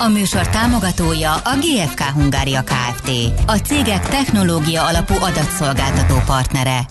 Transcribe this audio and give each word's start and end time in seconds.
A 0.00 0.08
műsor 0.08 0.48
támogatója 0.48 1.34
a 1.34 1.56
GFK 1.60 2.00
Hungária 2.00 2.62
Kft. 2.62 3.10
A 3.46 3.52
cégek 3.52 4.08
technológia 4.08 4.86
alapú 4.86 5.14
adatszolgáltató 5.14 6.14
partnere. 6.26 6.86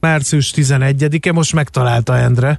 Március 0.00 0.52
11-e, 0.56 1.32
most 1.32 1.54
megtalálta 1.54 2.18
Endre. 2.18 2.58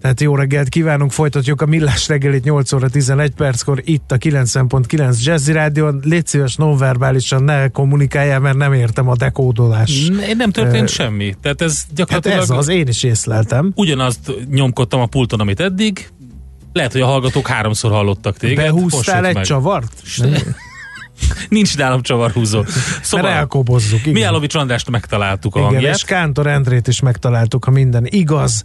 Tehát 0.00 0.20
jó 0.20 0.36
reggelt 0.36 0.68
kívánunk, 0.68 1.10
folytatjuk 1.10 1.60
a 1.60 1.66
Millás 1.66 2.08
reggelit 2.08 2.44
8 2.44 2.72
óra 2.72 2.88
11 2.88 3.30
perckor 3.30 3.82
itt 3.84 4.12
a 4.12 4.16
90.9 4.16 5.24
Jazzy 5.24 5.52
Rádion. 5.52 6.00
Légy 6.04 6.26
szíves 6.26 6.56
nonverbálisan 6.56 7.42
ne 7.42 7.68
kommunikáljál, 7.68 8.40
mert 8.40 8.56
nem 8.56 8.72
értem 8.72 9.08
a 9.08 9.16
dekódolás. 9.16 10.08
Én 10.28 10.36
nem 10.36 10.50
történt 10.50 10.88
uh, 10.88 10.94
semmi. 10.94 11.34
Tehát 11.42 11.62
ez 11.62 11.82
gyakorlatilag... 11.94 12.38
Hát 12.38 12.50
ez 12.50 12.56
az, 12.56 12.68
én 12.68 12.86
is 12.86 13.02
észleltem. 13.02 13.72
Ugyanazt 13.74 14.32
nyomkodtam 14.50 15.00
a 15.00 15.06
pulton, 15.06 15.40
amit 15.40 15.60
eddig, 15.60 16.10
lehet, 16.72 16.92
hogy 16.92 17.00
a 17.00 17.06
hallgatók 17.06 17.46
háromszor 17.46 17.90
hallottak 17.90 18.36
téged. 18.36 18.56
Behúztál 18.56 19.26
egy 19.26 19.34
meg. 19.34 19.44
csavart? 19.44 20.02
Nincs 21.48 21.76
nálam 21.76 22.02
csavarhúzó. 22.02 22.64
Szóval 23.02 23.26
Mert 23.26 23.38
elkobozzuk. 23.38 24.00
Igen. 24.00 24.12
Miálovics 24.12 24.54
Andrást 24.54 24.90
megtaláltuk 24.90 25.54
a 25.54 25.58
igen, 25.58 25.72
hangját. 25.72 25.94
és 25.94 26.04
Kántor 26.04 26.46
Endrét 26.46 26.88
is 26.88 27.00
megtaláltuk, 27.00 27.64
ha 27.64 27.70
minden 27.70 28.06
igaz. 28.06 28.62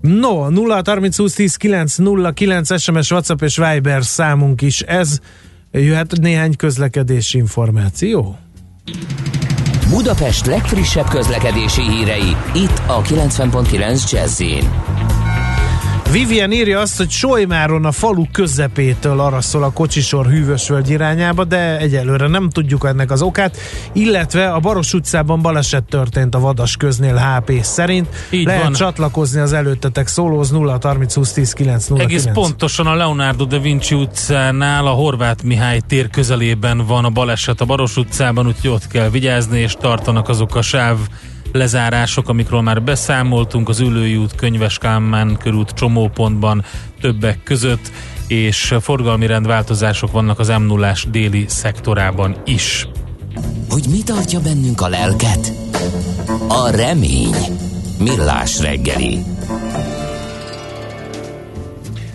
No, 0.00 0.48
0 0.48 0.82
30 0.84 1.16
20 1.16 1.34
10 1.34 1.56
9 1.56 1.96
0 1.96 2.30
9 2.30 2.80
SMS, 2.80 3.10
WhatsApp 3.10 3.42
és 3.42 3.56
Viber 3.56 4.04
számunk 4.04 4.62
is 4.62 4.80
ez. 4.80 5.18
Jöhet 5.72 6.12
néhány 6.20 6.56
közlekedési 6.56 7.38
információ. 7.38 8.38
Budapest 9.88 10.46
legfrissebb 10.46 11.08
közlekedési 11.08 11.82
hírei 11.82 12.36
itt 12.54 12.82
a 12.86 13.02
90.9 13.02 14.10
jazz 14.10 14.40
Vivian 16.12 16.52
írja 16.52 16.80
azt, 16.80 16.96
hogy 16.96 17.10
Solymáron 17.10 17.84
a 17.84 17.92
falu 17.92 18.24
közepétől 18.32 19.20
araszol 19.20 19.62
a 19.62 19.70
kocsisor 19.70 20.26
hűvösvölgy 20.26 20.90
irányába, 20.90 21.44
de 21.44 21.78
egyelőre 21.78 22.28
nem 22.28 22.50
tudjuk 22.50 22.84
ennek 22.86 23.10
az 23.10 23.22
okát, 23.22 23.56
illetve 23.92 24.52
a 24.52 24.60
Baros 24.60 24.92
utcában 24.92 25.42
baleset 25.42 25.84
történt 25.84 26.34
a 26.34 26.40
Vadas 26.40 26.76
köznél 26.76 27.16
HP 27.16 27.62
szerint. 27.62 28.08
Így 28.30 28.46
Lehet 28.46 28.62
van. 28.62 28.72
csatlakozni 28.72 29.40
az 29.40 29.52
előttetek 29.52 30.06
szólóz 30.06 30.50
0 30.50 30.78
30 30.82 31.14
20 31.14 31.32
10 31.32 31.52
9 31.52 31.86
0 31.86 32.02
Egész 32.02 32.22
9. 32.22 32.38
pontosan 32.38 32.86
a 32.86 32.94
Leonardo 32.94 33.44
da 33.44 33.58
Vinci 33.60 33.94
utcánál 33.94 34.86
a 34.86 34.90
Horváth 34.90 35.44
Mihály 35.44 35.80
tér 35.86 36.10
közelében 36.10 36.86
van 36.86 37.04
a 37.04 37.10
baleset 37.10 37.60
a 37.60 37.64
Baros 37.64 37.96
utcában, 37.96 38.46
úgyhogy 38.46 38.70
ott 38.70 38.86
kell 38.86 39.10
vigyázni, 39.10 39.60
és 39.60 39.74
tartanak 39.80 40.28
azok 40.28 40.54
a 40.54 40.62
sáv 40.62 40.96
lezárások, 41.52 42.28
amikről 42.28 42.60
már 42.60 42.82
beszámoltunk, 42.82 43.68
az 43.68 43.80
Ülői 43.80 44.16
út, 44.16 44.34
Könyves 44.34 44.78
Kálmán 44.78 45.36
körút 45.36 45.70
csomópontban 45.70 46.64
többek 47.00 47.42
között, 47.42 47.90
és 48.26 48.74
forgalmi 48.80 49.26
rendváltozások 49.26 50.12
vannak 50.12 50.38
az 50.38 50.48
m 50.48 50.62
0 50.62 50.94
déli 51.10 51.44
szektorában 51.48 52.36
is. 52.44 52.88
Hogy 53.68 53.84
mi 53.90 54.02
tartja 54.02 54.40
bennünk 54.40 54.80
a 54.80 54.88
lelket? 54.88 55.52
A 56.48 56.70
remény. 56.70 57.34
Millás 57.98 58.60
reggeli. 58.60 59.18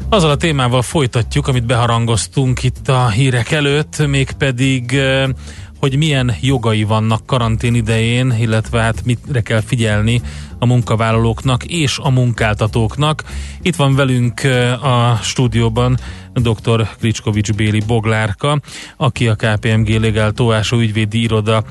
Azzal 0.09 0.29
a 0.29 0.35
témával 0.35 0.81
folytatjuk, 0.81 1.47
amit 1.47 1.65
beharangoztunk 1.65 2.63
itt 2.63 2.87
a 2.87 3.09
hírek 3.09 3.51
előtt, 3.51 4.07
mégpedig 4.07 5.01
hogy 5.85 5.97
milyen 5.97 6.35
jogai 6.41 6.83
vannak 6.83 7.25
karantén 7.25 7.75
idején, 7.75 8.35
illetve 8.39 8.81
hát 8.81 9.05
mitre 9.05 9.41
kell 9.41 9.61
figyelni 9.61 10.21
a 10.59 10.65
munkavállalóknak 10.65 11.63
és 11.63 11.97
a 11.97 12.09
munkáltatóknak. 12.09 13.23
Itt 13.61 13.75
van 13.75 13.95
velünk 13.95 14.41
a 14.81 15.19
stúdióban 15.21 15.97
dr. 16.33 16.87
Kricskovics 16.99 17.53
Béli 17.53 17.81
Boglárka, 17.87 18.59
aki 18.97 19.27
a 19.27 19.35
KPMG 19.35 19.99
Legál 19.99 20.31
Tóásó 20.31 20.77
ügyvédi 20.77 21.21
iroda 21.21 21.63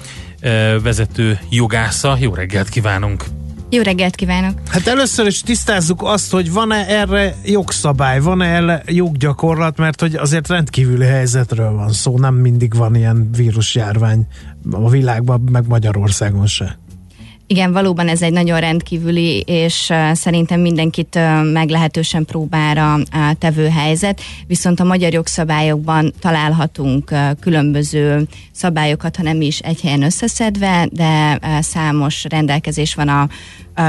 vezető 0.83 1.39
jogásza. 1.51 2.17
Jó 2.21 2.35
reggelt 2.35 2.69
kívánunk! 2.69 3.25
Jó 3.75 3.83
reggelt 3.83 4.15
kívánok! 4.15 4.59
Hát 4.69 4.87
először 4.87 5.27
is 5.27 5.41
tisztázzuk 5.41 6.03
azt, 6.03 6.31
hogy 6.31 6.53
van-e 6.53 6.87
erre 6.87 7.35
jogszabály, 7.45 8.21
van-e 8.21 8.47
erre 8.47 8.83
joggyakorlat, 8.87 9.77
mert 9.77 10.01
hogy 10.01 10.15
azért 10.15 10.49
rendkívüli 10.49 11.07
helyzetről 11.07 11.73
van 11.73 11.93
szó, 11.93 12.19
nem 12.19 12.35
mindig 12.35 12.75
van 12.75 12.95
ilyen 12.95 13.31
vírusjárvány 13.37 14.27
a 14.71 14.91
világban, 14.91 15.49
meg 15.53 15.67
Magyarországon 15.67 16.47
se. 16.47 16.79
Igen, 17.47 17.73
valóban 17.73 18.09
ez 18.09 18.23
egy 18.23 18.33
nagyon 18.33 18.61
rendkívüli, 18.61 19.41
és 19.41 19.93
szerintem 20.13 20.61
mindenkit 20.61 21.19
meglehetősen 21.53 22.25
próbára 22.25 22.99
tevő 23.39 23.69
helyzet, 23.69 24.21
viszont 24.47 24.81
a 24.81 24.85
magyar 24.85 25.13
jogszabályokban 25.13 26.13
találhatunk 26.21 27.15
különböző 27.41 28.27
szabályokat, 28.53 29.17
ha 29.17 29.23
nem 29.23 29.41
is 29.41 29.59
egy 29.59 29.81
helyen 29.81 30.03
összeszedve, 30.03 30.89
de 30.93 31.39
számos 31.61 32.25
rendelkezés 32.29 32.95
van 32.95 33.09
a 33.09 33.29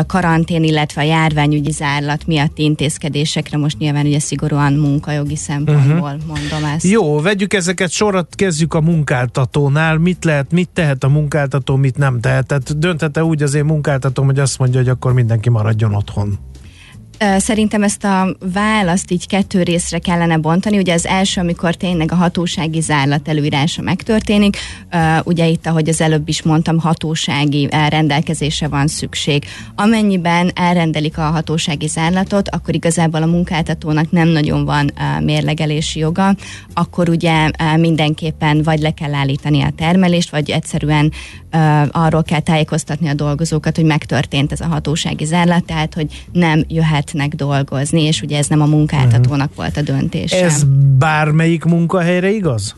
karantén, 0.08 0.64
illetve 0.64 1.02
a 1.02 1.06
járványügyi 1.06 1.72
zárlat 1.72 2.28
miatti 2.28 2.64
intézkedésekre, 2.64 3.58
most 3.58 3.78
nyilván 3.78 4.06
ugye 4.06 4.20
szigorúan 4.20 4.74
munkajogi 4.74 5.36
szempontból 5.36 6.14
uh-huh. 6.14 6.28
mondom 6.28 6.64
ezt. 6.76 6.86
Jó, 6.86 7.22
vegyük 7.22 7.54
ezeket 7.54 7.90
sorat, 7.90 8.36
kezdjük 8.36 8.74
a 8.74 8.82
munkáltatónál. 8.82 9.98
Mit 9.98 10.24
lehet, 10.26 10.52
mit 10.52 10.70
tehet 10.74 11.04
a 11.04 11.08
munkáltató, 11.08 11.76
mit 11.76 11.98
nem 11.98 12.20
tehet? 12.20 12.46
Tehát 12.46 12.80
dönthet-e 12.80 13.24
úgy 13.24 13.44
az 13.44 13.54
én 13.54 13.66
munkáltatóm, 13.66 14.26
hogy 14.26 14.40
azt 14.40 14.60
mondja, 14.60 14.80
hogy 14.80 14.90
akkor 14.90 15.14
mindenki 15.14 15.50
maradjon 15.50 15.96
otthon? 15.96 16.40
Szerintem 17.38 17.84
ezt 17.84 18.04
a 18.04 18.36
választ 18.54 19.12
így 19.12 19.28
kettő 19.28 19.64
részre 19.64 20.00
kellene 20.00 20.38
bontani. 20.38 20.78
Ugye 20.78 20.94
az 20.94 21.06
első, 21.06 21.42
amikor 21.42 21.76
tényleg 21.76 22.12
a 22.12 22.16
hatósági 22.16 22.82
zárlat 22.82 23.28
előírása 23.28 23.82
megtörténik, 23.82 24.58
ugye 25.24 25.48
itt, 25.48 25.68
ahogy 25.68 25.90
az 25.90 26.02
előbb 26.02 26.28
is 26.28 26.42
mondtam, 26.42 26.80
hatósági 26.80 27.68
rendelkezése 27.90 28.68
van 28.68 28.88
szükség. 28.88 29.46
Amennyiben 29.76 30.52
elrendelik 30.56 31.18
a 31.18 31.22
hatósági 31.22 31.88
zárlatot, 31.88 32.50
akkor 32.50 32.76
igazából 32.76 33.22
a 33.22 33.26
munkáltatónak 33.26 34.12
nem 34.12 34.28
nagyon 34.28 34.66
van 34.66 34.92
mérlegelési 35.24 36.00
joga, 36.00 36.36
akkor 36.74 37.10
ugye 37.10 37.50
mindenképpen 37.78 38.64
vagy 38.64 38.80
le 38.80 38.92
kell 38.92 39.14
állítani 39.14 39.62
a 39.62 39.74
termelést, 39.78 40.30
vagy 40.30 40.50
egyszerűen 40.50 41.12
arról 41.92 42.24
kell 42.24 42.40
tájékoztatni 42.40 43.08
a 43.08 43.14
dolgozókat, 43.14 43.76
hogy 43.76 43.86
megtörtént 43.86 44.52
ez 44.52 44.62
a 44.62 44.68
hatósági 44.68 45.26
zárlat, 45.26 45.66
tehát 45.66 45.94
hogy 45.94 46.24
nem 46.32 46.64
jöhetnek 47.14 47.36
dolgozni, 47.36 48.02
és 48.02 48.22
ugye 48.22 48.38
ez 48.38 48.48
nem 48.48 48.62
a 48.62 48.66
munkáltatónak 48.66 49.50
uh-huh. 49.50 49.56
volt 49.56 49.78
a 49.78 49.82
döntés. 49.82 50.32
Ez 50.32 50.64
bármelyik 50.98 51.64
munkahelyre 51.64 52.30
igaz? 52.30 52.76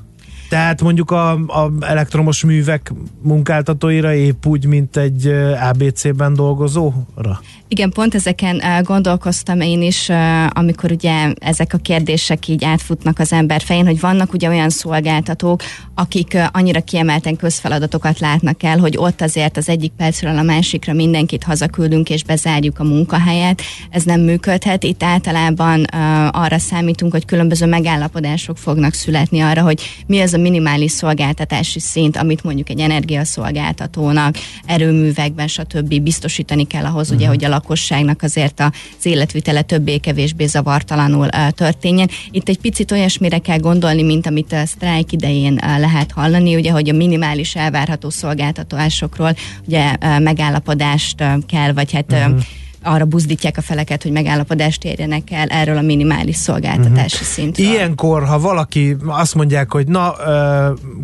Tehát 0.50 0.82
mondjuk 0.82 1.12
a, 1.12 1.32
a 1.32 1.72
elektromos 1.80 2.44
művek 2.44 2.94
munkáltatóira 3.22 4.14
épp 4.14 4.46
úgy, 4.46 4.66
mint 4.66 4.98
egy 4.98 5.28
ABC-ben 5.72 6.34
dolgozóra? 6.34 7.42
Igen, 7.70 7.90
pont 7.90 8.16
ezeken 8.16 8.84
gondolkoztam 8.84 9.62
én 9.62 9.82
is, 9.82 10.10
amikor 10.50 10.92
ugye 10.92 11.34
ezek 11.40 11.74
a 11.74 11.78
kérdések 11.78 12.48
így 12.48 12.64
átfutnak 12.64 13.20
az 13.20 13.32
ember 13.32 13.62
fején, 13.62 13.86
hogy 13.86 14.00
vannak 14.00 14.34
ugye 14.34 14.50
olyan 14.50 14.70
szolgáltatók, 14.70 15.62
akik 15.96 16.38
annyira 16.52 16.82
kiemelten 16.82 17.36
közfeladatokat 17.36 18.20
látnak 18.20 18.64
el, 18.64 18.78
hogy 18.78 18.98
ott 18.98 19.22
azért 19.22 19.58
az 19.58 19.70
egyik 19.70 19.92
percről 19.98 20.38
a 20.38 20.42
másikra 20.42 20.94
mindenkit 20.94 21.44
hazaküldünk 21.44 22.10
és 22.10 22.24
bezárjuk 22.24 22.80
a 22.80 22.84
munkahelyet. 22.84 23.62
Ez 23.90 24.04
nem 24.04 24.22
működhet. 24.22 24.84
Itt 24.84 25.04
általában 25.04 25.84
arra 26.32 26.58
számítunk, 26.58 27.12
hogy 27.12 27.26
különböző 27.26 27.66
megállapodások 27.66 28.58
fognak 28.58 28.94
születni 28.94 29.40
arra, 29.40 29.62
hogy 29.62 29.82
mi 30.06 30.20
az 30.20 30.34
a 30.34 30.38
minimális 30.38 30.92
szolgáltatási 30.92 31.80
szint, 31.80 32.18
amit 32.18 32.44
mondjuk 32.44 32.70
egy 32.70 32.80
energiaszolgáltatónak, 32.80 34.36
erőművekben, 34.66 35.48
stb. 35.48 36.02
biztosítani 36.02 36.68
kell 36.68 36.86
ahhoz, 36.86 37.06
uh-huh. 37.08 37.18
ugye, 37.18 37.28
hogy 37.28 37.46
a 37.46 37.50
lakosságnak 37.58 38.22
azért 38.22 38.60
az 38.60 39.06
életvitele 39.06 39.62
többé-kevésbé 39.62 40.46
zavartalanul 40.46 41.28
történjen. 41.50 42.10
Itt 42.32 42.50
egy 42.50 42.60
picit 42.60 42.92
olyasmire 42.92 43.38
kell 43.38 43.58
gondolni, 43.58 44.04
mint 44.04 44.28
amit 44.28 44.54
a 44.54 44.66
sztrájk 44.66 45.12
idején 45.12 45.60
lehet 45.78 46.12
hallani, 46.12 46.56
ugye, 46.56 46.72
hogy 46.72 46.90
a 46.90 46.94
minimális 46.94 47.56
elvárható 47.56 48.10
szolgáltatásokról 48.10 49.36
ugye 49.68 49.96
megállapodást 50.20 51.24
kell, 51.48 51.74
vagy 51.74 51.92
hát 51.92 52.12
uh-huh 52.12 52.40
arra 52.84 53.06
buzdítják 53.06 53.58
a 53.58 53.62
feleket, 53.62 54.04
hogy 54.04 54.12
megállapodást 54.12 54.84
érjenek 54.84 55.32
el 55.32 55.48
erről 55.48 55.78
a 55.78 55.82
minimális 55.82 56.36
szolgáltatási 56.36 57.16
uh-huh. 57.16 57.28
szintről. 57.28 57.68
Ilyenkor, 57.68 58.26
ha 58.26 58.40
valaki 58.40 58.96
azt 59.06 59.36
mondják, 59.36 59.72
hogy 59.72 59.88
na, 59.88 60.14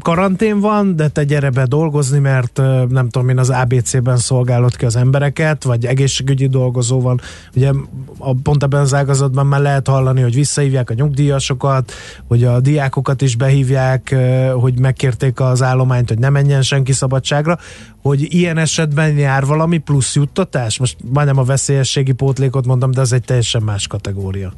karantén 0.02 0.60
van, 0.60 0.96
de 0.96 1.08
te 1.08 1.24
gyere 1.24 1.50
be 1.50 1.66
dolgozni, 1.66 2.20
mert 2.20 2.62
nem 2.90 3.10
tudom 3.10 3.30
én 3.30 3.38
az 3.38 3.50
ABC-ben 3.50 4.18
szolgálod 4.18 4.75
ki 4.75 4.86
az 4.86 4.96
embereket, 4.96 5.64
vagy 5.64 5.86
egészségügyi 5.86 6.48
dolgozó 6.48 7.02
van. 7.02 7.22
Ugye 7.56 7.72
a, 8.18 8.34
pont 8.34 8.64
ebben 8.64 8.81
az 8.81 8.94
ágazatban 8.94 9.46
már 9.46 9.62
lehet 9.62 9.88
hallani, 9.88 10.22
hogy 10.22 10.34
visszahívják 10.34 10.90
a 10.90 10.94
nyugdíjasokat, 10.94 11.92
hogy 12.28 12.44
a 12.44 12.60
diákokat 12.60 13.22
is 13.22 13.36
behívják, 13.36 14.16
hogy 14.54 14.80
megkérték 14.80 15.40
az 15.40 15.62
állományt, 15.62 16.10
hogy 16.10 16.20
ne 16.20 16.30
menjen 16.30 16.62
senki 16.62 16.92
szabadságra, 16.92 17.58
hogy 18.03 18.33
ilyen 18.33 18.57
esetben 18.57 19.17
jár 19.17 19.45
valami 19.45 19.77
plusz 19.77 20.15
juttatás? 20.15 20.79
Most 20.79 20.97
majdnem 21.13 21.38
a 21.38 21.44
veszélyességi 21.44 22.11
pótlékot 22.11 22.65
mondom, 22.65 22.91
de 22.91 23.01
az 23.01 23.13
egy 23.13 23.23
teljesen 23.23 23.61
más 23.61 23.88
kategória. 23.88 24.53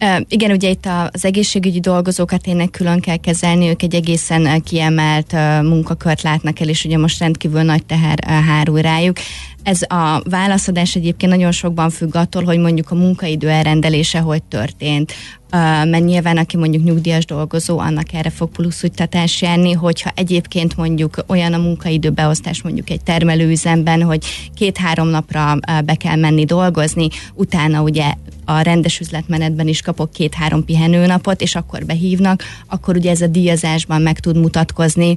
Uh, 0.00 0.20
igen, 0.28 0.50
ugye 0.50 0.68
itt 0.68 0.86
az 1.12 1.24
egészségügyi 1.24 1.80
dolgozókat 1.80 2.42
tényleg 2.42 2.70
külön 2.70 3.00
kell 3.00 3.16
kezelni, 3.16 3.68
ők 3.68 3.82
egy 3.82 3.94
egészen 3.94 4.62
kiemelt 4.62 5.32
munkakört 5.62 6.22
látnak 6.22 6.60
el, 6.60 6.68
és 6.68 6.84
ugye 6.84 6.98
most 6.98 7.18
rendkívül 7.18 7.62
nagy 7.62 7.86
teher 7.86 8.18
hárul 8.24 8.80
rájuk. 8.80 9.16
Ez 9.62 9.82
a 9.82 10.22
válaszadás 10.24 10.94
egyébként 10.94 11.32
nagyon 11.32 11.52
sokban 11.52 11.90
függ 11.90 12.14
attól, 12.14 12.44
hogy 12.44 12.58
mondjuk 12.58 12.90
a 12.90 12.94
munkaidő 12.94 13.48
elrendelése 13.48 14.18
hogy 14.18 14.42
történt. 14.42 15.12
Mert 15.50 16.04
nyilván, 16.04 16.36
aki 16.36 16.56
mondjuk 16.56 16.84
nyugdíjas 16.84 17.24
dolgozó, 17.24 17.78
annak 17.78 18.12
erre 18.12 18.30
fog 18.30 18.50
plusz 18.50 18.82
juttatás 18.82 19.42
járni, 19.42 19.72
hogyha 19.72 20.10
egyébként 20.14 20.76
mondjuk 20.76 21.24
olyan 21.26 21.52
a 21.52 21.58
munkaidő 21.58 22.10
beosztás 22.10 22.62
mondjuk 22.62 22.90
egy 22.90 23.02
termelőüzemben, 23.02 24.02
hogy 24.02 24.24
két-három 24.54 25.08
napra 25.08 25.58
be 25.84 25.94
kell 25.94 26.16
menni 26.16 26.44
dolgozni, 26.44 27.08
utána 27.34 27.82
ugye 27.82 28.12
a 28.56 28.60
rendes 28.62 29.00
üzletmenetben 29.00 29.68
is 29.68 29.80
kapok 29.80 30.12
két-három 30.12 30.64
pihenőnapot, 30.64 31.40
és 31.40 31.54
akkor 31.54 31.84
behívnak, 31.84 32.42
akkor 32.66 32.96
ugye 32.96 33.10
ez 33.10 33.20
a 33.20 33.26
díjazásban 33.26 34.02
meg 34.02 34.18
tud 34.18 34.36
mutatkozni, 34.36 35.16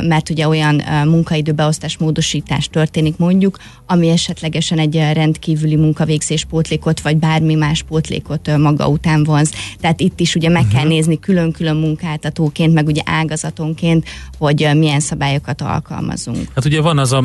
mert 0.00 0.30
ugye 0.30 0.48
olyan 0.48 0.82
munkaidőbeosztás 1.04 1.96
módosítás 1.96 2.68
történik 2.68 3.16
mondjuk, 3.16 3.58
ami 3.86 4.08
esetlegesen 4.08 4.78
egy 4.78 4.94
rendkívüli 4.94 5.76
munkavégzés 5.76 6.44
pótlékot, 6.44 7.00
vagy 7.00 7.16
bármi 7.16 7.54
más 7.54 7.82
pótlékot 7.82 8.56
maga 8.56 8.88
után 8.88 9.24
vonz. 9.24 9.50
Tehát 9.80 10.00
itt 10.00 10.20
is 10.20 10.34
ugye 10.34 10.48
meg 10.48 10.62
uh-huh. 10.62 10.74
kell 10.74 10.84
mhm. 10.84 10.92
nézni 10.92 11.18
külön-külön 11.20 11.76
munkáltatóként, 11.76 12.74
meg 12.74 12.86
ugye 12.86 13.02
ágazatonként, 13.04 14.08
hogy 14.38 14.70
milyen 14.74 15.00
szabályokat 15.00 15.60
alkalmazunk. 15.60 16.48
Hát 16.54 16.64
ugye 16.64 16.80
van 16.80 16.98
az, 16.98 17.16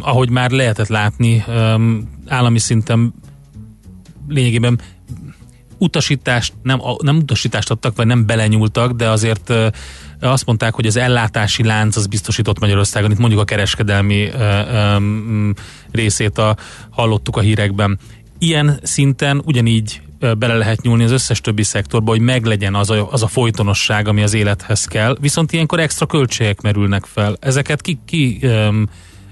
ahogy 0.00 0.30
már 0.30 0.50
lehetett 0.50 0.88
látni, 0.88 1.44
állami 2.26 2.58
szinten 2.58 3.14
lényegében 4.28 4.80
utasítást, 5.78 6.52
nem, 6.62 6.80
nem 6.98 7.16
utasítást 7.16 7.70
adtak, 7.70 7.96
vagy 7.96 8.06
nem 8.06 8.26
belenyúltak, 8.26 8.92
de 8.92 9.08
azért 9.08 9.52
azt 10.20 10.46
mondták, 10.46 10.74
hogy 10.74 10.86
az 10.86 10.96
ellátási 10.96 11.64
lánc 11.64 11.96
az 11.96 12.06
biztosított 12.06 12.58
Magyarországon, 12.58 13.10
itt 13.10 13.18
mondjuk 13.18 13.40
a 13.40 13.44
kereskedelmi 13.44 14.30
részét 15.92 16.38
a, 16.38 16.56
hallottuk 16.90 17.36
a 17.36 17.40
hírekben. 17.40 17.98
Ilyen 18.38 18.78
szinten 18.82 19.42
ugyanígy 19.44 20.02
bele 20.38 20.54
lehet 20.54 20.82
nyúlni 20.82 21.04
az 21.04 21.10
összes 21.10 21.40
többi 21.40 21.62
szektorba, 21.62 22.10
hogy 22.10 22.20
meglegyen 22.20 22.74
az 22.74 22.90
a, 22.90 23.10
az 23.10 23.22
a 23.22 23.26
folytonosság, 23.26 24.08
ami 24.08 24.22
az 24.22 24.34
élethez 24.34 24.84
kell, 24.84 25.16
viszont 25.20 25.52
ilyenkor 25.52 25.80
extra 25.80 26.06
költségek 26.06 26.60
merülnek 26.60 27.04
fel. 27.04 27.36
Ezeket 27.40 27.80
ki, 27.80 27.98
ki 28.04 28.38
öm, 28.42 28.88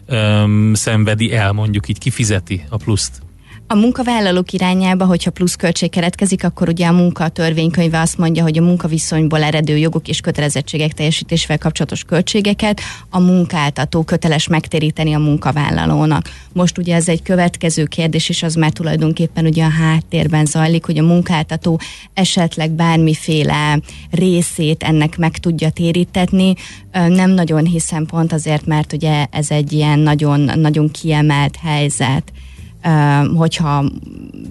öm, 0.06 0.74
szenvedi 0.74 1.32
el, 1.32 1.52
mondjuk 1.52 1.88
így, 1.88 1.98
kifizeti 1.98 2.64
a 2.68 2.76
pluszt? 2.76 3.22
A 3.66 3.74
munkavállalók 3.74 4.52
irányába, 4.52 5.04
hogyha 5.04 5.30
plusz 5.30 5.54
költség 5.54 5.90
keletkezik, 5.90 6.44
akkor 6.44 6.68
ugye 6.68 6.86
a 6.86 6.92
munka 6.92 7.28
törvénykönyve 7.28 8.00
azt 8.00 8.18
mondja, 8.18 8.42
hogy 8.42 8.58
a 8.58 8.62
munkaviszonyból 8.62 9.42
eredő 9.42 9.76
jogok 9.76 10.08
és 10.08 10.20
kötelezettségek 10.20 10.92
teljesítésével 10.92 11.58
kapcsolatos 11.58 12.04
költségeket 12.04 12.80
a 13.10 13.18
munkáltató 13.18 14.02
köteles 14.02 14.48
megtéríteni 14.48 15.12
a 15.12 15.18
munkavállalónak. 15.18 16.28
Most 16.52 16.78
ugye 16.78 16.94
ez 16.94 17.08
egy 17.08 17.22
következő 17.22 17.84
kérdés, 17.84 18.28
és 18.28 18.42
az 18.42 18.54
már 18.54 18.70
tulajdonképpen 18.70 19.46
ugye 19.46 19.64
a 19.64 19.70
háttérben 19.70 20.44
zajlik, 20.44 20.84
hogy 20.84 20.98
a 20.98 21.02
munkáltató 21.02 21.80
esetleg 22.14 22.70
bármiféle 22.70 23.80
részét 24.10 24.82
ennek 24.82 25.18
meg 25.18 25.38
tudja 25.38 25.70
térítetni. 25.70 26.54
Nem 26.92 27.30
nagyon 27.30 27.64
hiszem 27.64 28.06
pont 28.06 28.32
azért, 28.32 28.66
mert 28.66 28.92
ugye 28.92 29.26
ez 29.30 29.50
egy 29.50 29.72
ilyen 29.72 29.98
nagyon, 29.98 30.40
nagyon 30.40 30.90
kiemelt 30.90 31.56
helyzet 31.56 32.32
hogyha 33.36 33.84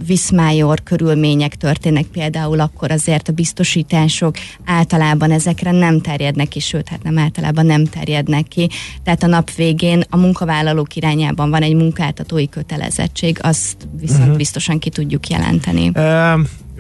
viszmájor 0.06 0.84
körülmények 0.84 1.56
történnek 1.56 2.06
például, 2.06 2.60
akkor 2.60 2.92
azért 2.92 3.28
a 3.28 3.32
biztosítások 3.32 4.36
általában 4.66 5.32
ezekre 5.32 5.72
nem 5.72 6.02
terjednek 6.02 6.48
ki, 6.48 6.60
sőt, 6.60 6.90
hát 6.90 7.04
nem 7.04 7.18
általában 7.18 7.66
nem 7.66 7.86
terjednek 7.86 8.48
ki. 8.48 8.70
Tehát 9.04 9.24
a 9.24 9.28
nap 9.28 9.52
végén 9.52 10.04
a 10.10 10.18
munkavállalók 10.18 10.96
irányában 10.96 11.50
van 11.50 11.62
egy 11.62 11.76
munkáltatói 11.76 12.50
kötelezettség, 12.50 13.38
azt 13.42 13.88
viszont 14.00 14.22
uh-huh. 14.22 14.38
biztosan 14.38 14.80
ki 14.80 14.90
tudjuk 14.90 15.28
jelenteni. 15.28 15.88
Uh, 15.88 16.40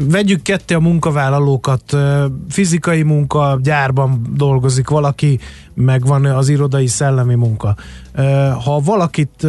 vegyük 0.09 0.41
ketté 0.41 0.73
a 0.73 0.79
munkavállalókat, 0.79 1.97
fizikai 2.49 3.03
munka, 3.03 3.59
gyárban 3.63 4.21
dolgozik 4.35 4.89
valaki, 4.89 5.39
meg 5.73 6.05
van 6.05 6.25
az 6.25 6.49
irodai 6.49 6.87
szellemi 6.87 7.35
munka. 7.35 7.75
Ha 8.65 8.79
valakit 8.79 9.47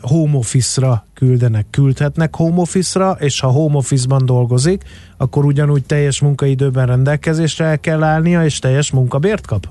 home 0.00 0.36
office-ra 0.36 1.06
küldenek, 1.14 1.66
küldhetnek 1.70 2.36
home 2.36 2.60
office-ra, 2.60 3.16
és 3.18 3.40
ha 3.40 3.48
home 3.48 3.76
office-ban 3.76 4.26
dolgozik, 4.26 4.82
akkor 5.16 5.44
ugyanúgy 5.44 5.84
teljes 5.84 6.20
munkaidőben 6.20 6.86
rendelkezésre 6.86 7.64
el 7.64 7.80
kell 7.80 8.02
állnia, 8.02 8.44
és 8.44 8.58
teljes 8.58 8.90
munkabért 8.90 9.46
kap? 9.46 9.68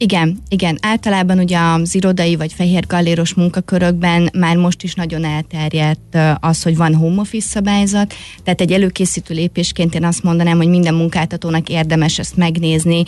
Igen, 0.00 0.42
igen. 0.48 0.78
Általában 0.80 1.38
ugye 1.38 1.58
az 1.58 1.94
irodai 1.94 2.36
vagy 2.36 2.52
fehér 2.52 2.86
galléros 2.86 3.34
munkakörökben 3.34 4.30
már 4.38 4.56
most 4.56 4.82
is 4.82 4.94
nagyon 4.94 5.24
elterjedt 5.24 6.16
az, 6.40 6.62
hogy 6.62 6.76
van 6.76 6.94
home 6.94 7.20
office 7.20 7.48
szabályzat, 7.48 8.14
tehát 8.44 8.60
egy 8.60 8.72
előkészítő 8.72 9.34
lépésként 9.34 9.94
én 9.94 10.04
azt 10.04 10.22
mondanám, 10.22 10.56
hogy 10.56 10.68
minden 10.68 10.94
munkáltatónak 10.94 11.68
érdemes 11.68 12.18
ezt 12.18 12.36
megnézni, 12.36 13.02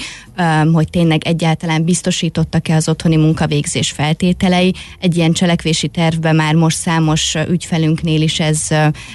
hogy 0.73 0.91
tényleg 0.91 1.27
egyáltalán 1.27 1.85
biztosítottak-e 1.85 2.75
az 2.75 2.89
otthoni 2.89 3.17
munkavégzés 3.17 3.91
feltételei. 3.91 4.75
Egy 5.01 5.17
ilyen 5.17 5.33
cselekvési 5.33 5.89
tervben 5.89 6.37
már 6.37 6.55
most 6.55 6.77
számos 6.77 7.35
ügyfelünknél 7.49 8.23
is 8.23 8.41
ez 8.41 8.67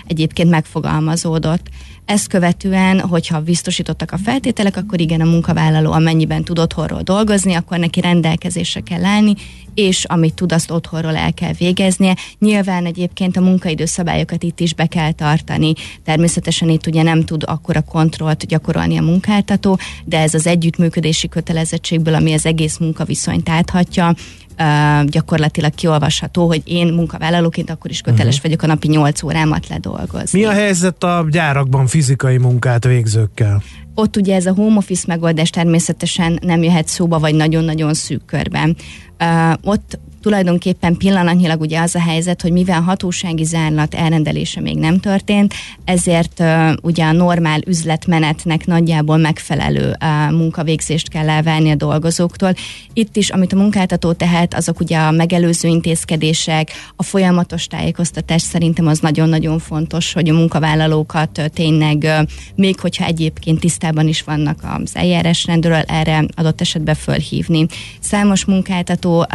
egyébként 0.08 0.50
megfogalmazódott. 0.50 1.70
Ezt 2.06 2.28
követően, 2.28 3.00
hogyha 3.00 3.42
biztosítottak 3.42 4.12
a 4.12 4.18
feltételek, 4.18 4.78
akkor 4.78 5.00
igen, 5.00 5.22
a 5.22 5.26
munkavállaló 5.26 5.92
amennyiben 5.92 6.44
tud 6.44 6.60
otthonról 6.60 7.02
dolgozni, 7.02 7.54
akkor 7.54 7.78
neki 7.78 8.02
rendelkezésre 8.02 8.80
kell 8.80 9.06
állni, 9.06 9.34
és 9.74 10.04
amit 10.04 10.34
tud, 10.34 10.52
azt 10.52 10.72
otthonról 10.72 11.16
el 11.16 11.34
kell 11.34 11.54
végeznie. 11.58 12.16
Nyilván 12.40 12.86
egyébként 12.86 13.38
a 13.38 13.42
munkaidő 13.42 13.86
szabályokat 13.86 14.44
itt 14.44 14.60
is 14.60 14.74
be 14.74 14.86
kell 14.86 15.12
tartani. 15.12 15.74
Természetesen 16.04 16.70
itt 16.70 16.88
ugye 16.88 17.04
nem 17.04 17.24
tud 17.24 17.44
akkora 17.46 17.82
kontrollt 17.82 18.46
gyakorolni 18.46 18.98
a 18.98 19.02
munkáltató, 19.02 19.80
de 20.04 20.20
ez 20.20 20.34
az 20.34 20.48
együttműködési 20.48 21.28
kötelezettségből, 21.28 22.14
ami 22.14 22.34
az 22.34 22.46
egész 22.46 22.78
munkaviszonyt 22.78 23.50
áthatja, 23.50 24.16
uh, 24.60 25.06
gyakorlatilag 25.06 25.76
kiolvasható, 25.76 26.48
hogy 26.48 26.62
én 26.66 26.94
munkavállalóként 26.94 27.70
akkor 27.70 27.92
is 27.92 28.02
köteles 28.02 28.36
uh-huh. 28.36 28.44
vagyok 28.44 28.62
a 28.62 28.68
napi 28.68 28.88
8 28.88 29.24
órámat 29.24 29.68
ledolgozni. 29.68 30.40
Mi 30.40 30.46
a 30.46 30.52
helyzet 30.52 31.04
a 31.04 31.26
gyárakban 31.30 31.88
fizikai 31.88 32.38
munkát 32.38 32.84
végzőkkel? 32.84 33.64
Ott 33.96 34.16
ugye 34.16 34.36
ez 34.36 34.46
a 34.46 34.54
home 34.54 34.78
office 34.78 35.04
megoldás 35.08 35.50
természetesen 35.50 36.40
nem 36.42 36.64
jöhet 36.64 36.88
szóba, 36.88 37.20
vagy 37.20 37.36
nagyon-nagyon 37.36 37.94
szűk 37.94 38.26
körben. 38.26 38.76
Uh, 39.20 39.54
ott 39.64 40.00
tulajdonképpen 40.26 40.98
pillanatnyilag 40.98 41.62
ugye 41.62 41.80
az 41.80 41.96
a 41.96 42.00
helyzet, 42.00 42.42
hogy 42.42 42.52
mivel 42.52 42.82
hatósági 42.82 43.44
zárlat 43.44 43.94
elrendelése 43.94 44.62
még 44.62 44.78
nem 44.78 45.00
történt, 45.00 45.54
ezért 45.84 46.44
ugye 46.82 47.04
a 47.04 47.12
normál 47.12 47.60
üzletmenetnek 47.66 48.66
nagyjából 48.66 49.18
megfelelő 49.18 49.96
munkavégzést 50.30 51.10
kell 51.10 51.30
elvárni 51.30 51.72
a 51.72 51.76
dolgozóktól. 51.76 52.54
Itt 52.94 53.16
is, 53.16 53.30
amit 53.30 53.54
a 53.54 53.56
munkáltató 53.56 54.12
tehet, 54.12 54.54
azok 54.54 54.80
ugye 54.80 54.98
a 54.98 55.12
megelőző 55.12 55.68
intézkedések, 55.68 56.72
a 56.96 57.04
folyamatos 57.04 57.68
tájékoztatás 57.68 58.42
szerintem 58.42 58.88
az 58.88 59.00
nagyon-nagyon 59.00 59.60
fontos, 59.60 60.14
hogy 60.14 60.30
a 60.30 60.34
munkavállalókat 60.34 61.42
tényleg, 61.54 62.08
még 62.56 62.80
hogyha 62.80 63.06
egyébként 63.06 63.60
tisztában 63.60 64.08
is 64.08 64.22
vannak 64.22 64.60
az 64.84 64.96
eljárásrendről, 64.96 65.82
erre 65.88 66.26
adott 66.36 66.62
esetben 66.62 66.96
fölhívni. 66.96 67.66
Számos 68.00 68.46
munkáltató 68.46 69.26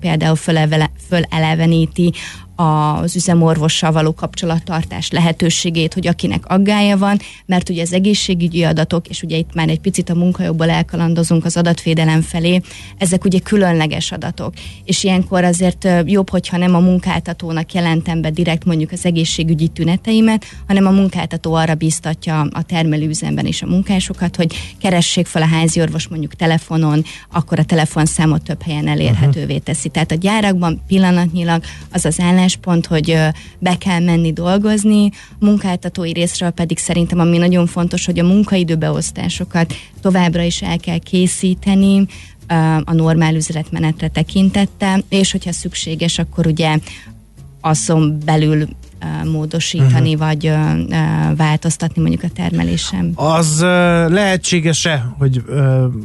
például 0.00 0.38
föleleveníti 1.08 2.12
az 2.60 3.16
üzemorvossal 3.16 3.92
való 3.92 4.14
kapcsolattartás 4.14 5.10
lehetőségét, 5.10 5.94
hogy 5.94 6.06
akinek 6.06 6.46
aggája 6.46 6.98
van, 6.98 7.18
mert 7.46 7.68
ugye 7.68 7.82
az 7.82 7.92
egészségügyi 7.92 8.64
adatok, 8.64 9.08
és 9.08 9.22
ugye 9.22 9.36
itt 9.36 9.54
már 9.54 9.68
egy 9.68 9.80
picit 9.80 10.10
a 10.10 10.14
munkajogból 10.14 10.70
elkalandozunk 10.70 11.44
az 11.44 11.56
adatvédelem 11.56 12.20
felé, 12.20 12.60
ezek 12.98 13.24
ugye 13.24 13.38
különleges 13.38 14.12
adatok, 14.12 14.54
és 14.84 15.04
ilyenkor 15.04 15.44
azért 15.44 15.88
jobb, 16.04 16.30
hogyha 16.30 16.56
nem 16.56 16.74
a 16.74 16.78
munkáltatónak 16.78 17.72
jelentem 17.72 18.20
be 18.20 18.30
direkt 18.30 18.64
mondjuk 18.64 18.92
az 18.92 19.04
egészségügyi 19.04 19.68
tüneteimet, 19.68 20.44
hanem 20.66 20.86
a 20.86 20.90
munkáltató 20.90 21.54
arra 21.54 21.74
biztatja 21.74 22.40
a 22.40 22.62
termelőüzemben 22.62 23.46
is 23.46 23.62
a 23.62 23.66
munkásokat, 23.66 24.36
hogy 24.36 24.54
keressék 24.78 25.26
fel 25.26 25.42
a 25.42 25.46
házi 25.46 25.80
orvos 25.80 26.08
mondjuk 26.08 26.34
telefonon, 26.34 27.04
akkor 27.32 27.58
a 27.58 27.64
telefonszámot 27.64 28.42
több 28.42 28.62
helyen 28.62 28.88
elérhetővé 28.88 29.58
teszi. 29.58 29.88
Tehát 29.88 30.10
a 30.10 30.14
gyárakban 30.14 30.82
pillanatnyilag 30.86 31.62
az 31.92 32.04
az 32.04 32.18
álláspont, 32.50 32.86
hogy 32.86 33.18
be 33.58 33.76
kell 33.78 34.00
menni 34.00 34.32
dolgozni, 34.32 35.10
a 35.40 35.44
munkáltatói 35.44 36.12
részről 36.12 36.50
pedig 36.50 36.78
szerintem 36.78 37.18
ami 37.18 37.38
nagyon 37.38 37.66
fontos, 37.66 38.06
hogy 38.06 38.18
a 38.18 38.24
munkaidőbeosztásokat 38.24 39.74
továbbra 40.00 40.42
is 40.42 40.62
el 40.62 40.78
kell 40.78 40.98
készíteni, 40.98 42.06
a 42.84 42.92
normál 42.92 43.34
üzletmenetre 43.34 44.08
tekintette, 44.08 45.02
és 45.08 45.32
hogyha 45.32 45.52
szükséges, 45.52 46.18
akkor 46.18 46.46
ugye 46.46 46.78
azon 47.60 48.18
belül 48.24 48.68
módosítani, 49.24 50.14
uh-huh. 50.14 50.28
vagy 50.28 50.52
változtatni 51.36 52.00
mondjuk 52.02 52.22
a 52.22 52.28
termelésem. 52.34 53.12
Az 53.14 53.60
lehetséges-e, 54.08 55.14
hogy 55.18 55.42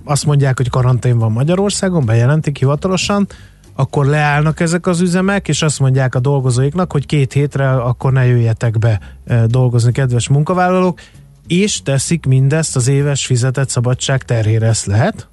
azt 0.04 0.26
mondják, 0.26 0.58
hogy 0.58 0.70
karantén 0.70 1.18
van 1.18 1.32
Magyarországon, 1.32 2.06
bejelentik 2.06 2.58
hivatalosan, 2.58 3.28
akkor 3.76 4.06
leállnak 4.06 4.60
ezek 4.60 4.88
az 4.88 5.02
üzemek, 5.02 5.48
és 5.48 5.62
azt 5.62 5.80
mondják 5.80 6.16
a 6.16 6.20
dolgozóiknak, 6.20 6.92
hogy 6.92 7.06
két 7.06 7.34
hétre 7.34 7.72
akkor 7.72 8.12
ne 8.12 8.26
jöjjetek 8.26 8.80
be 8.80 9.00
dolgozni, 9.48 9.92
kedves 9.92 10.28
munkavállalók, 10.28 11.00
és 11.48 11.82
teszik 11.82 12.26
mindezt 12.26 12.76
az 12.76 12.88
éves 12.88 13.26
fizetett 13.26 13.70
szabadság 13.70 14.24
terhére. 14.24 14.68
Ezt 14.68 14.86
lehet? 14.86 15.28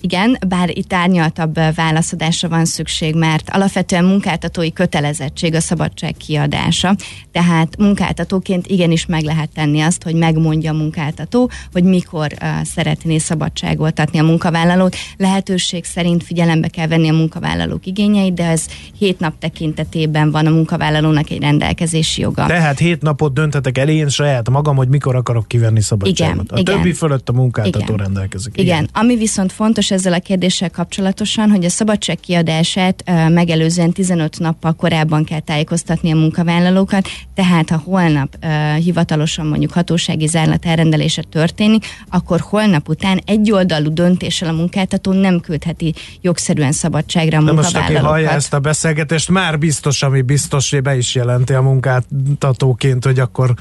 Igen, 0.00 0.38
bár 0.48 0.76
itt 0.78 0.92
árnyaltabb 0.92 1.58
válaszadásra 1.74 2.48
van 2.48 2.64
szükség, 2.64 3.14
mert 3.14 3.50
alapvetően 3.50 4.04
munkáltatói 4.04 4.72
kötelezettség 4.72 5.54
a 5.54 5.60
szabadság 5.60 6.14
kiadása, 6.16 6.96
tehát 7.32 7.76
munkáltatóként 7.78 8.66
igenis 8.66 9.06
meg 9.06 9.22
lehet 9.22 9.50
tenni 9.54 9.80
azt, 9.80 10.02
hogy 10.02 10.14
megmondja 10.14 10.72
a 10.72 10.76
munkáltató, 10.76 11.50
hogy 11.72 11.84
mikor 11.84 12.26
uh, 12.32 12.48
szeretné 12.64 13.18
szabadságot 13.18 13.98
adni 13.98 14.18
a 14.18 14.22
munkavállalót. 14.22 14.96
Lehetőség 15.16 15.84
szerint 15.84 16.22
figyelembe 16.22 16.68
kell 16.68 16.86
venni 16.86 17.08
a 17.08 17.12
munkavállalók 17.12 17.86
igényeit, 17.86 18.34
de 18.34 18.44
ez 18.44 18.66
hét 18.98 19.18
nap 19.18 19.38
tekintetében 19.38 20.30
van 20.30 20.46
a 20.46 20.50
munkavállalónak 20.50 21.30
egy 21.30 21.40
rendelkezési 21.40 22.20
joga. 22.20 22.46
Tehát 22.46 22.78
hét 22.78 23.02
napot 23.02 23.32
döntetek 23.32 23.78
el 23.78 23.88
én 23.88 24.08
saját 24.08 24.50
magam, 24.50 24.76
hogy 24.76 24.88
mikor 24.88 25.16
akarok 25.16 25.48
kivenni 25.48 25.80
szabadságot. 25.80 26.44
Igen, 26.44 26.46
a 26.48 26.58
igen. 26.58 26.74
többi 26.74 26.92
fölött 26.92 27.28
a 27.28 27.32
munkáltató 27.32 27.78
igen. 27.78 27.96
rendelkezik. 27.96 28.52
Igen. 28.56 28.66
igen, 28.66 28.88
ami 28.92 29.16
viszont 29.16 29.52
fontos, 29.52 29.87
fontos 29.88 30.06
ezzel 30.06 30.20
a 30.20 30.22
kérdéssel 30.22 30.70
kapcsolatosan, 30.70 31.50
hogy 31.50 31.64
a 31.64 31.68
szabadság 31.68 32.20
kiadását 32.20 33.02
megelőzően 33.28 33.92
15 33.92 34.38
nappal 34.38 34.72
korábban 34.72 35.24
kell 35.24 35.40
tájékoztatni 35.40 36.12
a 36.12 36.16
munkavállalókat, 36.16 37.08
tehát 37.34 37.70
ha 37.70 37.82
holnap 37.84 38.44
hivatalosan 38.76 39.46
mondjuk 39.46 39.72
hatósági 39.72 40.26
zárlat 40.26 40.66
elrendelése 40.66 41.22
történik, 41.22 41.86
akkor 42.08 42.40
holnap 42.40 42.88
után 42.88 43.20
egyoldalú 43.24 43.92
döntéssel 43.92 44.48
a 44.48 44.52
munkáltató 44.52 45.12
nem 45.12 45.40
küldheti 45.40 45.94
jogszerűen 46.20 46.72
szabadságra 46.72 47.38
a 47.38 47.42
De 47.42 47.52
most 47.52 47.76
aki 47.76 47.94
hallja 47.94 48.30
ezt 48.30 48.54
a 48.54 48.58
beszélgetést, 48.58 49.30
már 49.30 49.58
biztos, 49.58 50.02
ami 50.02 50.20
biztos, 50.20 50.70
hogy 50.70 50.82
be 50.82 50.96
is 50.96 51.14
jelenti 51.14 51.52
a 51.52 51.62
munkáltatóként, 51.62 53.04
hogy 53.04 53.18
akkor 53.18 53.54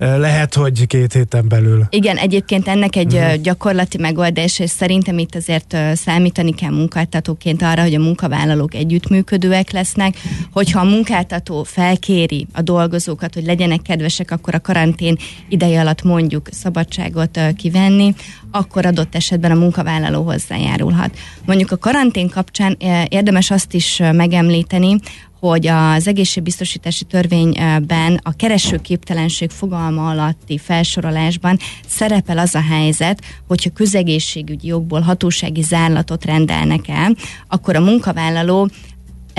lehet, 0.00 0.54
hogy 0.54 0.86
két 0.86 1.12
héten 1.12 1.48
belül. 1.48 1.86
Igen, 1.90 2.16
egyébként 2.16 2.68
ennek 2.68 2.96
egy 2.96 3.14
uh-huh. 3.14 3.34
gyakorlati 3.34 3.98
megoldás, 3.98 4.58
és 4.58 4.70
szerintem 4.70 5.18
itt 5.18 5.34
azért 5.34 5.76
számítani 5.94 6.54
kell 6.54 6.70
munkáltatóként 6.70 7.62
arra, 7.62 7.82
hogy 7.82 7.94
a 7.94 7.98
munkavállalók 7.98 8.74
együttműködőek 8.74 9.70
lesznek, 9.70 10.16
hogyha 10.52 10.80
a 10.80 10.84
munkáltató 10.84 11.62
felkéri 11.62 12.46
a 12.52 12.62
dolgozókat, 12.62 13.34
hogy 13.34 13.44
legyenek 13.44 13.82
kedvesek, 13.82 14.30
akkor 14.30 14.54
a 14.54 14.60
karantén 14.60 15.16
ideje 15.48 15.80
alatt 15.80 16.02
mondjuk 16.02 16.48
szabadságot 16.50 17.40
kivenni, 17.56 18.14
akkor 18.50 18.86
adott 18.86 19.14
esetben 19.14 19.50
a 19.50 19.54
munkavállaló 19.54 20.22
hozzájárulhat. 20.22 21.18
Mondjuk 21.44 21.70
a 21.70 21.76
karantén 21.76 22.28
kapcsán 22.28 22.76
érdemes 23.08 23.50
azt 23.50 23.74
is 23.74 24.02
megemlíteni, 24.12 24.96
hogy 25.40 25.66
az 25.66 26.06
egészségbiztosítási 26.06 27.04
törvényben 27.04 28.20
a 28.22 28.32
keresőképtelenség 28.36 29.50
fogalma 29.50 30.10
alatti 30.10 30.58
felsorolásban 30.58 31.58
szerepel 31.86 32.38
az 32.38 32.54
a 32.54 32.62
helyzet, 32.62 33.22
hogyha 33.46 33.70
közegészségügyi 33.70 34.66
jogból 34.66 35.00
hatósági 35.00 35.62
zárlatot 35.62 36.24
rendelnek 36.24 36.88
el, 36.88 37.14
akkor 37.48 37.76
a 37.76 37.80
munkavállaló 37.80 38.68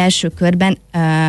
első 0.01 0.27
körben 0.27 0.77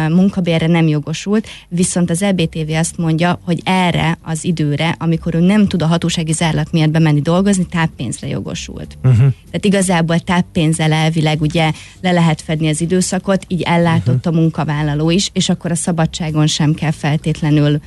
munkabérre 0.08 0.66
nem 0.66 0.88
jogosult, 0.88 1.46
viszont 1.68 2.10
az 2.10 2.22
EBTV 2.22 2.70
azt 2.70 2.96
mondja, 2.96 3.40
hogy 3.44 3.60
erre 3.64 4.18
az 4.22 4.44
időre, 4.44 4.96
amikor 4.98 5.34
ő 5.34 5.40
nem 5.40 5.66
tud 5.68 5.82
a 5.82 5.86
hatósági 5.86 6.32
zárlat 6.32 6.72
miatt 6.72 6.90
bemenni 6.90 7.20
dolgozni, 7.20 7.66
táppénzre 7.66 8.28
jogosult. 8.28 8.98
Uh-huh. 9.02 9.18
Tehát 9.18 9.64
igazából 9.64 10.18
táppénzzel 10.18 10.92
elvileg 10.92 11.40
ugye 11.40 11.72
le 12.00 12.12
lehet 12.12 12.40
fedni 12.40 12.68
az 12.68 12.80
időszakot, 12.80 13.44
így 13.48 13.62
ellátott 13.62 14.26
uh-huh. 14.26 14.36
a 14.36 14.40
munkavállaló 14.40 15.10
is, 15.10 15.30
és 15.32 15.48
akkor 15.48 15.70
a 15.70 15.74
szabadságon 15.74 16.46
sem 16.46 16.74
kell 16.74 16.90
feltétlenül 16.90 17.80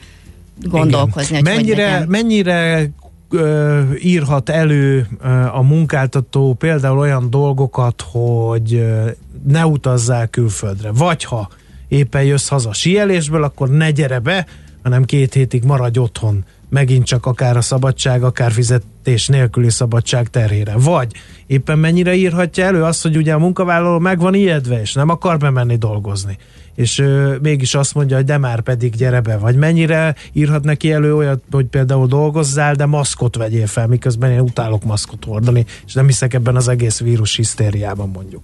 gondolkozni. 0.62 1.36
Hogy 1.36 1.44
mennyire, 1.44 1.98
hogy 1.98 2.08
mennyire 2.08 2.90
írhat 4.04 4.50
elő 4.50 5.08
a 5.54 5.62
munkáltató 5.62 6.54
például 6.54 6.98
olyan 6.98 7.30
dolgokat, 7.30 8.04
hogy 8.12 8.86
ne 9.48 9.66
utazzál 9.66 10.28
külföldre. 10.28 10.92
Vagy 10.92 11.24
ha 11.24 11.50
éppen 11.88 12.24
jössz 12.24 12.48
haza 12.48 12.74
síelésből, 12.74 13.44
akkor 13.44 13.70
ne 13.70 13.92
gyere 13.92 14.20
be, 14.20 14.46
hanem 14.84 15.04
két 15.04 15.34
hétig 15.34 15.64
maradj 15.64 16.00
otthon. 16.00 16.46
Megint 16.70 17.06
csak 17.06 17.26
akár 17.26 17.58
a 17.58 17.62
szabadság, 17.62 18.24
akár 18.24 18.52
fizetés 18.52 19.28
nélküli 19.28 19.70
szabadság 19.70 20.30
terhére. 20.30 20.74
Vagy 20.78 21.12
éppen 21.48 21.80
mennyire 21.80 22.16
írhatja 22.16 22.66
elő 22.66 22.84
azt, 22.84 23.02
hogy 23.02 23.18
ugye 23.18 23.34
a 23.34 23.40
munkavállaló 23.40 24.00
meg 24.00 24.20
van 24.20 24.34
ijedve, 24.34 24.82
és 24.82 24.94
nem 24.94 25.10
akar 25.10 25.38
bemenni 25.38 25.76
dolgozni 25.76 26.38
és 26.76 27.00
ö, 27.00 27.36
mégis 27.42 27.76
azt 27.76 27.94
mondja, 27.94 28.16
hogy 28.16 28.26
de 28.26 28.38
már 28.38 28.62
pedig 28.62 28.96
gyere 28.96 29.22
be, 29.22 29.38
vagy 29.38 29.56
mennyire 29.56 30.16
írhat 30.34 30.64
neki 30.64 30.92
elő 30.92 31.16
olyat, 31.16 31.42
hogy 31.52 31.66
például 31.66 32.08
dolgozzál, 32.08 32.76
de 32.76 32.86
maszkot 32.86 33.36
vegyél 33.36 33.68
fel, 33.68 33.88
miközben 33.88 34.32
én 34.32 34.40
utálok 34.40 34.84
maszkot 34.84 35.26
hordani, 35.26 35.66
és 35.86 35.94
nem 35.94 36.06
hiszek 36.06 36.34
ebben 36.34 36.56
az 36.56 36.68
egész 36.68 37.00
vírus 37.00 37.36
hisztériában 37.36 38.10
mondjuk. 38.10 38.42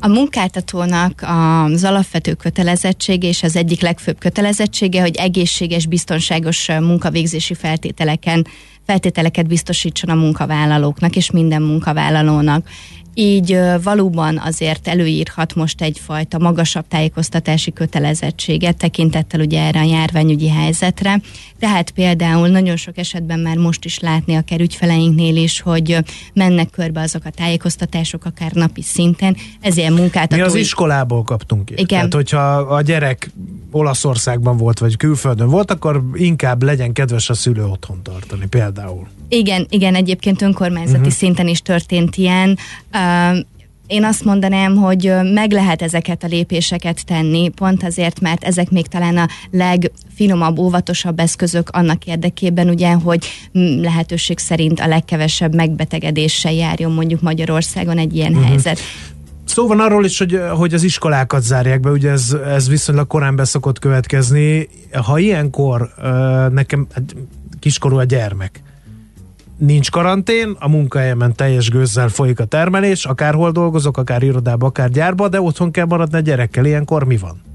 A 0.00 0.08
munkáltatónak 0.08 1.24
az 1.72 1.84
alapvető 1.84 2.34
kötelezettsége 2.34 3.28
és 3.28 3.42
az 3.42 3.56
egyik 3.56 3.80
legfőbb 3.80 4.18
kötelezettsége, 4.18 5.00
hogy 5.00 5.16
egészséges, 5.16 5.86
biztonságos 5.86 6.68
munkavégzési 6.68 7.54
feltételeken 7.54 8.46
feltételeket 8.86 9.46
biztosítson 9.46 10.10
a 10.10 10.14
munkavállalóknak 10.14 11.16
és 11.16 11.30
minden 11.30 11.62
munkavállalónak 11.62 12.68
így 13.14 13.58
valóban 13.82 14.38
azért 14.38 14.88
előírhat 14.88 15.54
most 15.54 15.82
egyfajta 15.82 16.38
magasabb 16.38 16.88
tájékoztatási 16.88 17.72
kötelezettséget 17.72 18.76
tekintettel 18.76 19.40
ugye 19.40 19.62
erre 19.62 19.80
a 19.80 19.84
járványügyi 19.84 20.48
helyzetre. 20.48 21.20
Tehát 21.58 21.90
például 21.90 22.48
nagyon 22.48 22.76
sok 22.76 22.98
esetben 22.98 23.38
már 23.38 23.56
most 23.56 23.84
is 23.84 23.98
látni 23.98 24.34
a 24.34 24.42
ügyfeleinknél 24.58 25.36
is, 25.36 25.60
hogy 25.60 25.98
mennek 26.34 26.70
körbe 26.70 27.00
azok 27.00 27.24
a 27.24 27.30
tájékoztatások 27.30 28.24
akár 28.24 28.52
napi 28.52 28.82
szinten, 28.82 29.36
ezért 29.60 29.90
munkáltatói... 29.90 30.38
Mi 30.38 30.44
az 30.44 30.54
iskolából 30.54 31.22
kaptunk 31.22 31.64
ki. 31.64 31.72
Igen. 31.72 31.86
Tehát, 31.86 32.14
hogyha 32.14 32.56
a 32.56 32.82
gyerek 32.82 33.30
Olaszországban 33.70 34.56
volt, 34.56 34.78
vagy 34.78 34.96
külföldön 34.96 35.48
volt, 35.48 35.70
akkor 35.70 36.02
inkább 36.14 36.62
legyen 36.62 36.92
kedves 36.92 37.30
a 37.30 37.34
szülő 37.34 37.64
otthon 37.64 38.02
tartani 38.02 38.46
például. 38.46 39.08
Igen, 39.28 39.66
igen, 39.70 39.94
egyébként 39.94 40.42
önkormányzati 40.42 40.98
uh-huh. 40.98 41.12
szinten 41.12 41.48
is 41.48 41.62
történt 41.62 42.16
ilyen. 42.16 42.58
Uh, 42.94 43.01
én 43.86 44.04
azt 44.04 44.24
mondanám, 44.24 44.76
hogy 44.76 45.12
meg 45.34 45.52
lehet 45.52 45.82
ezeket 45.82 46.24
a 46.24 46.26
lépéseket 46.26 47.04
tenni, 47.06 47.48
pont 47.48 47.82
azért, 47.82 48.20
mert 48.20 48.44
ezek 48.44 48.70
még 48.70 48.86
talán 48.86 49.16
a 49.16 49.28
legfinomabb, 49.50 50.58
óvatosabb 50.58 51.18
eszközök 51.18 51.68
annak 51.68 52.04
érdekében, 52.06 52.68
ugye, 52.68 52.92
hogy 52.92 53.26
lehetőség 53.80 54.38
szerint 54.38 54.80
a 54.80 54.86
legkevesebb 54.86 55.54
megbetegedéssel 55.54 56.52
járjon 56.52 56.92
mondjuk 56.92 57.20
Magyarországon 57.20 57.98
egy 57.98 58.16
ilyen 58.16 58.32
uh-huh. 58.32 58.46
helyzet. 58.46 58.78
Szó 59.44 59.66
van 59.66 59.80
arról 59.80 60.04
is, 60.04 60.18
hogy, 60.18 60.40
hogy 60.56 60.74
az 60.74 60.82
iskolákat 60.82 61.42
zárják 61.42 61.80
be, 61.80 61.90
ugye 61.90 62.10
ez, 62.10 62.36
ez 62.46 62.68
viszonylag 62.68 63.06
korán 63.06 63.36
be 63.36 63.44
szokott 63.44 63.78
következni. 63.78 64.68
Ha 64.92 65.18
ilyenkor 65.18 65.94
nekem 66.52 66.86
hát 66.94 67.14
kiskorú 67.60 67.96
a 67.96 68.04
gyermek, 68.04 68.62
nincs 69.66 69.90
karantén, 69.90 70.56
a 70.58 70.68
munkahelyemen 70.68 71.34
teljes 71.34 71.70
gőzzel 71.70 72.08
folyik 72.08 72.40
a 72.40 72.44
termelés, 72.44 73.04
akárhol 73.04 73.50
dolgozok, 73.50 73.96
akár 73.96 74.22
irodában, 74.22 74.68
akár 74.68 74.90
gyárba, 74.90 75.28
de 75.28 75.40
otthon 75.40 75.70
kell 75.70 75.86
maradni 75.86 76.16
a 76.16 76.20
gyerekkel. 76.20 76.64
Ilyenkor 76.64 77.04
mi 77.04 77.16
van? 77.16 77.51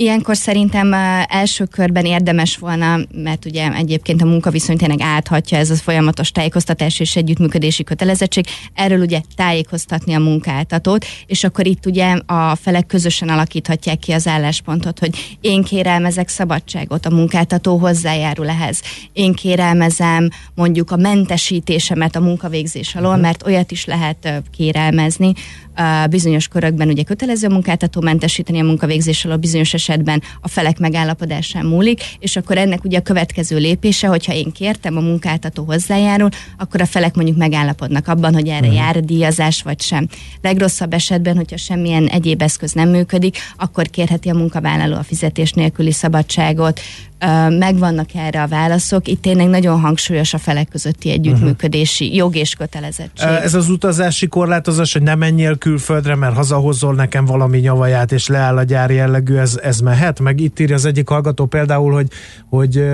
Ilyenkor 0.00 0.36
szerintem 0.36 0.92
első 1.28 1.64
körben 1.64 2.04
érdemes 2.04 2.56
volna, 2.56 2.98
mert 3.14 3.44
ugye 3.44 3.72
egyébként 3.72 4.22
a 4.22 4.24
munkaviszony 4.24 4.76
tényleg 4.76 5.00
áthatja 5.00 5.58
ez 5.58 5.70
a 5.70 5.74
folyamatos 5.74 6.30
tájékoztatás 6.30 7.00
és 7.00 7.16
együttműködési 7.16 7.84
kötelezettség, 7.84 8.46
erről 8.74 9.00
ugye 9.00 9.20
tájékoztatni 9.36 10.14
a 10.14 10.18
munkáltatót, 10.18 11.06
és 11.26 11.44
akkor 11.44 11.66
itt 11.66 11.86
ugye 11.86 12.18
a 12.26 12.54
felek 12.54 12.86
közösen 12.86 13.28
alakíthatják 13.28 13.98
ki 13.98 14.12
az 14.12 14.26
álláspontot, 14.26 14.98
hogy 14.98 15.36
én 15.40 15.62
kérelmezek 15.62 16.28
szabadságot, 16.28 17.06
a 17.06 17.10
munkáltató 17.10 17.76
hozzájárul 17.76 18.48
ehhez. 18.48 18.82
Én 19.12 19.32
kérelmezem 19.32 20.28
mondjuk 20.54 20.90
a 20.90 20.96
mentesítésemet 20.96 22.16
a 22.16 22.20
munkavégzés 22.20 22.94
alól, 22.94 23.08
uh-huh. 23.08 23.22
mert 23.22 23.46
olyat 23.46 23.70
is 23.70 23.84
lehet 23.84 24.42
kérelmezni, 24.56 25.32
bizonyos 26.10 26.48
körökben 26.48 26.88
ugye 26.88 27.02
kötelező 27.02 27.46
a 27.46 27.50
munkáltató 27.50 28.00
mentesíteni 28.00 28.60
a 28.60 28.64
munkavégzés 28.64 29.24
alól, 29.24 29.36
bizonyos 29.36 29.74
esetben 29.90 30.22
a 30.40 30.48
felek 30.48 30.78
megállapodásán 30.78 31.66
múlik, 31.66 32.02
és 32.18 32.36
akkor 32.36 32.58
ennek 32.58 32.84
ugye 32.84 32.98
a 32.98 33.02
következő 33.02 33.56
lépése, 33.56 34.06
hogyha 34.06 34.32
én 34.32 34.52
kértem, 34.52 34.96
a 34.96 35.00
munkáltató 35.00 35.64
hozzájárul, 35.64 36.28
akkor 36.58 36.80
a 36.80 36.86
felek 36.86 37.14
mondjuk 37.14 37.36
megállapodnak 37.36 38.08
abban, 38.08 38.34
hogy 38.34 38.48
erre 38.48 38.60
uh-huh. 38.60 38.74
jár 38.74 39.04
díjazás 39.04 39.62
vagy 39.62 39.80
sem. 39.80 40.08
Legrosszabb 40.42 40.92
esetben, 40.92 41.36
hogyha 41.36 41.56
semmilyen 41.56 42.06
egyéb 42.06 42.42
eszköz 42.42 42.72
nem 42.72 42.88
működik, 42.88 43.38
akkor 43.56 43.86
kérheti 43.86 44.28
a 44.28 44.34
munkavállaló 44.34 44.96
a 44.96 45.02
fizetés 45.02 45.52
nélküli 45.52 45.92
szabadságot, 45.92 46.80
megvannak 47.58 48.08
erre 48.14 48.42
a 48.42 48.46
válaszok. 48.46 49.08
Itt 49.08 49.22
tényleg 49.22 49.48
nagyon 49.48 49.80
hangsúlyos 49.80 50.34
a 50.34 50.38
felek 50.38 50.68
közötti 50.68 51.10
együttműködési 51.10 52.04
uh-huh. 52.04 52.18
jog 52.18 52.36
és 52.36 52.54
kötelezettség. 52.54 53.28
Ez 53.28 53.54
az 53.54 53.68
utazási 53.68 54.26
korlátozás, 54.26 54.92
hogy 54.92 55.02
nem 55.02 55.18
menjél 55.18 55.58
külföldre, 55.58 56.14
mert 56.14 56.34
hazahozol 56.34 56.94
nekem 56.94 57.24
valami 57.24 57.58
nyavaját, 57.58 58.12
és 58.12 58.26
leáll 58.26 58.56
a 58.56 58.62
gyár 58.62 58.90
jellegű, 58.90 59.36
ez, 59.36 59.58
ez 59.62 59.80
mehet? 59.80 60.20
Meg 60.20 60.40
itt 60.40 60.58
írja 60.60 60.74
az 60.74 60.84
egyik 60.84 61.08
hallgató 61.08 61.46
például, 61.46 61.92
hogy, 61.92 62.08
hogy, 62.48 62.84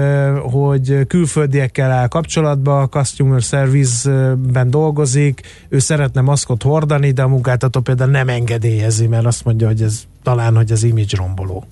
hogy 0.42 1.06
külföldiekkel 1.06 1.90
áll 1.90 2.09
kapcsolatba, 2.09 2.80
a 2.80 2.88
customer 2.88 3.40
service-ben 3.40 4.71
dolgozik, 4.71 5.40
ő 5.68 5.78
szeretne 5.78 6.21
maszkot 6.21 6.62
hordani, 6.62 7.11
de 7.11 7.23
a 7.23 7.28
munkáltató 7.28 7.80
például 7.80 8.11
nem 8.11 8.28
engedélyezi, 8.28 9.06
mert 9.06 9.26
azt 9.26 9.45
mondja, 9.45 9.66
hogy 9.66 9.83
ez 9.83 10.02
talán, 10.23 10.56
hogy 10.56 10.73
az 10.73 10.83
image 10.83 11.16
romboló. 11.16 11.64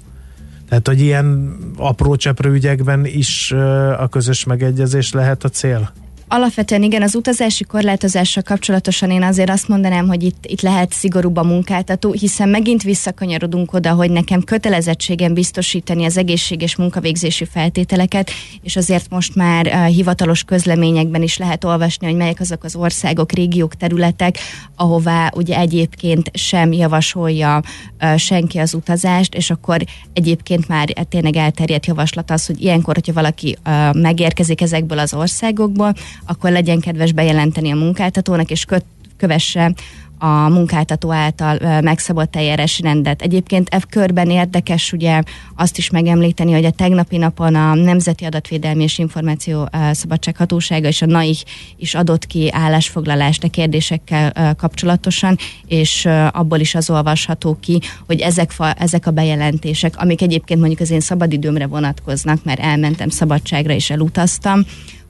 Tehát, 0.68 0.86
hogy 0.86 1.00
ilyen 1.00 1.56
apró 1.76 2.16
cseprő 2.16 2.50
ügyekben 2.50 3.04
is 3.04 3.52
a 3.98 4.08
közös 4.08 4.44
megegyezés 4.44 5.12
lehet 5.12 5.44
a 5.44 5.48
cél? 5.48 5.92
Alapvetően 6.28 6.82
igen, 6.82 7.02
az 7.02 7.14
utazási 7.14 7.64
korlátozással 7.64 8.42
kapcsolatosan 8.42 9.10
én 9.10 9.22
azért 9.22 9.50
azt 9.50 9.68
mondanám, 9.68 10.06
hogy 10.06 10.22
itt, 10.22 10.46
itt 10.46 10.60
lehet 10.60 10.92
szigorúbb 10.92 11.36
a 11.36 11.42
munkáltató, 11.42 12.12
hiszen 12.12 12.48
megint 12.48 12.82
visszakanyarodunk 12.82 13.72
oda, 13.72 13.92
hogy 13.92 14.10
nekem 14.10 14.42
kötelezettségem 14.42 15.34
biztosítani 15.34 16.04
az 16.04 16.16
egészséges 16.16 16.76
munkavégzési 16.76 17.44
feltételeket, 17.44 18.30
és 18.62 18.76
azért 18.76 19.10
most 19.10 19.34
már 19.34 19.66
uh, 19.66 19.86
hivatalos 19.86 20.42
közleményekben 20.42 21.22
is 21.22 21.36
lehet 21.36 21.64
olvasni, 21.64 22.06
hogy 22.06 22.16
melyek 22.16 22.40
azok 22.40 22.64
az 22.64 22.76
országok, 22.76 23.32
régiók, 23.32 23.74
területek, 23.74 24.38
ahová 24.76 25.30
ugye 25.34 25.58
egyébként 25.58 26.30
sem 26.32 26.72
javasolja 26.72 27.62
uh, 28.00 28.16
senki 28.16 28.58
az 28.58 28.74
utazást, 28.74 29.34
és 29.34 29.50
akkor 29.50 29.84
egyébként 30.12 30.68
már 30.68 30.88
tényleg 31.08 31.36
elterjedt 31.36 31.86
javaslat 31.86 32.30
az, 32.30 32.46
hogy 32.46 32.62
ilyenkor, 32.62 32.94
hogyha 32.94 33.12
valaki 33.12 33.56
uh, 33.66 33.94
megérkezik 33.94 34.60
ezekből 34.60 34.98
az 34.98 35.14
országokból, 35.14 35.94
akkor 36.26 36.50
legyen 36.50 36.80
kedves 36.80 37.12
bejelenteni 37.12 37.70
a 37.70 37.76
munkáltatónak, 37.76 38.50
és 38.50 38.64
köt, 38.64 38.84
kövesse 39.16 39.72
a 40.18 40.48
munkáltató 40.48 41.12
által 41.12 41.80
megszabott 41.80 42.36
eljárási 42.36 42.82
rendet. 42.82 43.22
Egyébként 43.22 43.68
e 43.70 43.82
körben 43.90 44.30
érdekes 44.30 44.92
ugye 44.92 45.22
azt 45.56 45.78
is 45.78 45.90
megemlíteni, 45.90 46.52
hogy 46.52 46.64
a 46.64 46.70
tegnapi 46.70 47.16
napon 47.16 47.54
a 47.54 47.74
Nemzeti 47.74 48.24
Adatvédelmi 48.24 48.82
és 48.82 48.98
Információ 48.98 49.68
Szabadsághatósága 49.92 50.88
és 50.88 51.02
a 51.02 51.06
NAIH 51.06 51.42
is 51.76 51.94
adott 51.94 52.26
ki 52.26 52.50
állásfoglalást 52.52 53.44
a 53.44 53.48
kérdésekkel 53.48 54.54
kapcsolatosan, 54.56 55.36
és 55.66 56.08
abból 56.30 56.58
is 56.58 56.74
az 56.74 56.90
olvasható 56.90 57.56
ki, 57.60 57.80
hogy 58.06 58.20
ezek, 58.20 58.52
ezek 58.78 59.06
a 59.06 59.10
bejelentések, 59.10 59.94
amik 59.96 60.22
egyébként 60.22 60.60
mondjuk 60.60 60.80
az 60.80 60.90
én 60.90 61.00
szabadidőmre 61.00 61.66
vonatkoznak, 61.66 62.44
mert 62.44 62.60
elmentem 62.60 63.08
szabadságra 63.08 63.72
és 63.72 63.90
elutaztam, 63.90 64.64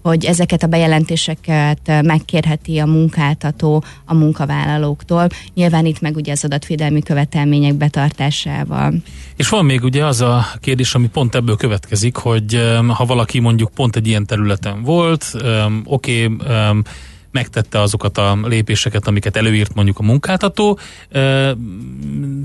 hogy 0.05 0.25
ezeket 0.25 0.63
a 0.63 0.67
bejelentéseket 0.67 2.03
megkérheti 2.03 2.79
a 2.79 2.87
munkáltató 2.87 3.85
a 4.05 4.15
munkavállalóktól. 4.15 5.27
Nyilván 5.55 5.87
itt 5.87 6.01
meg 6.01 6.17
ugye 6.17 6.33
az 6.33 6.45
adatvédelmi 6.45 7.03
követelmények 7.03 7.75
betartásával. 7.75 8.95
És 9.37 9.49
van 9.49 9.65
még 9.65 9.83
ugye 9.85 10.05
az 10.05 10.21
a 10.21 10.47
kérdés, 10.61 10.95
ami 10.95 11.09
pont 11.09 11.35
ebből 11.35 11.57
következik, 11.57 12.17
hogy 12.17 12.79
ha 12.89 13.05
valaki 13.05 13.39
mondjuk 13.39 13.71
pont 13.75 13.97
egy 13.97 14.07
ilyen 14.07 14.27
területen 14.27 14.83
volt, 14.83 15.33
oké, 15.85 16.25
okay, 16.25 16.37
megtette 17.31 17.81
azokat 17.81 18.19
a 18.19 18.39
lépéseket, 18.43 19.07
amiket 19.07 19.37
előírt 19.37 19.75
mondjuk 19.75 19.99
a 19.99 20.03
munkáltató, 20.03 20.79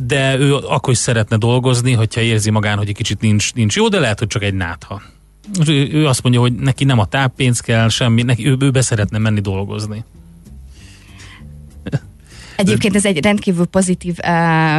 de 0.06 0.38
ő 0.38 0.56
akkor 0.56 0.94
is 0.94 0.98
szeretne 0.98 1.38
dolgozni, 1.38 1.94
hogyha 1.94 2.22
érzi 2.22 2.50
magán, 2.50 2.78
hogy 2.78 2.90
egy 2.90 2.96
kicsit 2.96 3.22
nincs, 3.22 3.54
nincs 3.54 3.76
jó, 3.76 3.88
de 3.88 4.00
lehet, 4.00 4.20
hogy 4.20 4.28
csak 4.28 4.44
egy 4.44 4.54
nátha 4.54 5.02
ő, 5.68 5.90
ő 5.92 6.08
azt 6.08 6.24
mondja, 6.24 6.42
hogy 6.42 6.54
neki 6.54 6.84
nem 6.84 7.00
a 7.00 7.06
táppénz 7.06 7.60
kell, 7.60 7.90
semmi, 7.90 8.22
neki, 8.22 8.48
ő, 8.48 8.56
ő 8.60 8.70
be 8.70 8.82
szeretne 8.82 9.18
menni 9.18 9.40
dolgozni. 9.40 10.04
Egyébként 12.60 12.96
ez 12.96 13.06
egy 13.06 13.24
rendkívül 13.24 13.66
pozitív 13.66 14.16
uh, 14.18 14.26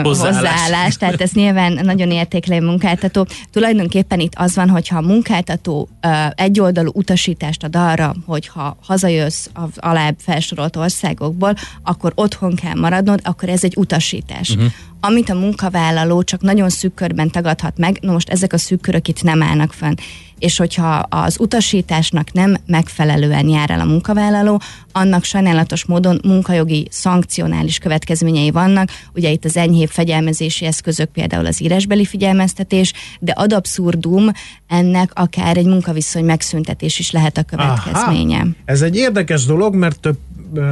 hozzáállás. 0.02 0.36
hozzáállás, 0.36 0.96
tehát 0.96 1.20
ez 1.20 1.32
nyilván 1.32 1.78
nagyon 1.82 2.10
értékelő 2.10 2.66
munkáltató. 2.66 3.26
Tulajdonképpen 3.52 4.20
itt 4.20 4.32
az 4.36 4.54
van, 4.54 4.68
hogyha 4.68 4.96
a 4.96 5.00
munkáltató 5.00 5.88
uh, 6.02 6.10
egyoldalú 6.34 6.90
utasítást 6.94 7.64
ad 7.64 7.76
arra, 7.76 8.14
hogyha 8.26 8.76
hazajössz 8.82 9.46
az 9.52 9.70
alább 9.76 10.16
felsorolt 10.18 10.76
országokból, 10.76 11.54
akkor 11.82 12.12
otthon 12.14 12.54
kell 12.54 12.74
maradnod, 12.74 13.20
akkor 13.24 13.48
ez 13.48 13.64
egy 13.64 13.74
utasítás. 13.76 14.50
Uh-huh. 14.50 14.70
Amit 15.00 15.30
a 15.30 15.34
munkavállaló 15.34 16.22
csak 16.22 16.40
nagyon 16.40 16.68
szűk 16.68 16.94
körben 16.94 17.30
tagadhat 17.30 17.78
meg, 17.78 17.98
no 18.00 18.12
most 18.12 18.28
ezek 18.28 18.52
a 18.52 18.58
szűk 18.58 18.80
körök 18.80 19.08
itt 19.08 19.22
nem 19.22 19.42
állnak 19.42 19.72
fönn 19.72 19.94
és 20.40 20.56
hogyha 20.56 21.06
az 21.08 21.40
utasításnak 21.40 22.32
nem 22.32 22.56
megfelelően 22.66 23.48
jár 23.48 23.70
el 23.70 23.80
a 23.80 23.84
munkavállaló, 23.84 24.60
annak 24.92 25.24
sajnálatos 25.24 25.84
módon 25.84 26.20
munkajogi 26.24 26.86
szankcionális 26.90 27.78
következményei 27.78 28.50
vannak. 28.50 28.88
Ugye 29.14 29.30
itt 29.30 29.44
az 29.44 29.56
enyhébb 29.56 29.88
fegyelmezési 29.88 30.64
eszközök, 30.64 31.10
például 31.10 31.46
az 31.46 31.62
írásbeli 31.62 32.04
figyelmeztetés, 32.04 32.92
de 33.20 33.32
ad 33.32 33.52
abszurdum 33.52 34.30
ennek 34.68 35.10
akár 35.14 35.56
egy 35.56 35.66
munkaviszony 35.66 36.24
megszüntetés 36.24 36.98
is 36.98 37.10
lehet 37.10 37.38
a 37.38 37.42
következménye. 37.42 38.40
Aha. 38.40 38.50
Ez 38.64 38.82
egy 38.82 38.96
érdekes 38.96 39.44
dolog, 39.44 39.74
mert 39.74 40.00
több 40.00 40.18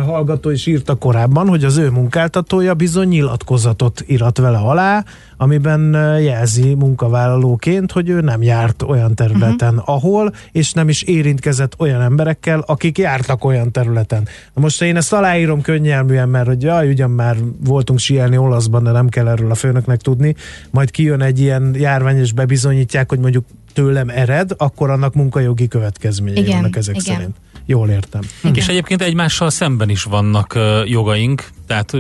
hallgató 0.05 0.51
is 0.51 0.67
írta 0.67 0.95
korábban, 0.95 1.49
hogy 1.49 1.65
az 1.65 1.77
ő 1.77 1.91
munkáltatója 1.91 2.75
bizony 2.75 3.09
nyilatkozatot 3.09 4.03
irat 4.07 4.39
vele 4.39 4.59
alá, 4.59 5.05
amiben 5.37 5.93
jelzi 6.21 6.75
munkavállalóként, 6.75 7.93
hogy 7.93 8.09
ő 8.09 8.21
nem 8.21 8.43
járt 8.43 8.83
olyan 8.83 9.15
területen, 9.15 9.75
uh-huh. 9.75 9.95
ahol, 9.95 10.33
és 10.53 10.73
nem 10.73 10.89
is 10.89 11.03
érintkezett 11.03 11.75
olyan 11.79 12.01
emberekkel, 12.01 12.65
akik 12.67 12.99
jártak 12.99 13.45
olyan 13.45 13.73
területen. 13.73 14.23
Na 14.55 14.61
most 14.61 14.83
én 14.83 14.97
ezt 14.97 15.13
aláírom 15.13 15.61
könnyelműen, 15.61 16.29
mert 16.29 16.47
hogy 16.47 16.63
jaj, 16.63 16.89
ugyan 16.89 17.11
már 17.11 17.37
voltunk 17.65 17.99
sielni 17.99 18.37
olaszban, 18.37 18.85
de 18.85 18.91
nem 18.91 19.09
kell 19.09 19.29
erről 19.29 19.51
a 19.51 19.55
főnöknek 19.55 20.01
tudni, 20.01 20.35
majd 20.71 20.91
kijön 20.91 21.23
egy 21.23 21.41
ilyen 21.41 21.75
járvány, 21.75 22.19
és 22.19 22.33
bebizonyítják, 22.33 23.09
hogy 23.09 23.19
mondjuk 23.19 23.45
tőlem 23.73 24.09
ered, 24.09 24.51
akkor 24.57 24.91
annak 24.91 25.15
munkajogi 25.15 25.69
következményei 25.69 26.43
igen, 26.43 26.57
vannak 26.57 26.77
ezek 26.77 26.97
igen. 26.97 27.15
szerint. 27.15 27.37
Jól 27.71 27.89
értem. 27.89 28.21
Igen. 28.41 28.55
És 28.55 28.69
egyébként 28.69 29.03
egymással 29.03 29.51
szemben 29.51 29.89
is 29.89 30.03
vannak 30.03 30.59
jogaink, 30.85 31.49
tehát 31.67 31.93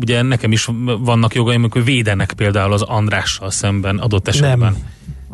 ugye 0.00 0.22
nekem 0.22 0.52
is 0.52 0.68
vannak 0.98 1.34
jogaim, 1.34 1.60
amikor 1.60 1.84
védenek 1.84 2.32
például 2.32 2.72
az 2.72 2.82
Andrással 2.82 3.50
szemben 3.50 3.98
adott 3.98 4.28
esetben. 4.28 4.58
Nem 4.58 4.76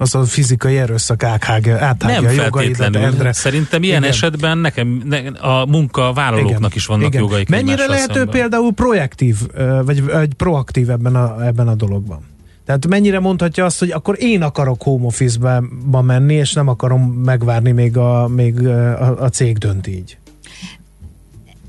az 0.00 0.14
a 0.14 0.24
fizikai 0.24 0.78
erőszak 0.78 1.22
áthágja, 1.22 1.84
áthágja 1.84 2.20
Nem 2.20 2.36
feltétlenül. 2.36 3.02
Endre. 3.02 3.32
Szerintem 3.32 3.82
ilyen 3.82 3.98
Igen. 3.98 4.10
esetben 4.10 4.58
nekem 4.58 5.02
ne, 5.04 5.18
a 5.28 5.66
munkavállalóknak 5.66 6.58
Igen. 6.58 6.70
is 6.74 6.86
vannak 6.86 7.06
Igen. 7.06 7.20
jogaik. 7.20 7.48
Mennyire 7.48 7.86
lehető 7.86 8.12
szemben. 8.12 8.28
például 8.28 8.72
projektív, 8.72 9.36
vagy, 9.84 10.04
vagy 10.04 10.34
proaktív 10.34 10.90
ebben 10.90 11.14
a, 11.14 11.46
ebben 11.46 11.68
a 11.68 11.74
dologban? 11.74 12.29
Tehát 12.70 12.86
mennyire 12.86 13.20
mondhatja 13.20 13.64
azt, 13.64 13.78
hogy 13.78 13.90
akkor 13.90 14.16
én 14.22 14.42
akarok 14.42 14.82
home 14.82 15.06
office-ba 15.06 16.02
menni, 16.02 16.34
és 16.34 16.52
nem 16.52 16.68
akarom 16.68 17.02
megvárni, 17.02 17.70
még 17.70 17.96
a, 17.96 18.28
még 18.28 18.66
a, 18.66 19.22
a 19.22 19.28
cég 19.28 19.58
dönt 19.58 19.86
így? 19.86 20.18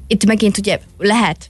Itt 0.07 0.25
megint 0.25 0.57
ugye 0.57 0.79
lehet 0.97 1.49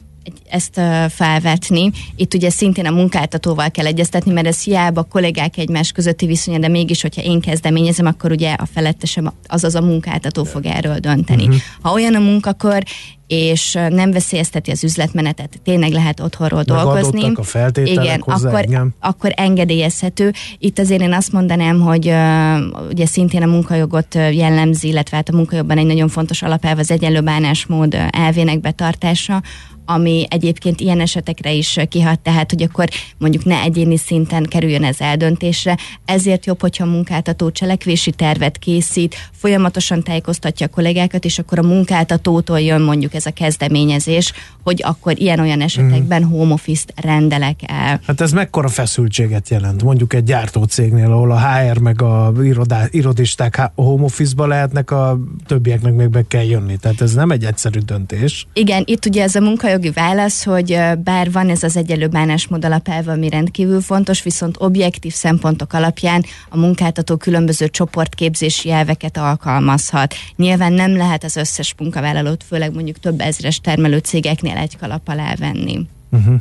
ezt 0.49 0.81
felvetni. 1.09 1.91
Itt 2.15 2.33
ugye 2.33 2.49
szintén 2.49 2.85
a 2.85 2.91
munkáltatóval 2.91 3.71
kell 3.71 3.85
egyeztetni, 3.85 4.31
mert 4.31 4.47
ez 4.47 4.63
hiába 4.63 5.01
a 5.01 5.03
kollégák 5.03 5.57
egymás 5.57 5.91
közötti 5.91 6.25
viszonya, 6.25 6.59
de 6.59 6.67
mégis, 6.67 7.01
hogyha 7.01 7.21
én 7.21 7.41
kezdeményezem, 7.41 8.05
akkor 8.05 8.31
ugye 8.31 8.53
a 8.53 8.65
felettesem, 8.65 9.33
azaz 9.47 9.75
a 9.75 9.81
munkáltató 9.81 10.43
fog 10.43 10.65
erről 10.65 10.97
dönteni. 10.97 11.43
Uh-huh. 11.43 11.59
Ha 11.81 11.91
olyan 11.91 12.15
a 12.15 12.19
munkakör, 12.19 12.83
és 13.31 13.73
nem 13.89 14.11
veszélyezteti 14.11 14.71
az 14.71 14.83
üzletmenetet, 14.83 15.59
tényleg 15.63 15.91
lehet 15.91 16.19
otthonról 16.19 16.63
dolgozni. 16.63 17.31
a 17.33 17.43
feltételek 17.43 18.03
igen, 18.03 18.21
hozzá, 18.21 18.49
akkor, 18.49 18.63
igen. 18.63 18.95
akkor 18.99 19.31
engedélyezhető. 19.35 20.33
Itt 20.57 20.79
azért 20.79 21.01
én 21.01 21.13
azt 21.13 21.31
mondanám, 21.31 21.79
hogy 21.79 22.07
uh, 22.07 22.89
ugye 22.89 23.05
szintén 23.05 23.41
a 23.41 23.45
munkajogot 23.45 24.15
jellemzi, 24.15 24.87
illetve 24.87 25.15
hát 25.15 25.29
a 25.29 25.35
munkajogban 25.35 25.77
egy 25.77 25.85
nagyon 25.85 26.07
fontos 26.07 26.41
alapelv 26.41 26.79
az 26.79 26.91
egyenlő 26.91 27.21
bánásmód 27.21 27.97
elvének 28.09 28.59
betartása, 28.59 29.41
ami 29.85 30.25
egyébként 30.29 30.79
ilyen 30.79 30.99
esetekre 30.99 31.51
is 31.51 31.77
kihat, 31.89 32.19
tehát 32.19 32.49
hogy 32.51 32.63
akkor 32.63 32.89
mondjuk 33.17 33.45
ne 33.45 33.61
egyéni 33.61 33.97
szinten 33.97 34.43
kerüljön 34.43 34.83
ez 34.83 34.99
eldöntésre. 34.99 35.77
Ezért 36.05 36.45
jobb, 36.45 36.61
hogyha 36.61 36.83
a 36.83 36.89
munkáltató 36.89 37.51
cselekvési 37.51 38.11
tervet 38.11 38.57
készít, 38.57 39.15
folyamatosan 39.31 40.03
tájékoztatja 40.03 40.65
a 40.65 40.69
kollégákat, 40.69 41.25
és 41.25 41.39
akkor 41.39 41.59
a 41.59 41.63
munkáltatótól 41.63 42.59
jön 42.59 42.81
mondjuk 42.81 43.13
ez 43.13 43.25
a 43.25 43.31
kezdeményezés, 43.31 44.33
hogy 44.63 44.81
akkor 44.85 45.19
ilyen-olyan 45.19 45.61
esetekben 45.61 46.23
home 46.23 46.53
office-t 46.53 46.93
rendelek 46.95 47.59
el. 47.65 47.99
Hát 48.05 48.21
ez 48.21 48.31
mekkora 48.31 48.67
feszültséget 48.67 49.49
jelent? 49.49 49.83
Mondjuk 49.83 50.13
egy 50.13 50.23
gyártócégnél, 50.23 51.11
ahol 51.11 51.31
a 51.31 51.39
HR 51.39 51.77
meg 51.77 52.01
a 52.01 52.33
irodá, 52.43 52.87
irodisták 52.89 53.71
home 53.75 54.03
office-ba 54.03 54.47
lehetnek, 54.47 54.91
a 54.91 55.19
többieknek 55.45 55.93
még 55.93 56.09
be 56.09 56.23
kell 56.27 56.43
jönni. 56.43 56.77
Tehát 56.77 57.01
ez 57.01 57.13
nem 57.13 57.31
egy 57.31 57.45
egyszerű 57.45 57.79
döntés. 57.79 58.47
Igen, 58.53 58.83
itt 58.85 59.05
ugye 59.05 59.23
ez 59.23 59.35
a 59.35 59.39
munkajogi 59.71 59.91
válasz, 59.99 60.43
hogy 60.43 60.79
bár 61.03 61.31
van 61.31 61.49
ez 61.49 61.63
az 61.63 61.77
egyelő 61.77 62.07
bánásmód 62.07 62.65
alapelve, 62.65 63.11
ami 63.11 63.29
rendkívül 63.29 63.81
fontos, 63.81 64.23
viszont 64.23 64.55
objektív 64.59 65.13
szempontok 65.13 65.73
alapján 65.73 66.23
a 66.49 66.57
munkáltató 66.57 67.17
különböző 67.17 67.67
csoportképzési 67.67 68.71
elveket 68.71 69.17
alkalmazhat. 69.17 70.13
Nyilván 70.35 70.73
nem 70.73 70.95
lehet 70.95 71.23
az 71.23 71.35
összes 71.35 71.73
munkavállalót, 71.77 72.43
főleg 72.47 72.73
mondjuk 72.73 72.99
több 72.99 73.19
ezres 73.19 73.59
termelő 73.59 73.97
cégeknél 73.97 74.57
egy 74.57 74.77
kalap 74.77 75.07
alá 75.07 75.35
venni. 75.35 75.87
Uh-huh. 76.09 76.35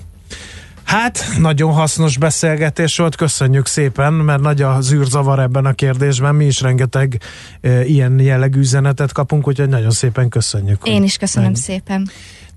Hát, 0.85 1.25
nagyon 1.39 1.73
hasznos 1.73 2.19
beszélgetés 2.19 2.97
volt, 2.97 3.17
köszönjük 3.17 3.67
szépen, 3.67 4.13
mert 4.13 4.41
nagy 4.41 4.63
a 4.63 4.81
zűrzavar 4.81 5.39
ebben 5.39 5.65
a 5.65 5.73
kérdésben, 5.73 6.35
mi 6.35 6.45
is 6.47 6.61
rengeteg 6.61 7.21
e, 7.61 7.85
ilyen 7.85 8.21
jellegű 8.21 8.59
üzenetet 8.59 9.13
kapunk, 9.13 9.49
úgyhogy 9.49 9.69
nagyon 9.69 9.91
szépen 9.91 10.29
köszönjük. 10.29 10.87
Én 10.87 11.03
is 11.03 11.17
köszönöm 11.17 11.49
ennyi. 11.49 11.59
szépen. 11.59 12.11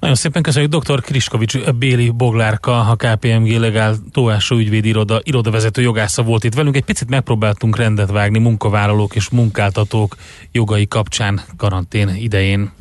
Nagyon 0.03 0.17
szépen 0.17 0.41
köszönjük 0.41 0.71
dr. 0.71 1.01
Kriskovics 1.01 1.57
Béli 1.71 2.09
Boglárka, 2.09 2.79
a 2.79 2.95
KPMG 2.95 3.59
legál 3.59 3.95
tóásó 4.11 4.55
ügyvédi 4.55 4.87
iroda, 4.87 5.19
irodavezető 5.23 5.81
jogásza 5.81 6.23
volt 6.23 6.43
itt 6.43 6.53
velünk. 6.53 6.75
Egy 6.75 6.83
picit 6.83 7.09
megpróbáltunk 7.09 7.77
rendet 7.77 8.11
vágni 8.11 8.39
munkavállalók 8.39 9.15
és 9.15 9.29
munkáltatók 9.29 10.15
jogai 10.51 10.87
kapcsán 10.87 11.41
karantén 11.57 12.09
idején. 12.15 12.71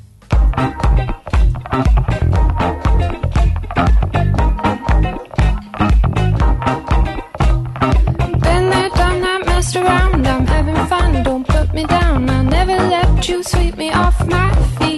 sweep 13.43 13.77
me 13.77 13.91
off 13.99 14.25
my 14.27 14.51
feet. 14.79 14.92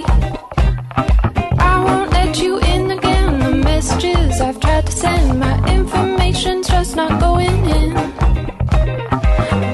Send, 5.05 5.39
my 5.39 5.55
information's 5.69 6.67
just 6.67 6.97
not 6.97 7.21
going 7.21 7.61
in. 7.79 7.93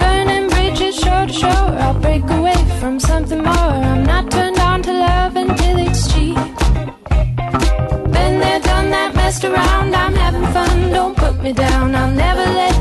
Burning 0.00 0.48
bridges 0.48 0.96
shore 0.98 1.26
to 1.26 1.32
shore, 1.32 1.70
I'll 1.84 2.00
break 2.00 2.24
away 2.38 2.58
from 2.80 2.98
something 2.98 3.38
more. 3.38 3.74
I'm 3.90 4.02
not 4.02 4.28
turned 4.28 4.58
on 4.58 4.82
to 4.82 4.92
love 4.92 5.36
until 5.36 5.76
it's 5.86 6.12
cheap. 6.12 6.34
Been 8.14 8.34
there, 8.42 8.60
done 8.70 8.90
that, 8.96 9.12
messed 9.14 9.44
around. 9.44 9.94
I'm 9.94 10.14
having 10.14 10.46
fun, 10.56 10.90
don't 10.90 11.16
put 11.16 11.40
me 11.44 11.52
down. 11.52 11.94
I'll 11.94 12.10
never 12.10 12.46
let 12.60 12.79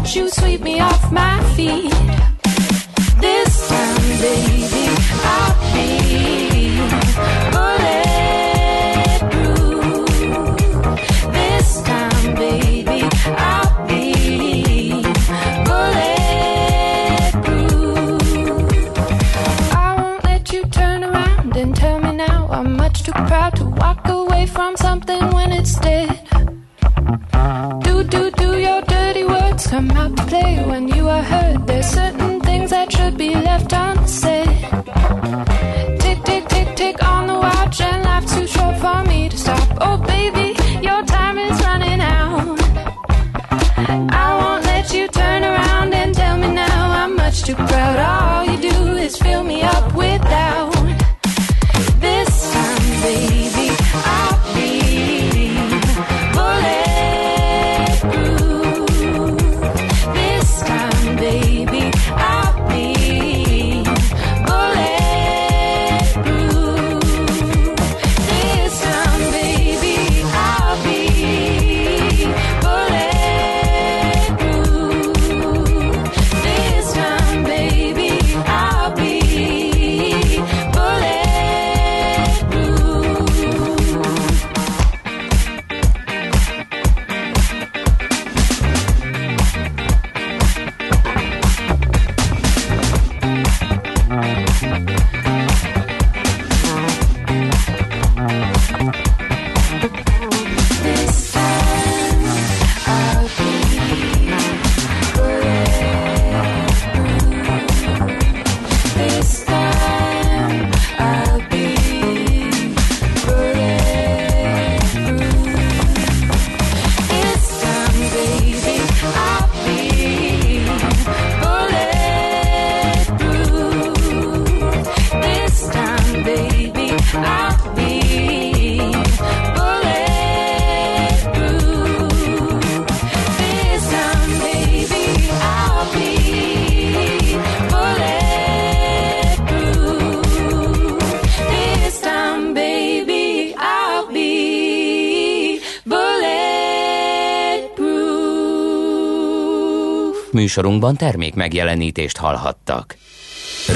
műsorunkban 150.49 150.95
termék 150.95 151.33
megjelenítést 151.33 152.17
hallhattak. 152.17 152.97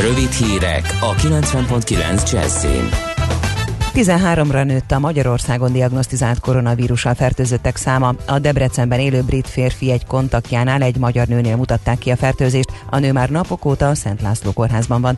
Rövid 0.01 0.31
hírek 0.31 0.97
a 1.01 1.13
90.9 1.13 2.31
Jazzin. 2.31 2.89
13-ra 3.93 4.65
nőtt 4.65 4.91
a 4.91 4.99
Magyarországon 4.99 5.71
diagnosztizált 5.71 6.39
koronavírussal 6.39 7.13
fertőzöttek 7.13 7.75
száma. 7.75 8.15
A 8.27 8.39
Debrecenben 8.39 8.99
élő 8.99 9.21
brit 9.21 9.47
férfi 9.47 9.91
egy 9.91 10.05
kontaktjánál 10.05 10.81
egy 10.81 10.97
magyar 10.97 11.27
nőnél 11.27 11.55
mutatták 11.55 11.97
ki 11.97 12.11
a 12.11 12.15
fertőzést. 12.15 12.71
A 12.89 12.99
nő 12.99 13.11
már 13.11 13.29
napok 13.29 13.65
óta 13.65 13.89
a 13.89 13.95
Szent 13.95 14.21
László 14.21 14.51
kórházban 14.51 15.01
van. 15.01 15.17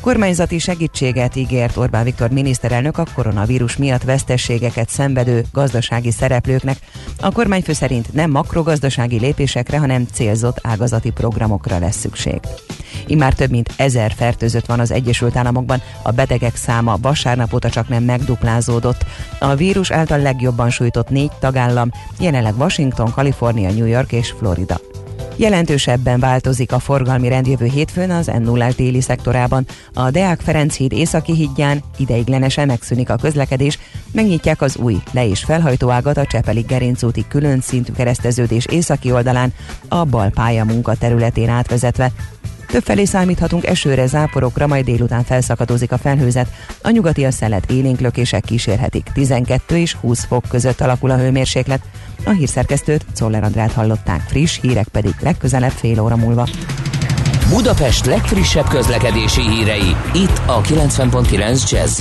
Kormányzati 0.00 0.58
segítséget 0.58 1.36
ígért 1.36 1.76
Orbán 1.76 2.04
Viktor 2.04 2.30
miniszterelnök 2.30 2.98
a 2.98 3.04
koronavírus 3.14 3.76
miatt 3.76 4.02
vesztességeket 4.02 4.88
szenvedő 4.88 5.44
gazdasági 5.52 6.10
szereplőknek. 6.10 6.78
A 7.20 7.32
kormányfő 7.32 7.72
szerint 7.72 8.12
nem 8.12 8.30
makrogazdasági 8.30 9.18
lépésekre, 9.18 9.78
hanem 9.78 10.06
célzott 10.12 10.58
ágazati 10.62 11.10
programokra 11.10 11.78
lesz 11.78 11.96
szükség. 11.96 12.40
Immár 13.06 13.34
több 13.34 13.50
mint 13.50 13.72
ezer 13.76 14.12
fertőzött 14.12 14.66
van 14.66 14.80
az 14.80 14.90
Egyesült 14.90 15.36
Államokban, 15.36 15.82
a 16.02 16.10
betegek 16.10 16.56
száma 16.56 16.96
vasárnap 17.00 17.54
óta 17.54 17.70
csak 17.70 17.88
nem 17.88 18.04
megduplázódott. 18.04 19.04
A 19.38 19.54
vírus 19.54 19.90
által 19.90 20.18
legjobban 20.18 20.70
sújtott 20.70 21.08
négy 21.08 21.32
tagállam, 21.40 21.90
jelenleg 22.18 22.58
Washington, 22.58 23.10
Kalifornia, 23.10 23.70
New 23.70 23.86
York 23.86 24.12
és 24.12 24.34
Florida. 24.38 24.80
Jelentősebben 25.38 26.20
változik 26.20 26.72
a 26.72 26.78
forgalmi 26.78 27.28
rend 27.28 27.46
jövő 27.46 27.66
hétfőn 27.66 28.10
az 28.10 28.26
n 28.26 28.42
0 28.42 28.68
déli 28.76 29.00
szektorában. 29.00 29.66
A 29.94 30.10
Deák 30.10 30.40
Ferenc 30.40 30.76
híd 30.76 30.92
északi 30.92 31.32
hídján 31.34 31.82
ideiglenesen 31.96 32.66
megszűnik 32.66 33.10
a 33.10 33.16
közlekedés, 33.16 33.78
megnyitják 34.12 34.62
az 34.62 34.76
új 34.76 34.96
le- 35.12 35.26
és 35.26 35.44
felhajtóágat 35.44 36.16
a 36.16 36.26
Csepeli 36.26 36.60
gerincúti 36.60 37.24
külön 37.28 37.60
szintű 37.60 37.92
kereszteződés 37.92 38.66
északi 38.66 39.12
oldalán, 39.12 39.52
a 39.88 40.04
bal 40.04 40.30
pálya 40.30 40.64
munka 40.64 40.94
területén 40.94 41.48
átvezetve. 41.48 42.12
Többfelé 42.68 43.04
számíthatunk 43.04 43.66
esőre, 43.66 44.06
záporokra, 44.06 44.66
majd 44.66 44.84
délután 44.84 45.24
felszakadozik 45.24 45.92
a 45.92 45.98
felhőzet. 45.98 46.48
A 46.82 46.90
nyugati 46.90 47.24
a 47.24 47.30
szelet 47.30 47.70
élénklökések 47.70 48.44
kísérhetik. 48.44 49.10
12 49.14 49.76
és 49.76 49.94
20 49.94 50.24
fok 50.24 50.44
között 50.48 50.80
alakul 50.80 51.10
a 51.10 51.16
hőmérséklet. 51.16 51.80
A 52.24 52.30
hírszerkesztőt 52.30 53.06
Czoller 53.12 53.42
Andrát 53.42 53.72
hallották, 53.72 54.20
friss 54.20 54.60
hírek 54.60 54.88
pedig 54.88 55.14
legközelebb 55.20 55.70
fél 55.70 56.00
óra 56.00 56.16
múlva. 56.16 56.48
Budapest 57.48 58.06
legfrissebb 58.06 58.68
közlekedési 58.68 59.40
hírei, 59.40 59.96
itt 60.14 60.40
a 60.46 60.60
90.9 60.60 61.70
jazz 61.70 62.00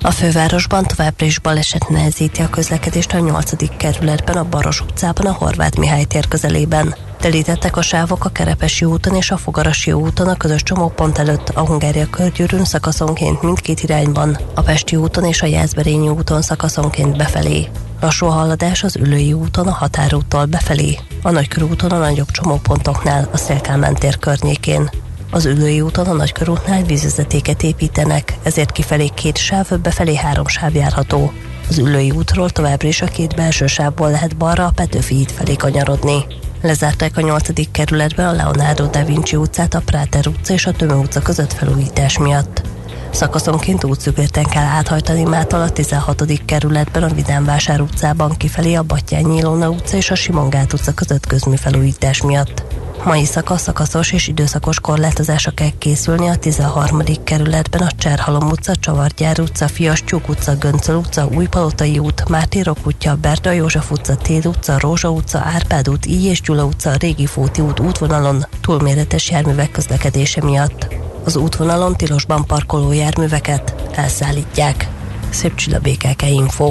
a 0.00 0.10
fővárosban 0.10 0.84
továbbra 0.84 1.26
is 1.26 1.38
baleset 1.38 1.88
nehezíti 1.88 2.42
a 2.42 2.50
közlekedést 2.50 3.12
a 3.12 3.18
8. 3.18 3.76
kerületben, 3.76 4.36
a 4.36 4.44
Baros 4.44 4.80
utcában, 4.80 5.26
a 5.26 5.32
Horváth 5.32 5.78
Mihály 5.78 6.04
tér 6.04 6.28
közelében. 6.28 6.94
Telítettek 7.18 7.76
a 7.76 7.82
sávok 7.82 8.24
a 8.24 8.28
Kerepesi 8.28 8.84
úton 8.84 9.14
és 9.14 9.30
a 9.30 9.36
Fogarasi 9.36 9.92
úton 9.92 10.28
a 10.28 10.36
közös 10.36 10.62
csomópont 10.62 11.18
előtt 11.18 11.48
a 11.48 11.66
Hungária 11.66 12.10
körgyűrűn 12.10 12.64
szakaszonként 12.64 13.42
mindkét 13.42 13.80
irányban, 13.80 14.38
a 14.54 14.60
Pesti 14.60 14.96
úton 14.96 15.24
és 15.24 15.42
a 15.42 15.46
Jászberényi 15.46 16.08
úton 16.08 16.42
szakaszonként 16.42 17.16
befelé. 17.16 17.68
Lassú 18.00 18.26
haladás 18.26 18.82
az 18.82 18.96
Ülői 18.96 19.32
úton 19.32 19.66
a 19.66 19.72
határúttól 19.72 20.44
befelé, 20.44 20.98
a 21.22 21.30
Nagykörúton 21.30 21.90
a 21.90 21.98
nagyobb 21.98 22.30
csomópontoknál 22.30 23.28
a 23.32 23.36
Szélkámán 23.36 23.94
tér 23.94 24.18
környékén. 24.18 24.90
Az 25.30 25.44
ülői 25.44 25.80
úton 25.80 26.06
a 26.06 26.12
nagykörútnál 26.12 26.82
vízvezetéket 26.82 27.62
építenek, 27.62 28.38
ezért 28.42 28.72
kifelé 28.72 29.08
két 29.14 29.36
sáv, 29.36 29.80
befelé 29.82 30.16
három 30.16 30.46
sáv 30.46 30.74
járható. 30.74 31.32
Az 31.68 31.78
ülői 31.78 32.10
útról 32.10 32.50
továbbra 32.50 32.88
is 32.88 33.02
a 33.02 33.06
két 33.06 33.34
belső 33.34 33.66
sávból 33.66 34.10
lehet 34.10 34.36
balra 34.36 34.66
a 34.66 34.72
Petőfi 34.74 35.14
híd 35.14 35.30
felé 35.30 35.56
kanyarodni. 35.56 36.24
Lezárták 36.62 37.16
a 37.16 37.20
8. 37.20 37.70
kerületben 37.70 38.26
a 38.26 38.32
Leonardo 38.32 38.86
da 38.86 39.04
Vinci 39.04 39.36
utcát, 39.36 39.74
a 39.74 39.80
Práter 39.84 40.26
utca 40.26 40.52
és 40.52 40.66
a 40.66 40.72
Tömő 40.72 40.94
utca 40.94 41.20
között 41.20 41.52
felújítás 41.52 42.18
miatt. 42.18 42.62
Szakaszonként 43.10 43.84
útszükérten 43.84 44.44
kell 44.44 44.64
áthajtani 44.64 45.22
Mától 45.22 45.60
a 45.60 45.70
16. 45.70 46.24
kerületben 46.44 47.02
a 47.02 47.14
Vidánvásár 47.14 47.80
utcában 47.80 48.36
kifelé 48.36 48.74
a 48.74 48.82
Battyányi 48.82 49.36
Ilona 49.36 49.68
utca 49.68 49.96
és 49.96 50.10
a 50.10 50.14
Simongát 50.14 50.72
utca 50.72 50.92
között 50.92 51.26
közműfelújítás 51.26 52.22
miatt. 52.22 52.65
Mai 53.06 53.24
szakasz 53.24 53.62
szakaszos 53.62 54.12
és 54.12 54.28
időszakos 54.28 54.80
korlátozásra 54.80 55.50
kell 55.50 55.70
készülni 55.78 56.28
a 56.28 56.36
13. 56.36 57.02
kerületben 57.24 57.82
a 57.82 57.90
Cserhalom 57.98 58.48
utca, 58.48 58.76
Csavargyár 58.76 59.40
utca, 59.40 59.68
Fiastyúk 59.68 60.28
utca, 60.28 60.56
Göncöl 60.56 60.96
utca, 60.96 61.26
Újpalotai 61.34 61.98
út, 61.98 62.28
Mártírok 62.28 62.86
utca, 62.86 63.14
Berta 63.14 63.50
József 63.50 63.90
utca, 63.90 64.16
Tél 64.16 64.42
utca, 64.44 64.78
Rózsa 64.78 65.10
utca, 65.10 65.38
Árpád 65.38 65.88
út, 65.88 66.06
Így 66.06 66.24
és 66.24 66.40
Gyula 66.40 66.64
utca, 66.64 66.92
Régi 66.92 67.26
Fóti 67.26 67.60
út 67.60 67.80
útvonalon 67.80 68.46
túlméretes 68.60 69.30
járművek 69.30 69.70
közlekedése 69.70 70.44
miatt. 70.44 70.86
Az 71.24 71.36
útvonalon 71.36 71.96
tilosban 71.96 72.44
parkoló 72.46 72.92
járműveket 72.92 73.74
elszállítják. 73.94 74.88
Szép 75.30 75.54
csilla 75.54 75.78
BKK 75.78 76.22
Info. 76.22 76.70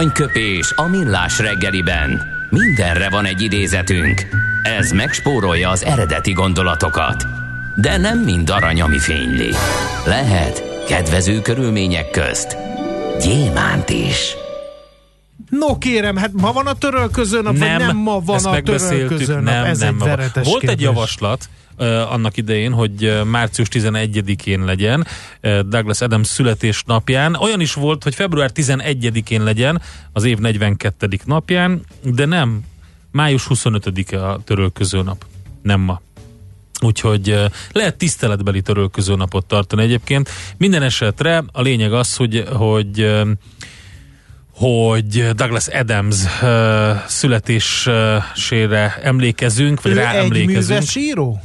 Aranyköpés 0.00 0.72
a 0.76 0.88
millás 0.88 1.38
reggeliben. 1.38 2.22
Mindenre 2.50 3.08
van 3.10 3.24
egy 3.24 3.40
idézetünk. 3.42 4.26
Ez 4.62 4.90
megspórolja 4.90 5.68
az 5.70 5.84
eredeti 5.84 6.32
gondolatokat. 6.32 7.26
De 7.76 7.96
nem 7.96 8.18
mind 8.18 8.50
arany, 8.50 8.80
ami 8.80 8.98
fényli. 8.98 9.50
Lehet 10.06 10.84
kedvező 10.88 11.40
körülmények 11.40 12.10
közt 12.10 12.56
gyémánt 13.22 13.88
is. 13.90 14.36
No 15.50 15.78
kérem, 15.78 16.16
hát 16.16 16.30
ma 16.32 16.52
van 16.52 16.66
a 16.66 16.74
törölköző 16.74 17.42
nap, 17.42 17.56
nem, 17.56 17.76
vagy 17.78 17.86
nem 17.86 17.96
ma 17.96 18.20
van 18.20 18.36
ezt 18.36 18.46
a 18.46 18.60
törölköző 18.60 19.34
nap? 19.34 19.42
nem, 19.42 19.64
Ez 19.64 19.78
nem 19.78 19.88
egy 19.88 19.94
ma 19.94 20.06
Volt 20.06 20.60
kérdés. 20.60 20.68
egy 20.68 20.80
javaslat 20.80 21.48
annak 21.86 22.36
idején, 22.36 22.72
hogy 22.72 23.20
március 23.24 23.68
11-én 23.70 24.64
legyen 24.64 25.06
Douglas 25.66 26.00
Adams 26.00 26.26
születésnapján. 26.26 27.34
Olyan 27.34 27.60
is 27.60 27.74
volt, 27.74 28.02
hogy 28.02 28.14
február 28.14 28.50
11-én 28.54 29.42
legyen 29.42 29.82
az 30.12 30.24
év 30.24 30.38
42. 30.38 31.08
napján, 31.24 31.80
de 32.02 32.24
nem. 32.24 32.60
Május 33.12 33.46
25-e 33.48 34.26
a 34.28 34.40
törölköző 34.44 35.02
nap. 35.02 35.24
Nem 35.62 35.80
ma. 35.80 36.00
Úgyhogy 36.80 37.36
lehet 37.72 37.96
tiszteletbeli 37.96 38.60
törölköző 38.60 39.14
napot 39.14 39.46
tartani 39.46 39.82
egyébként. 39.82 40.30
Minden 40.56 40.82
esetre 40.82 41.44
a 41.52 41.60
lényeg 41.60 41.92
az, 41.92 42.16
hogy, 42.16 42.44
hogy 42.52 43.24
hogy 44.60 45.30
Douglas 45.34 45.68
Adams 45.68 46.16
uh, 46.42 46.50
születésére 47.06 48.98
emlékezünk, 49.02 49.82
vagy 49.82 49.92
Ő 49.92 49.94
rá 49.94 50.12
egy 50.12 50.46
műves 50.46 50.96
író? 50.96 51.40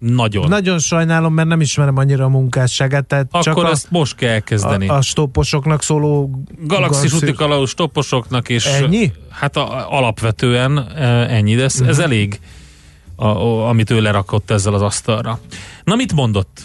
Nagyon. 0.00 0.48
Nagyon 0.48 0.78
sajnálom, 0.78 1.34
mert 1.34 1.48
nem 1.48 1.60
ismerem 1.60 1.96
annyira 1.96 2.24
a 2.24 2.28
munkásságát, 2.28 3.04
tehát 3.06 3.26
Akkor 3.30 3.42
csak 3.42 3.56
a, 3.56 3.68
ezt 3.70 3.90
most 3.90 4.14
kell 4.14 4.28
elkezdeni. 4.30 4.88
a, 4.88 4.94
a 4.96 5.00
stopposoknak 5.02 5.82
szóló 5.82 6.30
Galaxis 6.30 6.68
Galaxis- 6.68 7.12
útikalauz 7.12 7.74
topposoknak 7.74 8.48
és 8.48 8.64
Ennyi? 8.66 9.12
hát 9.30 9.56
a, 9.56 9.96
alapvetően 9.96 10.78
e, 10.78 11.04
ennyi, 11.34 11.54
de 11.54 11.62
ez, 11.64 11.80
ez 11.80 11.96
Mhm. 11.96 12.04
elég 12.06 12.40
a, 13.16 13.26
a, 13.26 13.68
amit 13.68 13.90
ő 13.90 14.00
lerakott 14.00 14.50
ezzel 14.50 14.74
az 14.74 14.82
asztalra. 14.82 15.38
Na 15.84 15.94
mit 15.94 16.12
mondott? 16.12 16.60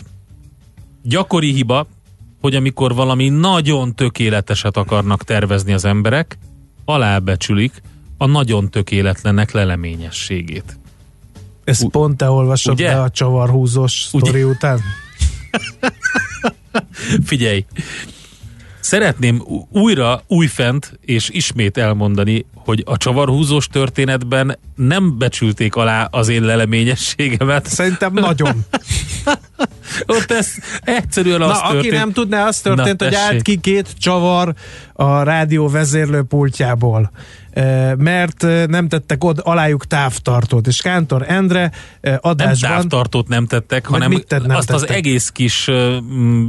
Gyakori 1.04 1.54
hiba, 1.54 1.88
hogy 2.42 2.56
amikor 2.56 2.96
valami 2.96 3.30
nagyon 3.30 3.96
tökéleteset 3.96 4.78
akarnak 4.78 5.24
tervezni 5.24 5.74
az 5.74 5.86
emberek, 5.86 6.38
alábecsülik 6.86 7.82
a 8.18 8.26
nagyon 8.26 8.70
tökéletlenek 8.70 9.52
leleményességét. 9.52 10.78
Ezt 11.66 11.84
U- 11.84 11.92
pont 11.92 12.18
te 12.18 12.30
olvasod 12.30 12.74
ugye? 12.74 12.88
be 12.88 13.02
a 13.02 13.10
csavarhúzós 13.10 13.92
sztori 14.02 14.44
után? 14.44 14.80
Figyelj, 17.26 17.66
szeretném 18.80 19.44
újra, 19.70 20.22
újfent 20.28 21.00
és 21.02 21.30
ismét 21.30 21.78
elmondani, 21.78 22.46
hogy 22.56 22.84
a 22.86 22.98
csavarhúzós 22.98 23.68
történetben 23.68 24.58
nem 24.76 25.18
becsülték 25.18 25.76
alá 25.76 26.08
az 26.12 26.30
én 26.30 26.44
leleményességemet. 26.44 27.68
Szerintem 27.68 28.14
nagyon. 28.30 28.66
Ott 30.06 30.32
ez 30.32 30.48
egyszerűen 30.84 31.42
az 31.42 31.58
Na, 31.58 31.64
aki 31.64 31.74
történt. 31.74 31.94
nem 31.94 32.12
tudná, 32.12 32.48
az 32.48 32.60
történt, 32.60 33.00
Na, 33.00 33.06
hogy 33.06 33.16
állt 33.16 33.42
ki 33.42 33.58
két 33.60 33.94
csavar 33.98 34.54
a 34.94 35.24
rádió 35.24 35.70
vezérlőpultjából 35.70 37.12
mert 37.98 38.46
nem 38.68 38.88
tettek 38.88 39.24
od, 39.24 39.42
alájuk 39.44 39.88
távtartót, 39.88 40.68
és 40.68 40.82
Kántor 40.82 41.26
Endre 41.28 41.62
eh, 41.62 41.72
nem 42.12 42.20
adásban 42.22 42.70
távtartót 42.70 43.28
nem 43.28 43.46
tettek, 43.46 43.86
hanem 43.86 44.10
mit 44.10 44.28
tett- 44.28 44.46
nem 44.46 44.58
azt 44.58 44.72
az 44.72 44.82
tettek? 44.82 44.98
egész 44.98 45.30
kis 45.30 45.72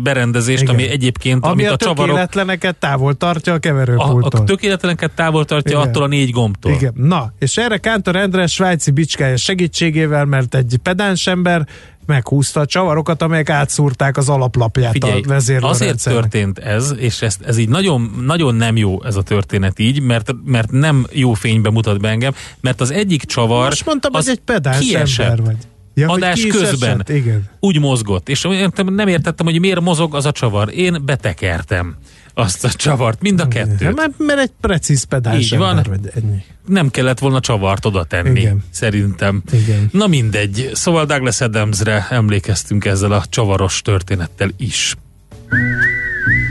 berendezést, 0.03 0.63
Igen. 0.63 0.75
ami 0.75 0.89
egyébként, 0.89 1.45
ami 1.45 1.53
amit 1.53 1.67
a, 1.67 1.73
a 1.73 1.77
csavarok 1.77 2.17
tökéletleneket 2.17 2.77
távol 2.77 3.15
tartja 3.15 3.53
a 3.53 3.57
a, 3.57 3.59
keverőpulttól. 3.59 4.41
a 4.41 4.45
tökéletleneket 4.45 5.13
távol 5.13 5.45
tartja 5.45 5.77
Igen. 5.77 5.89
attól 5.89 6.03
a 6.03 6.07
négy 6.07 6.31
gombtól. 6.31 6.73
Igen. 6.73 6.93
Na, 6.97 7.33
és 7.39 7.57
erre 7.57 7.77
Kántor 7.79 8.17
Endre 8.17 8.47
svájci 8.47 8.91
bicskája 8.91 9.37
segítségével, 9.37 10.25
mert 10.25 10.55
egy 10.55 10.79
pedáns 10.83 11.27
ember 11.27 11.67
meghúzta 12.07 12.61
a 12.61 12.67
csavarokat, 12.67 13.23
amelyek 13.23 13.51
átszúrták 13.51 14.17
az 14.17 14.29
alaplapját 14.29 14.93
Figyelj, 14.93 15.23
a 15.25 15.29
vezérlőrendszernek. 15.29 15.97
azért 15.97 16.21
történt 16.21 16.59
ez, 16.59 16.95
és 16.97 17.23
ezt, 17.23 17.43
ez 17.43 17.59
így 17.59 17.69
nagyon, 17.69 18.11
nagyon 18.27 18.55
nem 18.55 18.77
jó 18.77 19.03
ez 19.05 19.17
a 19.17 19.23
történet 19.23 19.79
így, 19.79 20.01
mert, 20.01 20.35
mert 20.45 20.71
nem 20.71 21.07
jó 21.13 21.33
fénybe 21.33 21.71
mutat 21.71 22.01
be 22.01 22.09
engem, 22.09 22.35
mert 22.61 22.81
az 22.81 22.91
egyik 22.91 23.25
csavar 23.25 23.69
Most 23.69 23.87
mondtam, 23.87 24.15
az 24.15 24.25
hogy 24.25 24.35
egy 24.35 24.41
pedáns 24.45 24.79
kiesett. 24.79 25.27
ember 25.27 25.45
vagy. 25.45 25.57
Ja, 25.99 26.09
adás 26.09 26.47
közben 26.47 26.91
esett? 27.01 27.09
Igen. 27.17 27.49
úgy 27.61 27.81
mozgott, 27.81 28.29
és 28.29 28.47
nem 28.87 29.09
értettem, 29.09 29.47
hogy 29.47 29.61
miért 29.61 29.81
mozog 29.81 30.15
az 30.15 30.27
a 30.27 30.33
csavar. 30.33 30.71
Én 30.75 31.03
betekertem 31.05 31.97
azt 32.35 32.65
a 32.65 32.69
csavart, 32.69 33.23
mind 33.23 33.41
a 33.41 33.43
Ja, 33.43 33.49
kettőt. 33.49 33.95
mert, 33.95 34.13
mert 34.19 34.39
egy 34.41 34.51
precíz 34.61 35.05
pedáns 35.05 35.53
Így 35.53 35.59
van. 35.59 35.77
ember. 35.77 36.13
Ennyi. 36.15 36.43
Nem 36.67 36.91
kellett 36.91 37.19
volna 37.19 37.41
csavart 37.41 37.85
oda 37.87 38.05
tenni, 38.05 38.41
Igen. 38.41 38.65
szerintem. 38.71 39.43
Igen. 39.53 39.89
Na 39.93 40.07
mindegy, 40.07 40.71
szóval 40.73 41.05
Douglas 41.05 41.41
Adamsre 41.41 42.07
emlékeztünk 42.11 42.85
ezzel 42.85 43.13
a 43.13 43.25
csavaros 43.29 43.83
történettel 43.83 44.51
is. 44.57 44.97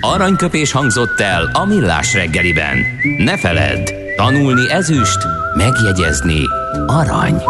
Aranyköpés 0.01 0.71
hangzott 0.71 1.19
el 1.19 1.49
a 1.53 1.65
millás 1.65 2.13
reggeliben. 2.13 2.77
Ne 3.17 3.37
feledd, 3.37 3.89
tanulni 4.15 4.71
ezüst, 4.71 5.17
megjegyezni 5.55 6.41
arany. 6.87 7.41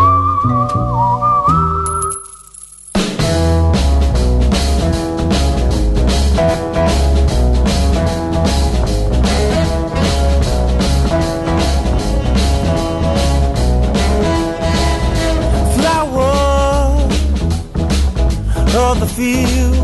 Of 18.91 18.99
the 18.99 19.07
field. 19.07 19.75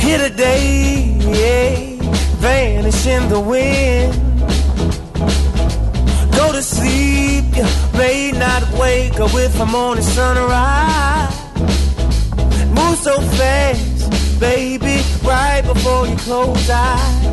Here 0.00 0.18
today, 0.18 1.16
yeah, 1.18 2.02
vanish 2.38 3.06
in 3.06 3.28
the 3.28 3.40
wind. 3.40 4.12
Go 6.38 6.52
to 6.52 6.62
sleep, 6.62 7.44
you 7.56 7.66
may 7.98 8.30
not 8.32 8.62
wake 8.78 9.18
up 9.18 9.34
with 9.34 9.58
the 9.58 9.66
morning 9.66 10.04
sunrise. 10.04 11.34
Move 12.78 12.98
so 12.98 13.20
fast, 13.38 14.38
baby, 14.38 15.02
right 15.24 15.62
before 15.64 16.06
you 16.06 16.16
close 16.16 16.70
eyes. 16.70 17.24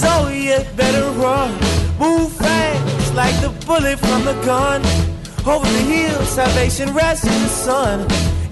So 0.00 0.28
you 0.28 0.58
better 0.76 1.10
run, 1.22 1.50
move 1.98 2.32
fast 2.32 3.14
like 3.14 3.36
the 3.40 3.50
bullet 3.66 3.98
from 3.98 4.24
the 4.24 4.34
gun. 4.44 5.17
Over 5.48 5.64
the 5.64 5.78
hill, 5.78 6.20
salvation 6.26 6.92
rests 6.92 7.26
in 7.26 7.42
the 7.42 7.48
sun. 7.48 8.00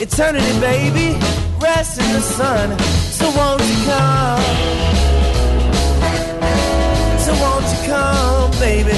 Eternity, 0.00 0.58
baby, 0.60 1.12
rests 1.60 1.98
in 1.98 2.10
the 2.14 2.22
sun. 2.22 2.78
So 3.12 3.26
won't 3.36 3.60
you 3.60 3.76
come? 3.84 4.42
So 7.20 7.34
won't 7.42 7.66
you 7.72 7.80
come, 7.86 8.50
baby? 8.58 8.96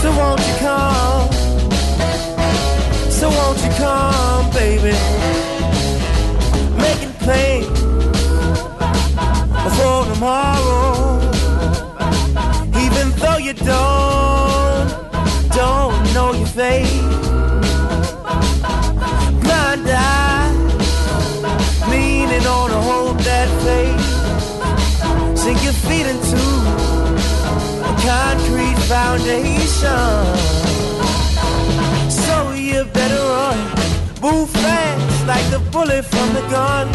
So 0.00 0.12
won't 0.16 0.40
you 0.46 0.54
come? 0.60 1.32
So 3.10 3.28
won't 3.30 3.58
you 3.64 3.70
come, 3.70 4.50
baby? 4.52 4.94
Making 6.78 7.12
plans 7.24 7.78
for 9.76 10.04
tomorrow. 10.14 11.18
Even 12.84 13.10
though 13.18 13.38
you 13.38 13.54
don't, 13.54 15.13
don't 15.54 16.14
know 16.14 16.32
your 16.32 16.46
fate. 16.46 17.00
Blind 19.42 19.86
eye, 19.88 20.50
leaning 21.90 22.46
on 22.46 22.70
a 22.70 22.80
hope 22.82 23.18
that 23.18 23.48
faith. 23.62 25.38
Sink 25.38 25.62
your 25.62 25.72
feet 25.86 26.06
into 26.06 26.42
a 27.90 27.94
concrete 28.02 28.78
foundation. 28.88 30.24
So 32.10 32.52
you 32.52 32.84
better 32.86 33.22
run, 33.34 33.58
move 34.20 34.50
fast 34.50 35.26
like 35.26 35.46
the 35.50 35.60
bullet 35.70 36.04
from 36.04 36.34
the 36.34 36.42
gun. 36.50 36.88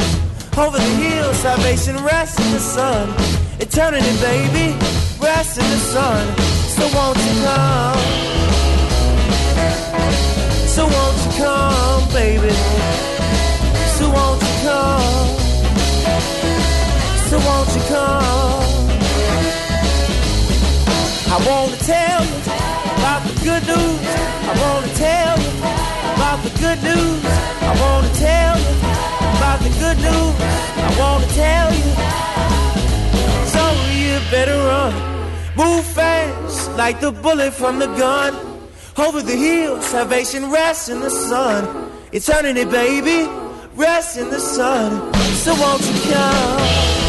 Over 0.58 0.78
the 0.78 0.96
hill, 1.04 1.34
salvation 1.34 1.96
rests 2.04 2.38
in 2.46 2.52
the 2.52 2.60
sun. 2.60 3.08
Eternity, 3.62 4.14
baby, 4.20 4.76
rests 5.22 5.58
in 5.58 5.70
the 5.70 5.82
sun. 5.94 6.38
So 6.76 6.84
won't 6.94 7.18
you 7.18 7.44
come? 7.44 8.39
So 10.80 10.86
won't 10.86 11.18
you 11.26 11.32
come, 11.44 12.04
baby? 12.14 12.54
So 13.98 14.06
won't 14.16 14.42
you 14.42 14.56
come? 14.64 15.30
So 17.28 17.36
won't 17.48 17.70
you 17.76 17.84
come? 17.92 18.88
I 21.34 21.38
wanna 21.48 21.76
tell 21.84 22.24
you 22.24 22.40
about 22.96 23.22
the 23.28 23.36
good 23.44 23.64
news. 23.68 24.00
I 24.48 24.54
wanna 24.64 24.92
tell 24.96 25.36
you 25.44 25.52
about 26.16 26.40
the 26.46 26.52
good 26.64 26.82
news. 26.82 27.26
I 27.70 27.74
wanna 27.84 28.12
tell 28.14 28.56
you 28.64 28.76
about 29.36 29.60
the 29.60 29.72
good 29.84 29.98
news. 30.08 30.36
I 30.88 30.92
wanna 30.98 31.28
tell 31.44 31.74
you. 31.74 31.90
sun. 33.52 34.94
Move 35.58 35.84
fast 35.84 36.72
like 36.78 37.02
the 37.02 37.12
bullet 37.12 37.54
from 37.54 37.80
the 37.80 37.88
gun. 37.98 38.49
Over 39.00 39.22
the 39.22 39.36
hill, 39.36 39.82
salvation 39.82 40.52
rests 40.52 40.90
in 40.90 41.00
the 41.00 41.10
sun. 41.10 41.90
Eternity, 42.12 42.66
baby, 42.66 43.30
rests 43.76 44.18
in 44.18 44.30
the 44.30 44.40
sun. 44.40 45.14
So 45.36 45.56
won't 45.56 45.82
you 45.82 46.12
come? 46.12 47.09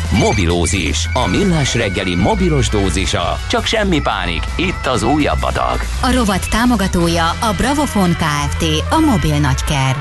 Mobilózis, 0.19 1.09
a 1.13 1.27
millás 1.27 1.75
reggeli 1.75 2.15
mobilos 2.15 2.69
dózisa. 2.69 3.39
Csak 3.49 3.65
semmi 3.65 4.01
pánik, 4.01 4.43
itt 4.55 4.85
az 4.85 5.03
újabb 5.03 5.43
adag. 5.43 5.79
A 6.01 6.11
rovat 6.13 6.49
támogatója 6.49 7.29
a 7.29 7.53
Bravofon 7.57 8.11
Kft. 8.11 8.65
A 8.89 8.99
mobil 8.99 9.39
nagyker. 9.39 9.95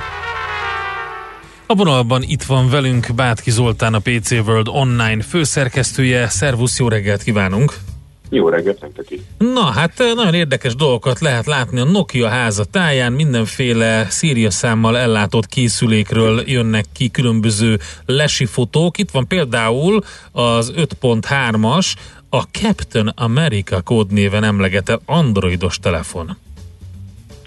A 1.66 1.74
vonalban 1.74 2.22
itt 2.22 2.42
van 2.42 2.70
velünk 2.70 3.14
Bátki 3.14 3.50
Zoltán, 3.50 3.94
a 3.94 3.98
PC 3.98 4.30
World 4.30 4.68
Online 4.68 5.22
főszerkesztője. 5.22 6.28
Szervusz, 6.28 6.78
jó 6.78 6.88
reggelt 6.88 7.22
kívánunk! 7.22 7.89
Jó 8.33 8.49
reggelt 8.49 8.81
nektek. 8.81 9.18
Na, 9.39 9.61
hát 9.61 9.93
nagyon 10.14 10.35
érdekes 10.35 10.74
dolgokat 10.74 11.20
lehet 11.20 11.47
látni 11.47 11.81
a 11.81 11.85
Nokia 11.85 12.28
háza 12.28 12.64
táján, 12.64 13.12
mindenféle 13.12 14.07
Szíria 14.09 14.51
számmal 14.51 14.99
ellátott 14.99 15.47
készülékről 15.47 16.43
jönnek 16.47 16.85
ki 16.93 17.11
különböző 17.11 17.78
lesi 18.07 18.45
fotók. 18.45 18.99
Itt 18.99 19.11
van 19.11 19.26
például 19.26 20.01
az 20.33 20.72
5.3-as, 20.76 21.93
a 22.31 22.43
Captain 22.43 23.12
America 23.16 23.83
kódnéven 23.83 24.45
emlegetett 24.45 25.01
androidos 25.07 25.78
telefon. 25.78 26.37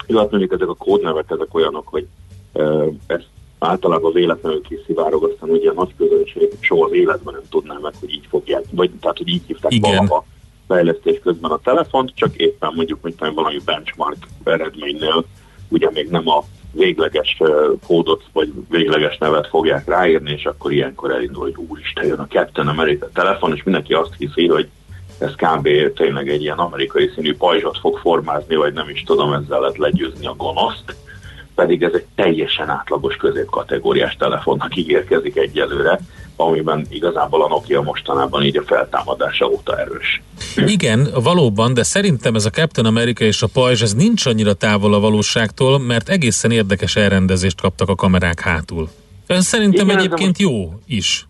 Jó, 0.06 0.18
hát 0.18 0.30
mondjuk 0.30 0.52
ezek 0.52 0.68
a 0.68 0.74
kódnevek, 0.74 1.24
ezek 1.28 1.54
olyanok, 1.54 1.88
hogy 1.88 2.06
uh, 2.52 2.86
ezt 3.06 3.26
általában 3.58 4.12
véletlenül 4.12 4.60
kiszivárog, 4.60 5.24
aztán 5.24 5.50
ugye 5.50 5.70
a 5.70 5.74
nagy 5.74 5.94
közönség 5.96 6.48
soha 6.60 6.84
az 6.84 6.92
életben 6.92 7.34
nem 7.34 7.42
tudná 7.50 7.78
meg, 7.82 7.92
hogy 8.00 8.10
így 8.10 8.26
fogják, 8.28 8.64
vagy 8.70 8.90
tehát, 9.00 9.16
hogy 9.16 9.28
így 9.28 9.42
hívták 9.46 9.72
Igen. 9.72 9.90
valaha 9.90 10.24
fejlesztés 10.66 11.18
közben 11.22 11.50
a 11.50 11.58
telefont, 11.58 12.12
csak 12.14 12.36
éppen 12.36 12.72
mondjuk, 12.74 12.98
hogy 13.02 13.14
valami 13.34 13.60
benchmark 13.64 14.16
eredménynél. 14.44 15.24
Ugye 15.68 15.90
még 15.90 16.10
nem 16.10 16.28
a 16.28 16.44
végleges 16.72 17.40
kódot, 17.86 18.22
vagy 18.32 18.52
végleges 18.68 19.18
nevet 19.18 19.46
fogják 19.46 19.88
ráírni, 19.88 20.30
és 20.30 20.44
akkor 20.44 20.72
ilyenkor 20.72 21.10
elindul, 21.10 21.42
hogy 21.42 21.66
úristen, 21.68 22.06
jön 22.06 22.18
a 22.18 22.26
Captain 22.26 22.68
America 22.68 23.08
telefon, 23.12 23.54
és 23.54 23.62
mindenki 23.62 23.92
azt 23.92 24.14
hiszi, 24.18 24.48
hogy 24.48 24.68
ez 25.18 25.34
kb. 25.34 25.68
tényleg 25.94 26.28
egy 26.28 26.42
ilyen 26.42 26.58
amerikai 26.58 27.10
színű 27.14 27.36
pajzsot 27.36 27.78
fog 27.78 27.98
formázni, 27.98 28.54
vagy 28.54 28.72
nem 28.72 28.88
is 28.88 29.02
tudom, 29.02 29.32
ezzel 29.32 29.60
lehet 29.60 29.78
legyőzni 29.78 30.26
a 30.26 30.34
gonoszt, 30.36 30.96
pedig 31.54 31.82
ez 31.82 31.92
egy 31.92 32.06
teljesen 32.14 32.68
átlagos 32.68 33.16
középkategóriás 33.16 34.16
telefonnak 34.16 34.76
ígérkezik 34.76 35.36
egyelőre, 35.36 36.00
amiben 36.36 36.86
igazából 36.90 37.42
a 37.42 37.48
Nokia 37.48 37.82
mostanában 37.82 38.42
így 38.42 38.56
a 38.56 38.62
feltámadása 38.62 39.46
óta 39.46 39.78
erős. 39.78 40.22
Igen, 40.56 41.08
valóban, 41.22 41.74
de 41.74 41.82
szerintem 41.82 42.34
ez 42.34 42.44
a 42.44 42.50
Captain 42.50 42.86
America 42.86 43.24
és 43.24 43.42
a 43.42 43.46
pajzs, 43.52 43.82
ez 43.82 43.94
nincs 43.94 44.26
annyira 44.26 44.52
távol 44.52 44.94
a 44.94 45.00
valóságtól, 45.00 45.78
mert 45.78 46.08
egészen 46.08 46.50
érdekes 46.50 46.96
elrendezést 46.96 47.60
kaptak 47.60 47.88
a 47.88 47.94
kamerák 47.94 48.40
hátul. 48.40 48.88
Ez 49.26 49.44
szerintem 49.44 49.84
Igen, 49.84 49.98
ez 49.98 50.04
egyébként 50.04 50.38
jó 50.38 50.72
is. 50.86 51.26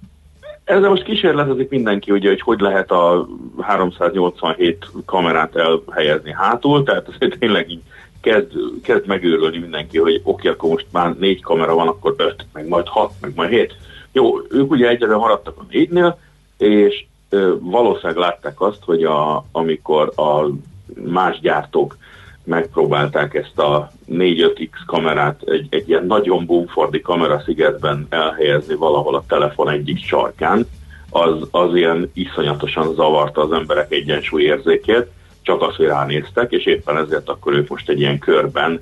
Ezzel 0.64 0.88
most 0.88 1.02
kísérletezik 1.02 1.68
mindenki, 1.68 2.10
ugye, 2.10 2.28
hogy 2.28 2.40
hogy 2.40 2.60
lehet 2.60 2.90
a 2.90 3.28
387 3.60 4.86
kamerát 5.06 5.56
elhelyezni 5.56 6.32
hátul, 6.32 6.82
tehát 6.82 7.08
azért 7.08 7.38
tényleg 7.38 7.70
így 7.70 7.82
kezd, 8.20 8.52
kezd 8.82 9.06
megőrülni 9.06 9.58
mindenki, 9.58 9.98
hogy 9.98 10.20
oké, 10.24 10.48
akkor 10.48 10.70
most 10.70 10.86
már 10.90 11.14
négy 11.18 11.42
kamera 11.42 11.74
van, 11.74 11.88
akkor 11.88 12.14
öt, 12.16 12.46
meg 12.52 12.68
majd 12.68 12.88
hat, 12.88 13.12
meg 13.20 13.32
majd 13.34 13.50
hét. 13.50 13.74
Jó, 14.14 14.38
ők 14.50 14.70
ugye 14.70 14.88
egyre 14.88 15.16
maradtak 15.16 15.58
a 15.58 15.66
négynél, 15.70 16.18
és 16.58 17.04
ö, 17.28 17.54
valószínűleg 17.60 18.16
látták 18.16 18.60
azt, 18.60 18.84
hogy 18.84 19.04
a, 19.04 19.44
amikor 19.52 20.12
a 20.16 20.46
más 20.94 21.40
gyártók 21.40 21.96
megpróbálták 22.44 23.34
ezt 23.34 23.58
a 23.58 23.90
4-5x 24.10 24.68
kamerát 24.86 25.42
egy, 25.44 25.66
egy 25.70 25.88
ilyen 25.88 26.06
nagyon 26.06 26.46
bumfordi 26.46 27.00
kameraszigetben 27.00 28.06
elhelyezni 28.08 28.74
valahol 28.74 29.14
a 29.14 29.24
telefon 29.28 29.70
egyik 29.70 30.04
sarkán, 30.04 30.66
az, 31.10 31.48
az 31.50 31.74
ilyen 31.74 32.10
iszonyatosan 32.12 32.94
zavarta 32.94 33.40
az 33.42 33.52
emberek 33.52 33.92
egyensúlyérzékét, 33.92 35.06
csak 35.42 35.62
azt, 35.62 35.76
hogy 35.76 35.86
ránéztek, 35.86 36.52
és 36.52 36.64
éppen 36.64 36.96
ezért 36.96 37.28
akkor 37.28 37.52
ők 37.52 37.68
most 37.68 37.88
egy 37.88 38.00
ilyen 38.00 38.18
körben 38.18 38.80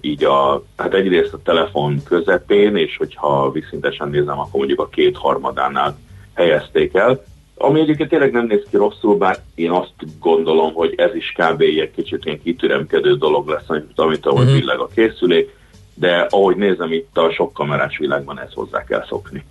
így 0.00 0.24
a, 0.24 0.64
hát 0.76 0.94
egyrészt 0.94 1.32
a 1.32 1.42
telefon 1.42 2.02
közepén, 2.04 2.76
és 2.76 2.96
hogyha 2.96 3.50
viszintesen 3.50 4.08
nézem, 4.08 4.38
akkor 4.38 4.58
mondjuk 4.58 4.80
a 4.80 4.88
kétharmadánál 4.88 5.98
helyezték 6.34 6.94
el, 6.94 7.24
ami 7.56 7.80
egyébként 7.80 8.08
tényleg 8.08 8.32
nem 8.32 8.46
néz 8.46 8.62
ki 8.70 8.76
rosszul, 8.76 9.16
bár 9.16 9.38
én 9.54 9.70
azt 9.70 9.92
gondolom, 10.20 10.72
hogy 10.72 10.94
ez 10.96 11.14
is 11.14 11.34
kb. 11.36 11.60
egy 11.60 11.90
kicsit 11.94 12.24
ilyen 12.24 12.42
kitüremkedő 12.42 13.16
dolog 13.16 13.48
lesz, 13.48 13.68
amit, 13.68 13.90
amit 13.94 14.26
ahogy 14.26 14.46
Mhm. 14.46 14.54
villag 14.54 14.80
a 14.80 14.88
készülék, 14.94 15.56
de 15.94 16.26
ahogy 16.30 16.56
nézem 16.56 16.92
itt 16.92 17.16
a 17.16 17.32
sok 17.32 17.52
kamerás 17.52 17.98
világban 17.98 18.40
ezt 18.40 18.52
hozzá 18.52 18.84
kell 18.84 19.04
szokni. 19.08 19.44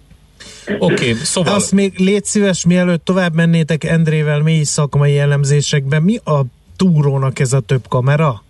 Oké, 0.80 0.93
okay, 0.93 1.14
szóval... 1.14 1.54
Azt 1.54 1.72
még 1.72 1.97
légy 1.97 2.24
szíves, 2.24 2.66
mielőtt 2.66 3.06
tovább 3.06 3.34
mennétek 3.34 3.84
Endrével 3.84 4.41
mély 4.41 4.64
szakmai 4.64 5.18
elemzésekben, 5.20 6.01
mi 6.01 6.16
a 6.16 6.41
túrónak 6.78 7.39
ez 7.39 7.54
a 7.54 7.60
több 7.60 7.84
kamera? 7.89 8.43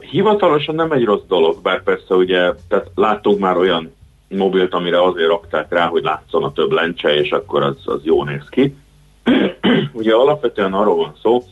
Hivatalosan 0.00 0.74
nem 0.74 0.92
egy 0.92 1.04
rossz 1.04 1.26
dolog, 1.28 1.62
bár 1.62 1.82
persze 1.82 2.14
ugye, 2.14 2.52
tehát 2.68 2.90
láttunk 2.94 3.38
már 3.38 3.56
olyan 3.56 3.92
mobilt, 4.28 4.74
amire 4.74 5.02
azért 5.02 5.28
rakták 5.28 5.72
rá, 5.72 5.86
hogy 5.86 6.02
látszon 6.02 6.44
a 6.44 6.52
több 6.52 6.70
lencse, 6.70 7.14
és 7.14 7.30
akkor 7.30 7.62
az, 7.62 7.76
az 7.84 8.00
jó 8.02 8.24
néz 8.24 8.48
ki. 8.48 8.74
ugye 9.92 10.14
alapvetően 10.14 10.72
arról 10.72 10.96
van 10.96 11.14
szó, 11.22 11.44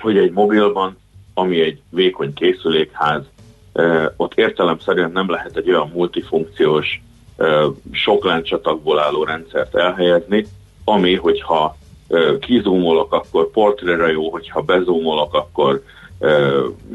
hogy 0.00 0.16
egy 0.16 0.30
mobilban, 0.30 0.96
ami 1.34 1.60
egy 1.60 1.80
vékony 1.90 2.32
készülékház, 2.32 3.22
ott 4.16 4.34
értelemszerűen 4.34 5.12
nem 5.12 5.30
lehet 5.30 5.56
egy 5.56 5.70
olyan 5.70 5.90
multifunkciós, 5.94 7.02
sok 7.92 8.24
lencsatagból 8.24 8.98
álló 8.98 9.24
rendszert 9.24 9.74
elhelyezni, 9.74 10.46
ami, 10.84 11.14
hogyha 11.14 11.76
kizúmolok, 12.40 13.12
akkor 13.12 13.50
portréra 13.50 14.06
jó, 14.08 14.30
hogyha 14.30 14.60
bezúmolok, 14.60 15.34
akkor 15.34 15.82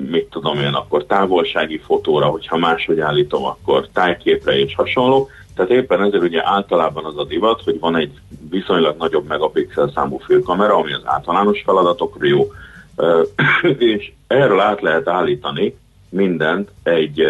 mit 0.09 0.25
tudom 0.29 0.57
én, 0.57 0.73
akkor 0.73 1.05
távolsági 1.05 1.77
fotóra, 1.77 2.25
hogyha 2.25 2.57
máshogy 2.57 2.99
állítom, 2.99 3.45
akkor 3.45 3.87
tájképre 3.93 4.59
és 4.59 4.75
hasonló. 4.75 5.29
Tehát 5.55 5.71
éppen 5.71 6.03
ezért 6.03 6.23
ugye 6.23 6.41
általában 6.43 7.05
az 7.05 7.17
a 7.17 7.23
divat, 7.23 7.61
hogy 7.63 7.79
van 7.79 7.95
egy 7.95 8.11
viszonylag 8.49 8.95
nagyobb 8.97 9.27
megapixel 9.27 9.91
számú 9.95 10.17
főkamera, 10.17 10.75
ami 10.75 10.93
az 10.93 11.01
általános 11.03 11.61
feladatokra 11.65 12.25
jó, 12.25 12.51
és 13.95 14.11
erről 14.27 14.59
át 14.59 14.81
lehet 14.81 15.07
állítani 15.07 15.75
mindent 16.09 16.69
egy, 16.83 17.23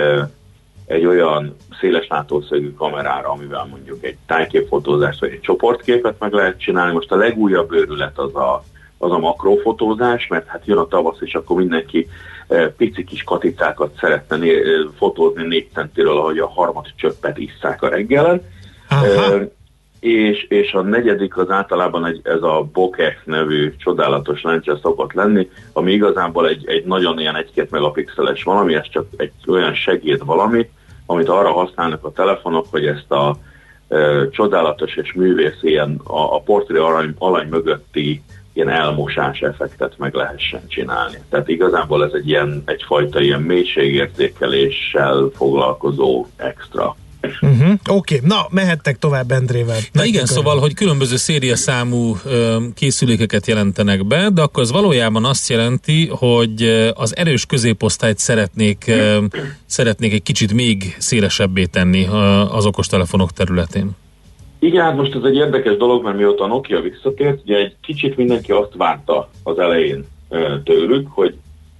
egy 0.85 1.05
olyan 1.05 1.55
széles 1.79 2.07
látószögű 2.07 2.73
kamerára, 2.73 3.29
amivel 3.29 3.67
mondjuk 3.69 4.03
egy 4.03 4.17
tájképfotózást 4.25 5.19
vagy 5.19 5.31
egy 5.31 5.41
csoportképet 5.41 6.19
meg 6.19 6.33
lehet 6.33 6.59
csinálni. 6.59 6.93
Most 6.93 7.11
a 7.11 7.15
legújabb 7.15 7.71
őrület 7.71 8.17
az 8.17 8.35
a, 8.35 8.63
az 9.01 9.11
a 9.11 9.17
makrofotózás, 9.17 10.27
mert 10.27 10.47
hát 10.47 10.65
jön 10.65 10.77
a 10.77 10.87
tavasz, 10.87 11.17
és 11.19 11.35
akkor 11.35 11.57
mindenki 11.57 12.07
eh, 12.47 12.67
pici 12.77 13.03
kis 13.03 13.23
katicákat 13.23 13.97
szeretne 13.99 14.37
né- 14.37 14.65
eh, 14.65 14.71
fotózni 14.97 15.43
négy 15.43 15.67
centiről, 15.73 16.17
ahogy 16.17 16.37
a 16.37 16.49
harmad 16.49 16.85
csöppet 16.95 17.37
isszák 17.37 17.81
a 17.81 17.87
reggelen. 17.87 18.41
Aha. 18.89 19.05
Eh, 19.05 19.47
és, 19.99 20.45
és 20.49 20.73
a 20.73 20.81
negyedik 20.81 21.37
az 21.37 21.49
általában 21.49 22.05
egy, 22.05 22.19
ez 22.23 22.41
a 22.41 22.69
Bokeh 22.73 23.15
nevű 23.23 23.75
csodálatos 23.75 24.41
lencse 24.41 24.77
szokott 24.81 25.13
lenni, 25.13 25.49
ami 25.73 25.91
igazából 25.91 26.47
egy, 26.47 26.67
egy 26.67 26.85
nagyon 26.85 27.19
ilyen 27.19 27.45
1-2 27.55 27.69
megapixeles 27.69 28.43
valami, 28.43 28.73
ez 28.73 28.89
csak 28.89 29.05
egy 29.17 29.31
olyan 29.47 29.73
segéd 29.73 30.25
valami, 30.25 30.69
amit 31.05 31.29
arra 31.29 31.51
használnak 31.51 32.05
a 32.05 32.11
telefonok, 32.11 32.65
hogy 32.69 32.85
ezt 32.85 33.11
a 33.11 33.35
e, 33.87 34.29
csodálatos 34.29 34.95
és 34.95 35.13
művész 35.13 35.59
ilyen 35.61 36.01
a, 36.03 36.35
a 36.35 36.39
portré 36.39 36.77
alany, 36.77 37.13
alany 37.17 37.47
mögötti 37.47 38.23
ilyen 38.53 38.69
elmosás 38.69 39.39
effektet 39.39 39.97
meg 39.97 40.13
lehessen 40.13 40.67
csinálni. 40.67 41.17
Tehát 41.29 41.47
igazából 41.47 42.05
ez 42.05 42.11
egy 42.13 42.27
ilyen, 42.27 42.63
egyfajta 42.65 43.21
ilyen 43.21 43.41
mélységérzékeléssel 43.41 45.31
foglalkozó 45.35 46.25
extra. 46.35 46.95
Uh-huh. 47.41 47.73
Oké, 47.89 48.15
okay. 48.15 48.27
na 48.27 48.47
mehettek 48.49 48.97
tovább 48.99 49.31
Endrével. 49.31 49.77
Na 49.91 50.05
igen, 50.05 50.25
szóval, 50.25 50.59
hogy 50.59 50.73
különböző 50.73 51.15
szériaszámú 51.15 52.15
ö, 52.25 52.57
készülékeket 52.75 53.47
jelentenek 53.47 54.05
be, 54.05 54.29
de 54.29 54.41
akkor 54.41 54.63
az 54.63 54.71
valójában 54.71 55.25
azt 55.25 55.49
jelenti, 55.49 56.07
hogy 56.07 56.63
az 56.93 57.15
erős 57.17 57.45
középosztályt 57.45 58.17
szeretnék, 58.17 58.83
ö, 58.87 59.23
szeretnék 59.65 60.13
egy 60.13 60.23
kicsit 60.23 60.53
még 60.53 60.95
szélesebbé 60.99 61.65
tenni 61.65 62.05
ö, 62.05 62.15
az 62.39 62.65
okostelefonok 62.65 63.31
területén. 63.31 63.91
Igen, 64.63 64.83
hát 64.83 64.95
most 64.95 65.15
ez 65.15 65.23
egy 65.23 65.35
érdekes 65.35 65.77
dolog, 65.77 66.03
mert 66.03 66.17
mióta 66.17 66.43
a 66.43 66.47
Nokia 66.47 66.81
visszatért, 66.81 67.41
ugye 67.43 67.57
egy 67.57 67.75
kicsit 67.81 68.17
mindenki 68.17 68.51
azt 68.51 68.75
várta 68.75 69.29
az 69.43 69.59
elején 69.59 70.05
tőlük, 70.63 71.07
hogy 71.11 71.35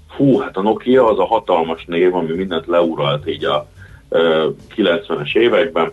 fú, 0.10 0.38
hát 0.38 0.58
a 0.58 0.62
Nokia 0.62 1.08
az 1.08 1.20
a 1.20 1.26
hatalmas 1.26 1.86
név, 1.86 2.16
ami 2.16 2.32
mindent 2.32 2.68
leuralt 2.68 3.28
így 3.28 3.46
a 3.46 3.68
90-es 4.76 5.36
években, 5.36 5.92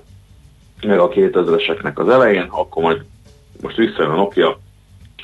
meg 0.83 0.99
a 0.99 1.09
2000-eseknek 1.09 1.95
az 1.95 2.09
elején, 2.09 2.47
akkor 2.51 2.83
majd 2.83 3.05
most 3.63 3.77
visszajön 3.77 4.11
a 4.11 4.17
Nokia, 4.17 4.59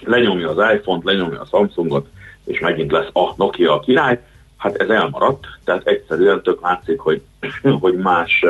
lenyomja 0.00 0.50
az 0.50 0.74
iPhone-t, 0.74 1.04
lenyomja 1.04 1.40
a 1.40 1.46
Samsungot, 1.50 2.06
és 2.44 2.60
megint 2.60 2.92
lesz 2.92 3.10
a 3.12 3.34
Nokia 3.36 3.72
a 3.72 3.80
király. 3.80 4.20
Hát 4.56 4.76
ez 4.76 4.88
elmaradt, 4.88 5.46
tehát 5.64 5.86
egyszerűen 5.86 6.42
tök 6.42 6.60
látszik, 6.60 6.98
hogy, 6.98 7.22
hogy 7.80 7.94
más, 7.94 8.44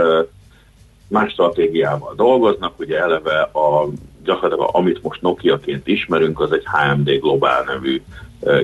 más 1.14 1.30
stratégiával 1.30 2.14
dolgoznak. 2.14 2.78
Ugye 2.78 2.98
eleve 2.98 3.40
a, 3.40 3.88
gyakorlatilag 4.24 4.70
amit 4.72 5.02
most 5.02 5.22
Nokia-ként 5.22 5.86
ismerünk, 5.86 6.40
az 6.40 6.52
egy 6.52 6.64
HMD 6.64 7.10
Global 7.20 7.64
nevű 7.66 8.02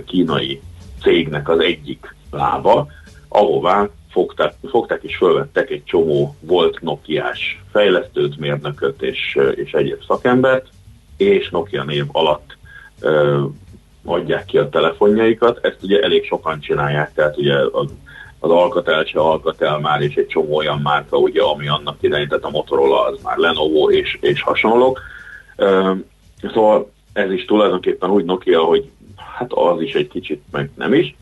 kínai 0.06 0.60
cégnek 1.02 1.48
az 1.48 1.58
egyik 1.58 2.14
lába, 2.30 2.86
ahová 3.28 3.88
fogták, 4.10 4.54
fogták 4.70 5.02
és 5.02 5.16
fölvettek 5.16 5.70
egy 5.70 5.84
csomó 5.84 6.36
volt 6.40 6.80
Nokiás 6.80 7.62
fejlesztőt, 7.72 8.38
mérnököt 8.38 9.02
és, 9.02 9.38
és 9.54 9.72
egyéb 9.72 10.04
szakembert, 10.06 10.66
és 11.16 11.50
Nokia 11.50 11.84
név 11.84 12.04
alatt 12.12 12.56
ö, 13.00 13.44
adják 14.04 14.44
ki 14.44 14.58
a 14.58 14.68
telefonjaikat. 14.68 15.58
Ezt 15.62 15.82
ugye 15.82 16.00
elég 16.00 16.24
sokan 16.24 16.60
csinálják, 16.60 17.14
tehát 17.14 17.36
ugye 17.36 17.54
az, 17.72 17.94
az 18.40 18.50
Alcatel 18.50 19.04
se 19.04 19.20
Alcatel 19.20 19.78
már, 19.78 20.00
és 20.00 20.14
egy 20.14 20.26
csomó 20.26 20.56
olyan 20.56 20.80
márka, 20.82 21.16
ugye, 21.16 21.42
ami 21.42 21.68
annak 21.68 21.96
idején, 22.00 22.28
tehát 22.28 22.44
a 22.44 22.50
Motorola 22.50 23.04
az 23.04 23.18
már 23.22 23.36
Lenovo 23.36 23.90
és, 23.90 24.18
és 24.20 24.42
hasonlók. 24.42 25.00
Szóval 26.52 26.90
ez 27.12 27.32
is 27.32 27.44
tulajdonképpen 27.44 28.10
úgy 28.10 28.24
Nokia, 28.24 28.60
hogy 28.60 28.90
hát 29.16 29.52
az 29.52 29.80
is 29.80 29.92
egy 29.92 30.08
kicsit, 30.08 30.42
meg 30.50 30.70
nem 30.76 30.94
is 30.94 31.14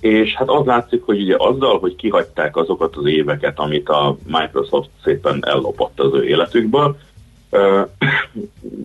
és 0.00 0.34
hát 0.34 0.48
az 0.48 0.66
látszik, 0.66 1.02
hogy 1.04 1.20
ugye 1.20 1.34
azzal, 1.38 1.78
hogy 1.78 1.96
kihagyták 1.96 2.56
azokat 2.56 2.96
az 2.96 3.06
éveket, 3.06 3.58
amit 3.58 3.88
a 3.88 4.16
Microsoft 4.26 4.88
szépen 5.04 5.44
ellopott 5.46 6.00
az 6.00 6.12
ő 6.12 6.24
életükből, 6.24 6.96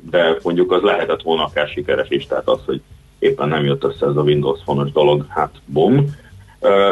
de 0.10 0.38
mondjuk 0.44 0.72
az 0.72 0.82
lehetett 0.82 1.22
volna 1.22 1.44
akár 1.44 1.68
sikeres 1.68 2.10
is, 2.10 2.28
tehát 2.28 2.48
az, 2.48 2.60
hogy 2.66 2.82
éppen 3.20 3.48
nem 3.48 3.66
jött 3.66 3.84
össze 3.84 4.06
ez 4.06 4.16
a 4.16 4.22
Windows 4.22 4.60
fonos 4.64 4.92
dolog, 4.92 5.26
hát 5.30 5.56
bum. 5.66 6.22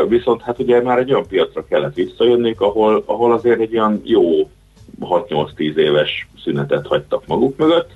Viszont 0.07 0.41
hát 0.41 0.59
ugye 0.59 0.82
már 0.82 0.97
egy 0.97 1.11
olyan 1.11 1.28
piacra 1.28 1.65
kellett 1.65 1.93
visszajönni, 1.93 2.55
ahol, 2.57 3.03
ahol 3.05 3.34
azért 3.34 3.59
egy 3.59 3.74
olyan 3.74 4.01
jó 4.03 4.49
6-8-10 5.01 5.76
éves 5.76 6.28
szünetet 6.43 6.88
hagytak 6.88 7.28
maguk 7.28 7.57
mögött, 7.57 7.89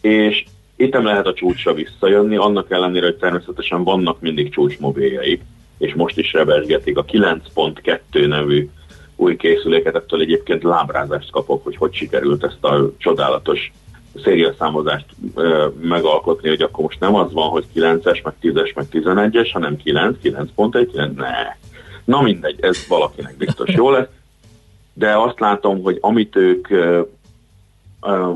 és 0.00 0.44
itt 0.76 0.92
nem 0.92 1.04
lehet 1.04 1.26
a 1.26 1.32
csúcsra 1.32 1.74
visszajönni, 1.74 2.36
annak 2.36 2.70
ellenére, 2.70 3.06
hogy 3.06 3.16
természetesen 3.16 3.84
vannak 3.84 4.20
mindig 4.20 4.52
csúcsmobiljaik, 4.52 5.42
és 5.78 5.94
most 5.94 6.18
is 6.18 6.32
rebesgetik 6.32 6.98
a 6.98 7.04
9.2 7.04 8.28
nevű 8.28 8.68
új 9.16 9.36
készüléket, 9.36 9.94
ettől 9.94 10.20
egyébként 10.20 10.62
lábrázást 10.62 11.30
kapok, 11.30 11.64
hogy 11.64 11.76
hogy 11.76 11.94
sikerült 11.94 12.44
ezt 12.44 12.64
a 12.64 12.90
csodálatos 12.98 13.72
szériaszámozást 14.22 15.06
ö, 15.34 15.66
megalkotni, 15.80 16.48
hogy 16.48 16.62
akkor 16.62 16.84
most 16.84 17.00
nem 17.00 17.14
az 17.14 17.32
van, 17.32 17.48
hogy 17.48 17.64
9-es, 17.74 18.22
meg 18.22 18.34
10-es, 18.42 18.74
meg 18.74 18.86
11-es, 18.92 19.50
hanem 19.52 19.76
9, 19.76 20.16
9.1, 20.22 20.88
9, 20.92 21.16
ne. 21.16 21.56
Na 22.04 22.22
mindegy, 22.22 22.58
ez 22.60 22.86
valakinek 22.88 23.36
biztos 23.36 23.72
jó 23.74 23.90
lesz, 23.90 24.08
de 24.92 25.18
azt 25.18 25.40
látom, 25.40 25.82
hogy 25.82 25.98
amit 26.00 26.36
ők 26.36 26.68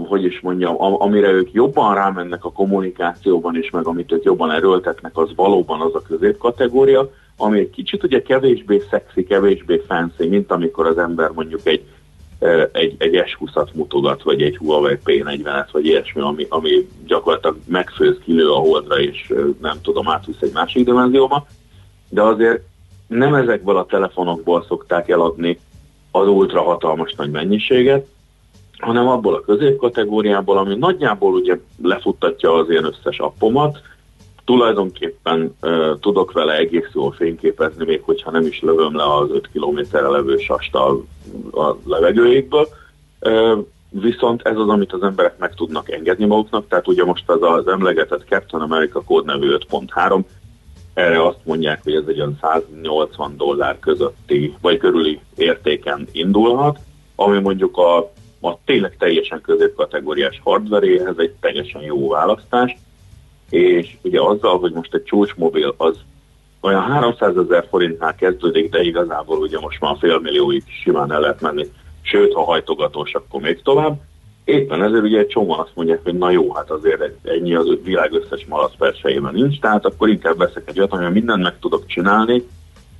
hogy 0.07 0.25
is 0.25 0.41
mondjam, 0.41 0.75
amire 0.79 1.31
ők 1.31 1.53
jobban 1.53 1.95
rámennek 1.95 2.45
a 2.45 2.53
kommunikációban 2.53 3.57
is, 3.57 3.71
meg 3.71 3.87
amit 3.87 4.13
ők 4.13 4.25
jobban 4.25 4.51
erőltetnek, 4.51 5.17
az 5.17 5.31
valóban 5.35 5.81
az 5.81 5.95
a 5.95 6.03
középkategória, 6.03 7.11
ami 7.37 7.59
egy 7.59 7.71
kicsit 7.71 8.03
ugye 8.03 8.23
kevésbé 8.23 8.83
szexi, 8.91 9.25
kevésbé 9.25 9.83
fancy, 9.87 10.27
mint 10.29 10.53
amikor 10.53 10.87
az 10.87 10.99
ember 10.99 11.31
mondjuk 11.31 11.61
egy, 11.67 11.85
egy, 12.73 12.95
egy 12.99 13.23
S20-at 13.27 13.73
mutogat, 13.73 14.23
vagy 14.23 14.43
egy 14.43 14.57
Huawei 14.57 14.99
P40-et, 15.05 15.69
vagy 15.73 15.87
ilyesmi, 15.87 16.21
ami, 16.21 16.47
ami 16.49 16.89
gyakorlatilag 17.07 17.57
megfőz, 17.67 18.17
kilő 18.25 18.51
a 18.51 18.57
holdra, 18.57 19.01
és 19.01 19.33
nem 19.61 19.81
tudom, 19.83 20.09
átvisz 20.09 20.41
egy 20.41 20.53
másik 20.53 20.85
dimenzióba, 20.85 21.47
de 22.09 22.23
azért 22.23 22.63
nem 23.07 23.35
ezekből 23.35 23.77
a 23.77 23.87
telefonokból 23.87 24.65
szokták 24.69 25.09
eladni 25.09 25.59
az 26.11 26.29
ultra 26.29 26.63
hatalmas 26.63 27.15
nagy 27.15 27.31
mennyiséget, 27.31 28.07
hanem 28.79 29.09
abból 29.09 29.35
a 29.35 29.41
középkategóriából, 29.41 30.59
ami 30.59 30.75
nagyjából 30.75 31.33
ugye 31.33 31.59
lefuttatja 31.83 32.55
az 32.55 32.71
én 32.71 32.85
összes 32.85 33.19
appomat, 33.19 33.81
tulajdonképpen 34.49 35.57
uh, 35.63 35.99
tudok 36.01 36.33
vele 36.33 36.57
egész 36.57 36.89
jól 36.93 37.13
fényképezni, 37.13 37.85
még 37.85 38.03
hogyha 38.03 38.31
nem 38.31 38.47
is 38.47 38.61
lövöm 38.61 38.97
le 38.97 39.15
az 39.15 39.31
5 39.31 39.49
kilométerre 39.53 40.09
levő 40.09 40.37
sast 40.37 40.75
a, 40.75 40.89
a 41.53 41.77
levegőjékből. 41.85 42.69
Uh, 43.21 43.59
viszont 43.91 44.43
ez 44.43 44.57
az, 44.57 44.69
amit 44.69 44.93
az 44.93 45.03
emberek 45.03 45.39
meg 45.39 45.55
tudnak 45.55 45.91
engedni 45.91 46.25
maguknak, 46.25 46.69
tehát 46.69 46.89
ugye 46.89 47.05
most 47.05 47.31
az 47.31 47.43
az 47.43 47.69
emlegetett 47.69 48.25
Captain 48.29 48.63
America 48.63 49.03
kódnevű 49.03 49.55
5.3, 49.71 50.21
erre 50.95 51.27
azt 51.27 51.41
mondják, 51.45 51.83
hogy 51.83 51.95
ez 51.95 52.05
egy 52.07 52.19
olyan 52.19 52.39
180 52.41 53.37
dollár 53.37 53.79
közötti, 53.79 54.55
vagy 54.61 54.77
körüli 54.77 55.21
értéken 55.37 56.09
indulhat, 56.13 56.79
ami 57.15 57.39
mondjuk 57.39 57.77
a 57.77 58.11
a 58.41 58.59
tényleg 58.65 58.97
teljesen 58.99 59.41
középkategóriás 59.41 60.41
hardveréhez 60.45 61.19
egy 61.19 61.35
teljesen 61.41 61.83
jó 61.83 62.09
választás, 62.09 62.77
és 63.51 63.97
ugye 64.03 64.21
azzal, 64.21 64.59
hogy 64.59 64.73
most 64.73 64.95
egy 64.95 65.03
csúcsmobil 65.03 65.75
az 65.77 65.97
olyan 66.61 66.83
300 66.83 67.37
ezer 67.37 67.67
forintnál 67.71 68.15
kezdődik, 68.15 68.71
de 68.71 68.83
igazából 68.83 69.39
ugye 69.39 69.59
most 69.61 69.81
már 69.81 69.97
fél 69.99 70.19
millióig 70.19 70.63
simán 70.83 71.13
el 71.13 71.21
lehet 71.21 71.41
menni, 71.41 71.67
sőt, 72.03 72.33
ha 72.35 72.45
hajtogatós, 72.45 73.15
akkor 73.15 73.41
még 73.41 73.63
tovább. 73.63 74.01
Éppen 74.45 74.83
ezért 74.83 75.03
ugye 75.03 75.19
egy 75.19 75.27
csomó 75.27 75.53
azt 75.53 75.73
mondják, 75.75 76.01
hogy 76.03 76.15
na 76.15 76.31
jó, 76.31 76.53
hát 76.53 76.71
azért 76.71 77.29
ennyi 77.29 77.55
az 77.55 77.67
világ 77.83 78.13
összes 78.13 78.47
malac 78.47 78.77
persejében 78.77 79.35
nincs, 79.35 79.61
tehát 79.61 79.85
akkor 79.85 80.09
inkább 80.09 80.39
veszek 80.39 80.63
egy 80.67 80.79
olyat, 80.79 80.93
amivel 80.93 81.11
mindent 81.11 81.43
meg 81.43 81.59
tudok 81.59 81.87
csinálni, 81.87 82.47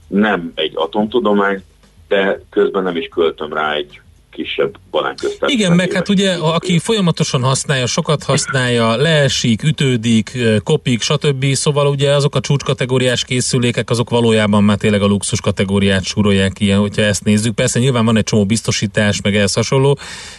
nem 0.09 0.53
egy 0.55 0.73
atomtudomány, 0.75 1.63
de 2.09 2.41
közben 2.51 2.83
nem 2.83 2.97
is 2.97 3.09
költöm 3.09 3.53
rá 3.53 3.75
egy 3.75 4.01
kisebb 4.31 4.77
banánköztársaság. 4.91 5.59
Igen, 5.59 5.73
meg 5.73 5.93
hát 5.93 6.09
ugye, 6.09 6.35
aki 6.35 6.79
folyamatosan 6.79 7.43
használja, 7.43 7.87
sokat 7.87 8.23
használja, 8.23 8.97
leesik, 8.97 9.63
ütődik, 9.63 10.39
kopik, 10.65 11.03
stb. 11.03 11.45
Szóval 11.53 11.87
ugye 11.87 12.11
azok 12.11 12.35
a 12.35 12.41
csúcskategóriás 12.41 13.25
készülékek, 13.25 13.91
azok 13.91 14.11
valójában 14.11 14.65
már 14.65 14.77
tényleg 14.77 15.03
a 15.03 15.07
luxus 15.07 15.41
kategóriát 15.41 16.05
súrolják 16.05 16.61
ilyen, 16.61 16.79
hogyha 16.79 17.03
ezt 17.03 17.25
nézzük. 17.25 17.55
Persze 17.55 17.79
nyilván 17.79 18.05
van 18.05 18.17
egy 18.17 18.25
csomó 18.25 18.45
biztosítás, 18.45 19.21
meg 19.21 19.37
ehhez 19.37 19.55
hasonló, 19.55 19.99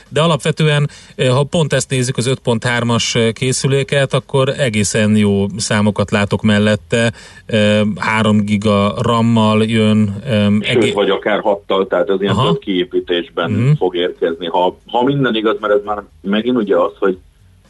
de 0.09 0.21
alapvetően, 0.21 0.89
ha 1.29 1.43
pont 1.43 1.73
ezt 1.73 1.89
nézzük, 1.89 2.17
az 2.17 2.31
5.3-as 2.43 3.31
készüléket, 3.33 4.13
akkor 4.13 4.49
egészen 4.49 5.15
jó 5.15 5.45
számokat 5.57 6.11
látok 6.11 6.41
mellette. 6.41 7.13
3 7.95 8.45
giga 8.45 8.95
RAM-mal 9.01 9.63
jön. 9.63 10.21
Sőt, 10.25 10.63
egész... 10.63 10.93
vagy 10.93 11.09
akár 11.09 11.39
hattal, 11.39 11.87
tehát 11.87 12.09
az 12.09 12.21
ilyen 12.21 12.35
kiépítésben 12.59 13.51
mm 13.51 13.71
fog 13.79 13.88
érkezni. 13.95 14.47
Ha, 14.47 14.77
ha 14.87 15.03
minden 15.03 15.35
igaz, 15.35 15.59
mert 15.59 15.73
ez 15.73 15.83
már 15.83 16.03
megint 16.21 16.57
ugye 16.57 16.77
az, 16.77 16.91
hogy 16.99 17.17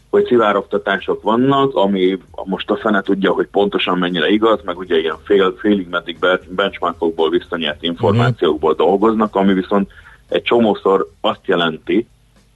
hogy 0.10 0.26
szivárogtatások 0.26 1.22
vannak, 1.22 1.76
ami 1.76 2.18
most 2.44 2.70
a 2.70 2.76
fene 2.76 3.02
tudja, 3.02 3.32
hogy 3.32 3.48
pontosan 3.48 3.98
mennyire 3.98 4.30
igaz, 4.30 4.60
meg 4.64 4.78
ugye 4.78 5.00
ilyen 5.00 5.18
fél, 5.24 5.56
félig 5.58 5.88
meddig 5.90 6.18
benchmarkokból 6.50 7.30
visszanyert 7.30 7.84
információkból 7.84 8.74
dolgoznak, 8.74 9.36
ami 9.36 9.54
viszont 9.54 9.92
egy 10.28 10.42
csomószor 10.42 11.10
azt 11.22 11.46
jelenti, 11.46 12.08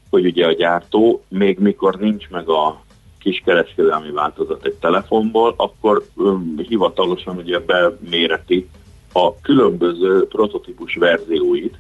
hogy 0.10 0.26
ugye 0.26 0.46
a 0.46 0.52
gyártó 0.52 1.24
még 1.28 1.60
mikor 1.60 1.96
nincs 1.96 2.30
meg 2.30 2.50
a 2.50 2.82
kiskereskedelmi 3.20 4.12
változat 4.12 4.66
egy 4.66 4.74
telefonból, 4.74 5.54
akkor 5.58 6.06
um, 6.16 6.56
hivatalosan 6.68 7.38
ugye 7.38 7.60
beméreti 7.60 8.70
a 9.14 9.40
különböző 9.42 10.28
prototípus 10.28 10.96
verzióit, 10.96 11.76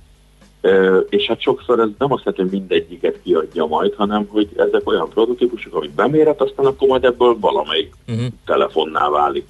és 1.09 1.27
hát 1.27 1.41
sokszor 1.41 1.79
ez 1.79 1.89
nem 1.97 2.11
azt 2.11 2.23
jelenti, 2.25 2.41
hogy 2.41 2.59
mindegyiket 2.59 3.19
kiadja 3.23 3.65
majd, 3.65 3.93
hanem 3.93 4.27
hogy 4.29 4.49
ezek 4.55 4.81
olyan 4.89 5.09
prototípusok, 5.09 5.75
amit 5.75 5.91
beméret, 5.91 6.41
aztán 6.41 6.65
akkor 6.65 6.87
majd 6.87 7.03
ebből 7.03 7.37
valamelyik 7.39 7.93
uh-huh. 8.07 8.25
telefonná 8.45 9.09
válik. 9.09 9.47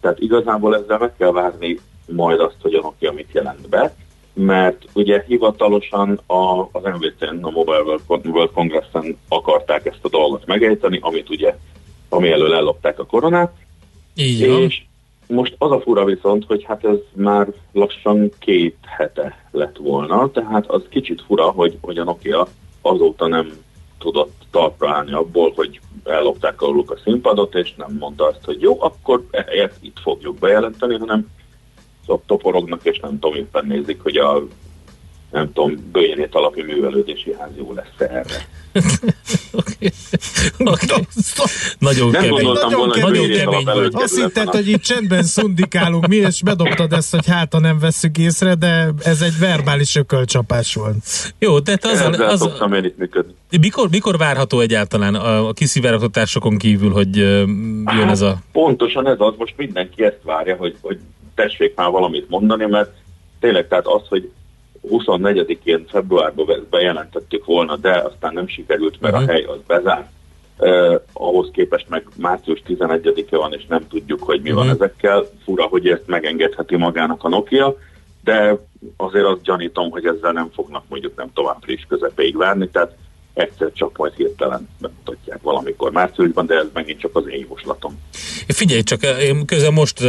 Tehát 0.00 0.20
igazából 0.20 0.76
ezzel 0.76 0.98
meg 0.98 1.16
kell 1.16 1.32
várni 1.32 1.80
majd 2.06 2.40
azt, 2.40 2.56
hogy 2.62 2.74
a 2.74 2.80
Nokia 2.80 3.12
mit 3.12 3.28
jelent 3.32 3.68
be, 3.68 3.94
mert 4.32 4.84
ugye 4.92 5.24
hivatalosan 5.26 6.20
a, 6.26 6.60
az 6.60 6.82
MVC-n, 6.82 7.38
a 7.40 7.50
Mobile 7.50 7.98
World 8.24 8.52
Congress-en 8.52 9.18
akarták 9.28 9.86
ezt 9.86 9.98
a 10.04 10.08
dolgot 10.08 10.46
megejteni, 10.46 10.98
amit 11.02 11.30
ugye, 11.30 11.56
ami 12.08 12.30
elől 12.30 12.54
ellopták 12.54 12.98
a 12.98 13.06
koronát, 13.06 13.52
Így 14.14 14.40
és 14.40 14.82
most 15.30 15.54
az 15.58 15.70
a 15.70 15.80
fura 15.80 16.04
viszont, 16.04 16.44
hogy 16.46 16.64
hát 16.64 16.84
ez 16.84 16.96
már 17.12 17.52
lassan 17.72 18.30
két 18.38 18.76
hete 18.82 19.48
lett 19.50 19.76
volna, 19.76 20.30
tehát 20.30 20.66
az 20.66 20.82
kicsit 20.88 21.22
fura, 21.26 21.50
hogy, 21.50 21.78
hogy 21.80 21.98
a 21.98 22.04
Nokia 22.04 22.46
azóta 22.82 23.26
nem 23.26 23.52
tudott 23.98 24.34
talpra 24.50 24.90
állni 24.90 25.12
abból, 25.12 25.52
hogy 25.54 25.80
ellopták 26.04 26.62
aluluk 26.62 26.90
a 26.90 26.98
színpadot, 27.04 27.54
és 27.54 27.74
nem 27.74 27.96
mondta 27.98 28.26
azt, 28.26 28.44
hogy 28.44 28.60
jó, 28.60 28.82
akkor 28.82 29.26
ezt 29.30 29.78
itt 29.80 29.98
fogjuk 29.98 30.38
bejelenteni, 30.38 30.98
hanem 30.98 31.26
toporognak, 32.26 32.84
és 32.84 32.98
nem 32.98 33.18
tudom, 33.18 33.36
éppen 33.36 33.66
nézik, 33.66 34.02
hogy 34.02 34.16
a 34.16 34.42
nem 35.30 35.52
tudom, 35.52 35.88
Bőjönét 35.92 36.34
alapi 36.34 36.62
művelődési 36.62 37.34
ház 37.38 37.50
jó 37.56 37.72
lesz 37.72 38.10
erre. 38.10 38.48
okay. 39.52 39.92
okay. 40.64 41.06
Nagyon 41.78 42.10
nem 42.10 42.22
kemény. 42.22 42.44
gondoltam 42.44 42.78
volna, 42.78 42.92
hogy 42.92 43.02
Nagyon 43.02 43.28
kemény 43.30 43.46
alap 43.46 43.68
előtt 43.68 43.94
Azt 43.94 44.16
hitted, 44.16 44.48
hogy 44.48 44.68
itt 44.68 44.82
csendben 44.82 45.22
szundikálunk 45.22 46.06
mi, 46.06 46.16
és 46.16 46.42
bedobtad 46.42 46.92
ezt, 46.92 47.10
hogy 47.10 47.26
hát, 47.26 47.52
ha 47.52 47.58
nem 47.58 47.78
vesszük 47.78 48.18
észre, 48.18 48.54
de 48.54 48.88
ez 49.04 49.22
egy 49.22 49.38
verbális 49.38 49.96
ökölcsapás 49.96 50.74
volt. 50.74 50.96
Jó, 51.38 51.58
de 51.58 51.78
az, 51.80 51.90
Ezzel 51.90 52.28
az, 52.28 52.50
működni. 52.96 53.34
mikor, 53.60 53.88
mikor 53.90 54.16
várható 54.16 54.60
egyáltalán 54.60 55.14
a, 55.14 55.48
a 55.48 55.52
kiszivárogtatásokon 55.52 56.56
kívül, 56.56 56.90
hogy 56.90 57.16
jön 57.16 58.08
ez 58.08 58.20
a... 58.20 58.38
Pontosan 58.52 59.06
ez 59.06 59.16
az, 59.18 59.34
most 59.38 59.54
mindenki 59.56 60.04
ezt 60.04 60.20
várja, 60.22 60.56
hogy, 60.56 60.76
hogy 60.80 60.98
tessék 61.34 61.74
már 61.74 61.90
valamit 61.90 62.28
mondani, 62.28 62.66
mert 62.66 62.90
tényleg 63.40 63.68
tehát 63.68 63.86
az, 63.86 64.02
hogy 64.08 64.30
24-én 64.88 65.86
februárban 65.88 66.50
ezt 66.50 66.68
bejelentettük 66.68 67.44
volna, 67.44 67.76
de 67.76 67.90
aztán 67.98 68.32
nem 68.34 68.48
sikerült, 68.48 69.00
mert 69.00 69.14
Mhm. 69.14 69.22
a 69.28 69.32
hely 69.32 69.42
az 69.42 69.58
bezárt. 69.66 70.08
Uh, 70.58 71.00
ahhoz 71.12 71.48
képest 71.52 71.88
meg 71.88 72.06
március 72.16 72.62
11-e 72.66 73.36
van, 73.36 73.52
és 73.52 73.66
nem 73.66 73.88
tudjuk, 73.88 74.22
hogy 74.22 74.40
mi 74.42 74.50
van 74.50 74.64
Mhm. 74.66 74.74
ezekkel. 74.74 75.24
Fura, 75.44 75.62
hogy 75.64 75.88
ezt 75.88 76.06
megengedheti 76.06 76.76
magának 76.76 77.24
a 77.24 77.28
Nokia, 77.28 77.76
de 78.24 78.56
azért 78.96 79.24
azt 79.24 79.42
gyanítom, 79.42 79.90
hogy 79.90 80.06
ezzel 80.06 80.32
nem 80.32 80.50
fognak 80.54 80.84
mondjuk 80.88 81.16
nem 81.16 81.32
tovább 81.34 81.54
április 81.54 81.86
közepéig 81.88 82.36
várni, 82.36 82.68
tehát 82.68 82.94
egyszer 83.34 83.70
csak 83.72 83.96
majd 83.96 84.12
hirtelen 84.14 84.68
bemutatják 84.80 85.38
valamikor 85.42 85.90
márciusban, 85.90 86.46
de 86.46 86.54
ez 86.54 86.66
megint 86.72 87.00
csak 87.00 87.16
az 87.16 87.24
én 87.28 87.46
jóslatom. 87.48 87.98
Figyelj 88.46 88.82
csak, 88.82 89.02
én 89.02 89.46
közben 89.46 89.72
most 89.72 90.00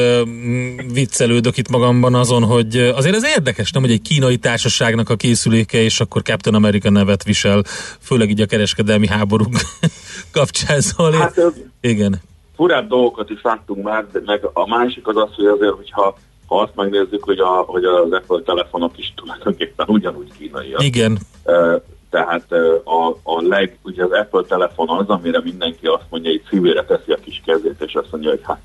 viccelődök 0.93 1.57
itt 1.57 1.69
magamban 1.69 2.15
azon, 2.15 2.43
hogy 2.43 2.78
azért 2.78 3.15
ez 3.15 3.26
érdekes, 3.26 3.72
nem, 3.72 3.82
hogy 3.82 3.91
egy 3.91 4.01
kínai 4.01 4.38
társaságnak 4.38 5.09
a 5.09 5.15
készüléke, 5.15 5.82
és 5.82 5.99
akkor 5.99 6.22
Captain 6.22 6.55
America 6.55 6.89
nevet 6.89 7.24
visel, 7.24 7.63
főleg 7.99 8.30
így 8.30 8.41
a 8.41 8.45
kereskedelmi 8.45 9.07
háborúk 9.07 9.53
kapcsán, 10.32 10.82
szóval 10.82 11.11
Hát 11.11 11.38
én- 11.38 11.72
igen. 11.82 12.22
furább 12.55 12.88
dolgokat 12.88 13.30
is 13.30 13.39
láttunk 13.43 13.84
már, 13.84 14.05
de 14.11 14.19
meg 14.26 14.49
a 14.53 14.67
másik 14.67 15.07
az 15.07 15.17
az, 15.17 15.30
hogy 15.36 15.45
azért, 15.45 15.74
hogyha 15.74 16.17
ha 16.45 16.61
azt 16.61 16.76
megnézzük, 16.76 17.24
hogy, 17.24 17.39
a, 17.39 17.47
hogy 17.47 17.84
az 17.84 18.11
Apple 18.11 18.41
telefonok 18.45 18.97
is 18.97 19.13
tulajdonképpen 19.15 19.86
ugyanúgy 19.89 20.32
kínaiak. 20.38 20.84
Igen, 20.84 21.17
Ö, 21.43 21.76
Tehát 22.12 22.51
a, 22.84 23.20
a 23.24 23.41
leg, 23.41 23.78
ugye 23.84 24.03
az 24.03 24.12
Apple 24.12 24.43
telefon 24.47 24.89
az, 24.89 25.07
amire 25.07 25.41
mindenki 25.43 25.86
azt 25.86 26.05
mondja, 26.09 26.32
hogy 26.32 26.43
szívére 26.49 26.84
teszi 26.84 27.12
a 27.12 27.18
kis 27.24 27.41
kezét, 27.45 27.82
és 27.82 27.93
azt 27.93 28.12
mondja, 28.12 28.30
hogy 28.30 28.41
hát 28.43 28.62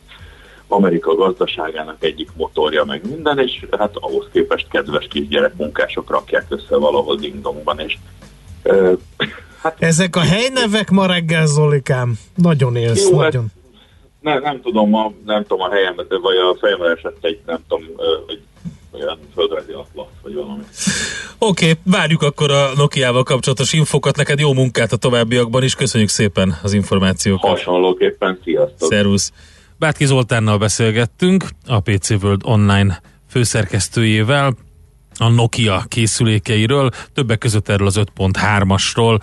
Amerika 0.69 1.15
gazdaságának 1.15 2.05
egyik 2.05 2.31
motorja, 2.37 2.85
meg 2.85 3.09
minden, 3.09 3.39
és 3.39 3.67
hát 3.79 3.97
ahhoz 3.97 4.27
képest 4.33 4.69
kedves 4.69 5.07
kisgyerek 5.11 5.57
munkások 5.57 6.11
rakják 6.11 6.45
össze 6.49 6.77
valahol 6.77 7.17
dingdongban, 7.17 7.81
és 7.81 7.97
ö, 8.63 8.93
hát 9.63 9.77
Ezek 9.79 10.17
a 10.17 10.21
helynevek 10.21 10.91
ma 10.91 11.07
reggel, 11.07 11.47
Zolikám. 11.47 12.15
Nagyon 12.35 12.77
élsz, 12.77 13.09
Jó, 13.11 13.21
nagyon. 13.21 13.47
nem, 14.21 14.43
nem 14.43 14.61
tudom, 14.63 14.95
a, 14.95 15.13
nem 15.25 15.43
tudom 15.43 15.61
a 15.61 15.71
helyemet, 15.71 16.07
vagy 16.09 16.37
a 16.37 16.57
fejemre 16.61 16.91
esett 16.91 17.25
egy, 17.25 17.41
nem 17.47 17.59
tudom, 17.69 17.85
ö, 17.97 18.33
olyan 19.01 19.19
földrajzi 19.35 19.73
atlasz, 19.73 20.07
vagy 20.23 20.35
valami. 20.35 20.63
Oké, 21.39 21.71
okay, 21.71 21.83
várjuk 21.85 22.23
akkor 22.23 22.51
a 22.51 22.71
Nokia-val 22.77 23.23
kapcsolatos 23.23 23.73
infokat, 23.73 24.17
neked 24.17 24.39
jó 24.39 24.53
munkát 24.53 24.93
a 24.93 24.97
továbbiakban 24.97 25.63
is, 25.63 25.75
köszönjük 25.75 26.11
szépen 26.11 26.59
az 26.63 26.73
információkat. 26.73 27.51
Hasonlóképpen, 27.51 28.41
sziasztok! 28.45 28.93
Szervusz! 28.93 29.33
Bátki 29.79 30.05
Zoltánnal 30.05 30.59
beszélgettünk, 30.59 31.45
a 31.67 31.81
PC 31.81 32.11
World 32.11 32.41
Online 32.45 33.01
főszerkesztőjével, 33.31 34.57
a 35.19 35.29
Nokia 35.29 35.85
készülékeiről, 35.89 36.91
többek 37.13 37.39
között 37.39 37.69
erről 37.69 37.87
az 37.87 37.97
5.3-asról, 37.97 39.21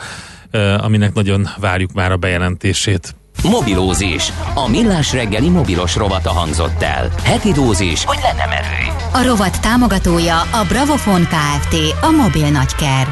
eh, 0.52 0.84
aminek 0.84 1.14
nagyon 1.14 1.48
várjuk 1.60 1.94
már 1.94 2.12
a 2.12 2.18
bejelentését. 2.18 3.16
Mobilózis. 3.44 4.34
A 4.54 4.70
millás 4.70 5.14
reggeli 5.14 5.50
mobilos 5.50 5.96
rovata 5.96 6.32
hangzott 6.32 6.82
el. 6.82 7.10
Heti 7.24 7.52
dózis, 7.52 8.06
hogy 8.06 8.20
lenne 8.22 8.46
merő. 8.46 9.08
A 9.14 9.28
rovat 9.28 9.62
támogatója 9.62 10.40
a 10.42 10.66
Bravofon 10.68 11.22
Kft. 11.22 11.76
A 12.02 12.10
mobil 12.10 12.50
nagyker. 12.50 13.08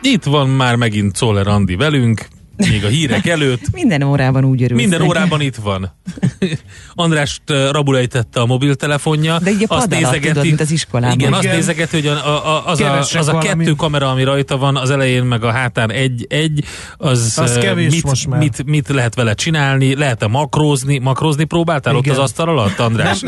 Itt 0.00 0.24
van 0.24 0.48
már 0.48 0.76
megint 0.76 1.14
Czoller 1.14 1.46
Andi 1.46 1.76
velünk, 1.76 2.26
még 2.56 2.84
a 2.84 2.88
hírek 2.88 3.26
előtt. 3.26 3.60
Minden 3.72 4.02
órában 4.02 4.44
úgy 4.44 4.62
örülsz. 4.62 4.80
Minden 4.80 5.02
órában 5.02 5.40
itt 5.40 5.56
van. 5.56 5.96
Andrást 6.94 7.42
rabulejtette 7.70 8.40
a 8.40 8.46
mobiltelefonja. 8.46 9.38
De 9.38 9.50
így 9.50 9.62
a 9.62 9.66
pad 9.66 9.92
alatt, 9.92 10.20
tudod, 10.20 10.44
mint 10.44 10.60
az 10.60 10.70
iskolában. 10.70 11.18
Igen, 11.18 11.32
azt 11.32 11.42
Igen. 11.42 11.54
nézegeti, 11.54 11.96
hogy 11.96 12.06
a, 12.06 12.46
a, 12.46 12.66
az, 12.66 12.80
a, 12.80 12.98
az 12.98 13.14
a 13.14 13.32
valamit. 13.32 13.66
kettő 13.66 13.72
kamera, 13.72 14.10
ami 14.10 14.22
rajta 14.22 14.56
van, 14.56 14.76
az 14.76 14.90
elején 14.90 15.24
meg 15.24 15.44
a 15.44 15.50
hátán 15.50 15.90
egy-egy, 15.90 16.64
az, 16.96 17.34
Az 17.36 17.58
kevés 17.58 17.92
mit, 17.92 18.04
most 18.04 18.26
már. 18.26 18.38
Mit, 18.38 18.64
mit 18.64 18.88
lehet 18.88 19.14
vele 19.14 19.34
csinálni? 19.34 19.96
Lehet-e 19.96 20.26
makrózni? 20.26 20.98
Makrózni 20.98 21.44
próbáltál 21.44 21.94
Igen. 21.96 22.12
ott 22.12 22.18
az 22.18 22.24
asztal 22.24 22.48
alatt, 22.48 22.78
András? 22.78 23.20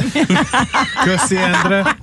Köszi, 1.05 1.37
Endre. 1.37 1.97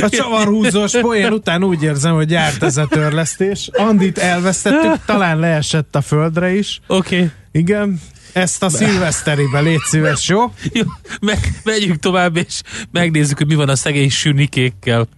A 0.00 0.08
csavarhúzós 0.08 0.92
poén 1.00 1.32
után 1.32 1.64
úgy 1.64 1.82
érzem, 1.82 2.14
hogy 2.14 2.30
járt 2.30 2.62
ez 2.62 2.76
a 2.76 2.86
törlesztés. 2.86 3.70
Andit 3.72 4.18
elvesztettük, 4.18 5.04
talán 5.04 5.38
leesett 5.38 5.96
a 5.96 6.00
földre 6.00 6.54
is. 6.54 6.80
Oké. 6.86 7.16
Okay. 7.16 7.30
Igen, 7.52 8.00
ezt 8.32 8.62
a 8.62 8.68
szilveszteribe 8.68 9.60
légy 9.60 9.80
szíves, 9.80 10.28
jó? 10.28 10.52
Jó, 10.72 10.82
me- 11.20 11.50
megyünk 11.64 11.98
tovább, 11.98 12.36
és 12.36 12.60
megnézzük, 12.90 13.38
hogy 13.38 13.46
mi 13.46 13.54
van 13.54 13.68
a 13.68 13.76
szegény 13.76 14.10
sűnikékkel. 14.10 15.08